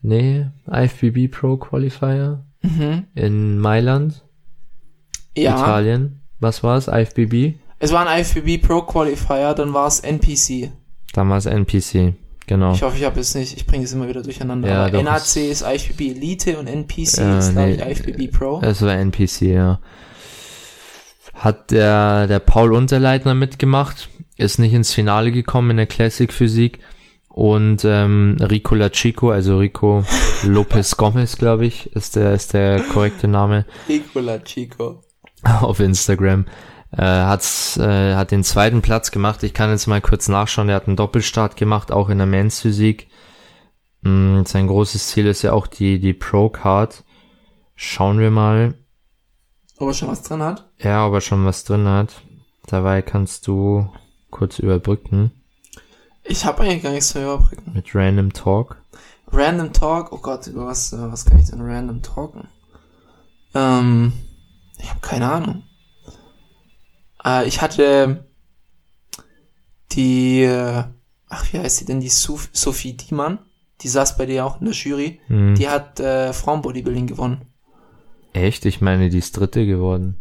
[0.00, 3.04] Nee, IFBB Pro Qualifier Mhm.
[3.14, 4.24] in Mailand,
[5.36, 6.20] Ja, Italien.
[6.40, 6.86] Was war's?
[6.88, 7.54] IFBB?
[7.80, 10.70] es war ein IFBB Pro Qualifier, dann war es NPC.
[11.12, 12.14] Damals NPC.
[12.46, 12.74] Genau.
[12.74, 14.68] Ich hoffe, ich habe es nicht, ich bringe es immer wieder durcheinander.
[14.68, 18.36] Ja, Aber doch, NAC ist IFBB Elite und NPC Ja, ist, glaube nee, ich, IFBB
[18.36, 18.60] Pro.
[18.62, 19.80] Es war NPC, ja.
[21.34, 26.80] Hat der, der Paul Unterleitner mitgemacht, ist nicht ins Finale gekommen in der Classic Physik
[27.28, 30.04] und ähm, Rico Lachico, also Rico
[30.44, 35.02] Lopez Gomez, glaube ich, ist der, ist der korrekte Name Nicola Chico.
[35.60, 36.44] auf Instagram.
[36.92, 39.42] Äh, hat's, äh, hat den zweiten Platz gemacht.
[39.42, 40.66] Ich kann jetzt mal kurz nachschauen.
[40.66, 43.08] Der hat einen Doppelstart gemacht, auch in der Men's Physik.
[44.02, 47.04] Mm, sein großes Ziel ist ja auch die, die Pro Card.
[47.74, 48.74] Schauen wir mal.
[49.78, 50.68] Ob er schon was drin hat?
[50.78, 52.22] Ja, ob er schon was drin hat.
[52.66, 53.90] Dabei kannst du
[54.30, 55.32] kurz überbrücken
[56.24, 57.72] Ich habe eigentlich gar nichts zu überbrücken.
[57.74, 58.76] mit Random Talk.
[59.32, 62.48] Random Talk, oh Gott, über was, äh, was kann ich denn random talken?
[63.54, 64.12] Ähm,
[64.78, 65.62] ich habe keine Ahnung.
[67.24, 68.26] Äh, ich hatte
[69.92, 70.84] die, äh,
[71.28, 73.38] ach, wie heißt die denn, die Sof Sophie Diemann,
[73.80, 75.54] die saß bei dir auch in der Jury, Hm.
[75.54, 77.42] die hat äh, Frauenbodybuilding gewonnen.
[78.32, 78.64] Echt?
[78.64, 80.18] Ich meine, die ist dritte geworden.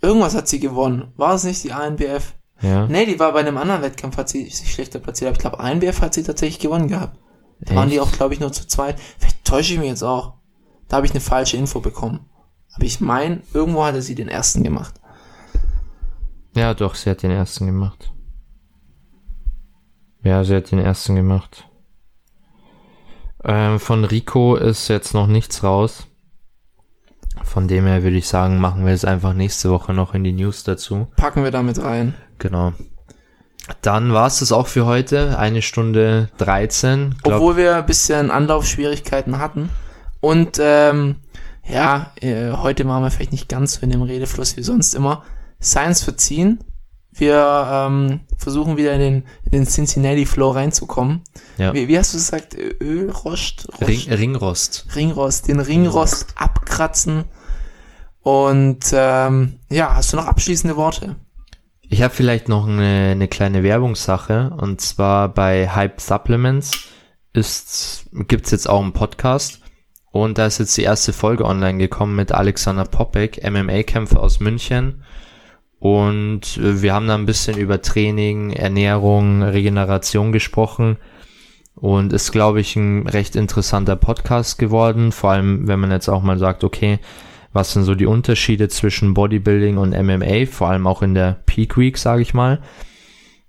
[0.00, 1.12] Irgendwas hat sie gewonnen.
[1.16, 2.34] War es nicht die ANBF?
[2.60, 2.86] Ja.
[2.86, 5.28] Nee, die war bei einem anderen Wettkampf, hat sie sich schlechter platziert.
[5.28, 7.18] Aber ich glaube, ANBF hat sie tatsächlich gewonnen gehabt.
[7.60, 8.04] Da waren die Echt?
[8.06, 9.00] auch, glaube ich, nur zu zweit.
[9.18, 10.34] Vielleicht täusche ich mich jetzt auch.
[10.88, 12.26] Da habe ich eine falsche Info bekommen.
[12.74, 14.94] Aber ich meine, irgendwo hatte sie den ersten gemacht.
[16.54, 18.12] Ja, doch, sie hat den ersten gemacht.
[20.22, 21.68] Ja, sie hat den ersten gemacht.
[23.42, 26.06] Ähm, von Rico ist jetzt noch nichts raus.
[27.42, 30.32] Von dem her würde ich sagen, machen wir es einfach nächste Woche noch in die
[30.32, 31.08] News dazu.
[31.16, 32.14] Packen wir damit rein.
[32.38, 32.72] Genau.
[33.82, 35.38] Dann war es das auch für heute.
[35.38, 37.16] Eine Stunde 13.
[37.22, 39.70] Glaub, Obwohl wir ein bisschen Anlaufschwierigkeiten hatten.
[40.20, 41.16] Und ähm,
[41.66, 45.22] ja, äh, heute machen wir vielleicht nicht ganz so in dem Redefluss wie sonst immer.
[45.60, 46.62] Science verziehen.
[47.12, 51.22] Wir ähm, versuchen wieder in den, in den Cincinnati Flow reinzukommen.
[51.58, 51.72] Ja.
[51.72, 52.56] Wie, wie hast du gesagt?
[52.56, 53.68] Ölrost?
[53.68, 53.88] Rost?
[53.88, 54.86] Ring, Ringrost.
[54.96, 57.24] Ringrost, den Ringrost abkratzen.
[58.20, 61.16] Und ähm, ja, hast du noch abschließende Worte?
[61.82, 64.56] Ich habe vielleicht noch eine, eine kleine Werbungssache.
[64.58, 66.72] Und zwar bei Hype Supplements
[67.32, 69.60] ist, gibt's jetzt auch einen Podcast.
[70.10, 75.04] Und da ist jetzt die erste Folge online gekommen mit Alexander Popek, MMA-Kämpfer aus München.
[75.84, 80.96] Und äh, wir haben da ein bisschen über Training, Ernährung, Regeneration gesprochen.
[81.74, 85.12] Und ist, glaube ich, ein recht interessanter Podcast geworden.
[85.12, 87.00] Vor allem, wenn man jetzt auch mal sagt, okay,
[87.52, 91.76] was sind so die Unterschiede zwischen Bodybuilding und MMA, vor allem auch in der Peak
[91.76, 92.62] Week, sage ich mal.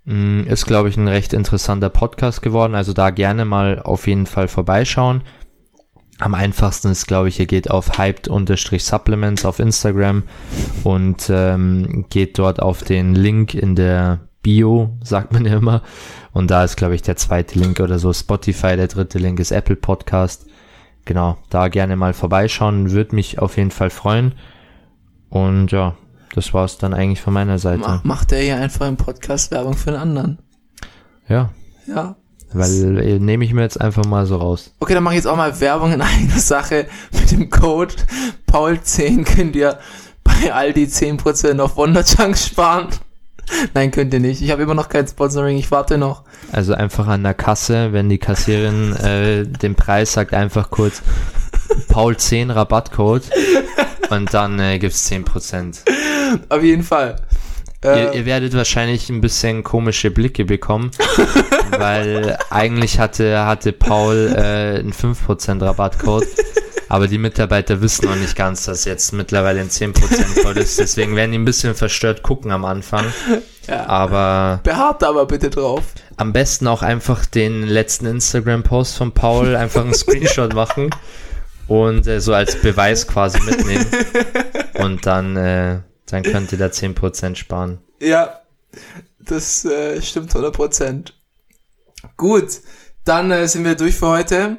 [0.04, 2.74] Mm, Ist, glaube ich, ein recht interessanter Podcast geworden.
[2.74, 5.22] Also da gerne mal auf jeden Fall vorbeischauen.
[6.18, 10.22] Am einfachsten ist, glaube ich, ihr geht auf hyped-supplements auf Instagram
[10.82, 15.82] und ähm, geht dort auf den Link in der Bio, sagt man ja immer.
[16.32, 19.50] Und da ist, glaube ich, der zweite Link oder so Spotify, der dritte Link ist
[19.50, 20.46] Apple Podcast.
[21.04, 24.32] Genau, da gerne mal vorbeischauen, würde mich auf jeden Fall freuen.
[25.28, 25.96] Und ja,
[26.34, 27.80] das war's dann eigentlich von meiner Seite.
[27.80, 30.38] Ma macht er hier einfach im Podcast Werbung für einen anderen.
[31.28, 31.50] Ja,
[31.86, 32.16] Ja.
[32.52, 34.72] Weil äh, nehme ich mir jetzt einfach mal so raus.
[34.80, 36.86] Okay, dann mache ich jetzt auch mal Werbung in eigener Sache.
[37.12, 37.94] Mit dem Code
[38.50, 39.78] Paul10 könnt ihr
[40.24, 42.88] bei Aldi 10% auf Wonderchunks sparen.
[43.74, 44.42] Nein, könnt ihr nicht.
[44.42, 46.22] Ich habe immer noch kein Sponsoring, ich warte noch.
[46.52, 51.02] Also einfach an der Kasse, wenn die Kassierin äh, den Preis sagt, einfach kurz
[51.88, 53.24] Paul 10 Rabattcode
[54.10, 55.78] und dann äh, gibt's 10%.
[56.48, 57.16] Auf jeden Fall.
[57.84, 60.90] Ihr, Äh, ihr werdet wahrscheinlich ein bisschen komische Blicke bekommen,
[61.78, 66.26] weil eigentlich hatte, hatte Paul äh, einen 5% Rabattcode,
[66.88, 71.16] aber die Mitarbeiter wissen noch nicht ganz, dass jetzt mittlerweile ein 10% Code ist, deswegen
[71.16, 73.04] werden die ein bisschen verstört gucken am Anfang,
[73.68, 73.86] ja.
[73.86, 75.82] aber Beharrt aber bitte drauf.
[76.16, 80.90] am besten auch einfach den letzten Instagram-Post von Paul einfach einen Screenshot machen
[81.68, 83.86] und äh, so als Beweis quasi mitnehmen
[84.78, 87.78] und dann, äh, dann könnt ihr da 10% sparen.
[88.00, 88.40] Ja,
[89.18, 91.12] das äh, stimmt 100%.
[92.16, 92.60] Gut,
[93.04, 94.58] dann äh, sind wir durch für heute.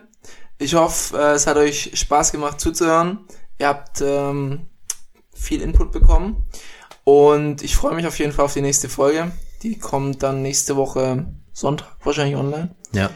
[0.58, 3.20] Ich hoffe, äh, es hat euch Spaß gemacht zuzuhören.
[3.60, 4.68] Ihr habt ähm,
[5.34, 6.48] viel Input bekommen.
[7.04, 9.32] Und ich freue mich auf jeden Fall auf die nächste Folge.
[9.64, 12.76] Die kommt dann nächste Woche Sonntag wahrscheinlich online.
[12.92, 13.10] Ja.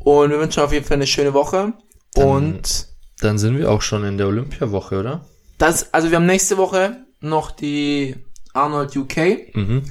[0.00, 1.72] Und wir wünschen auf jeden Fall eine schöne Woche.
[2.14, 2.88] Dann- Und
[3.20, 5.24] Dann sind wir auch schon in der Olympiawoche, oder?
[5.58, 8.16] das, also wir haben nächste Woche noch die
[8.52, 9.54] Arnold UK.
[9.54, 9.82] Mhm.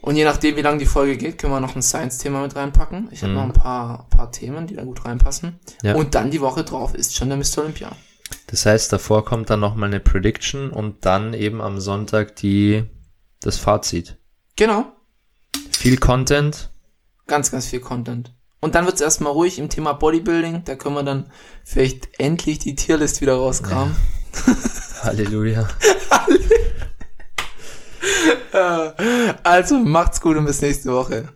[0.00, 3.08] Und je nachdem, wie lang die Folge geht, können wir noch ein Science-Thema mit reinpacken.
[3.10, 3.38] Ich habe Mhm.
[3.38, 5.58] noch ein paar, paar Themen, die da gut reinpassen.
[5.82, 5.94] Ja.
[5.94, 7.58] Und dann die Woche drauf ist schon der Mr.
[7.62, 7.90] Olympia.
[8.48, 12.84] Das heißt, davor kommt dann nochmal eine Prediction und dann eben am Sonntag die,
[13.40, 14.18] das Fazit.
[14.56, 14.84] Genau.
[15.70, 16.70] Viel Content.
[17.26, 18.34] Ganz, ganz viel Content.
[18.60, 20.64] Und dann wird's erstmal ruhig im Thema Bodybuilding.
[20.64, 21.30] Da können wir dann
[21.64, 23.96] vielleicht endlich die Tierlist wieder rauskramen.
[25.04, 25.68] Halleluja.
[29.42, 31.28] Also macht's gut und bis nächste Woche.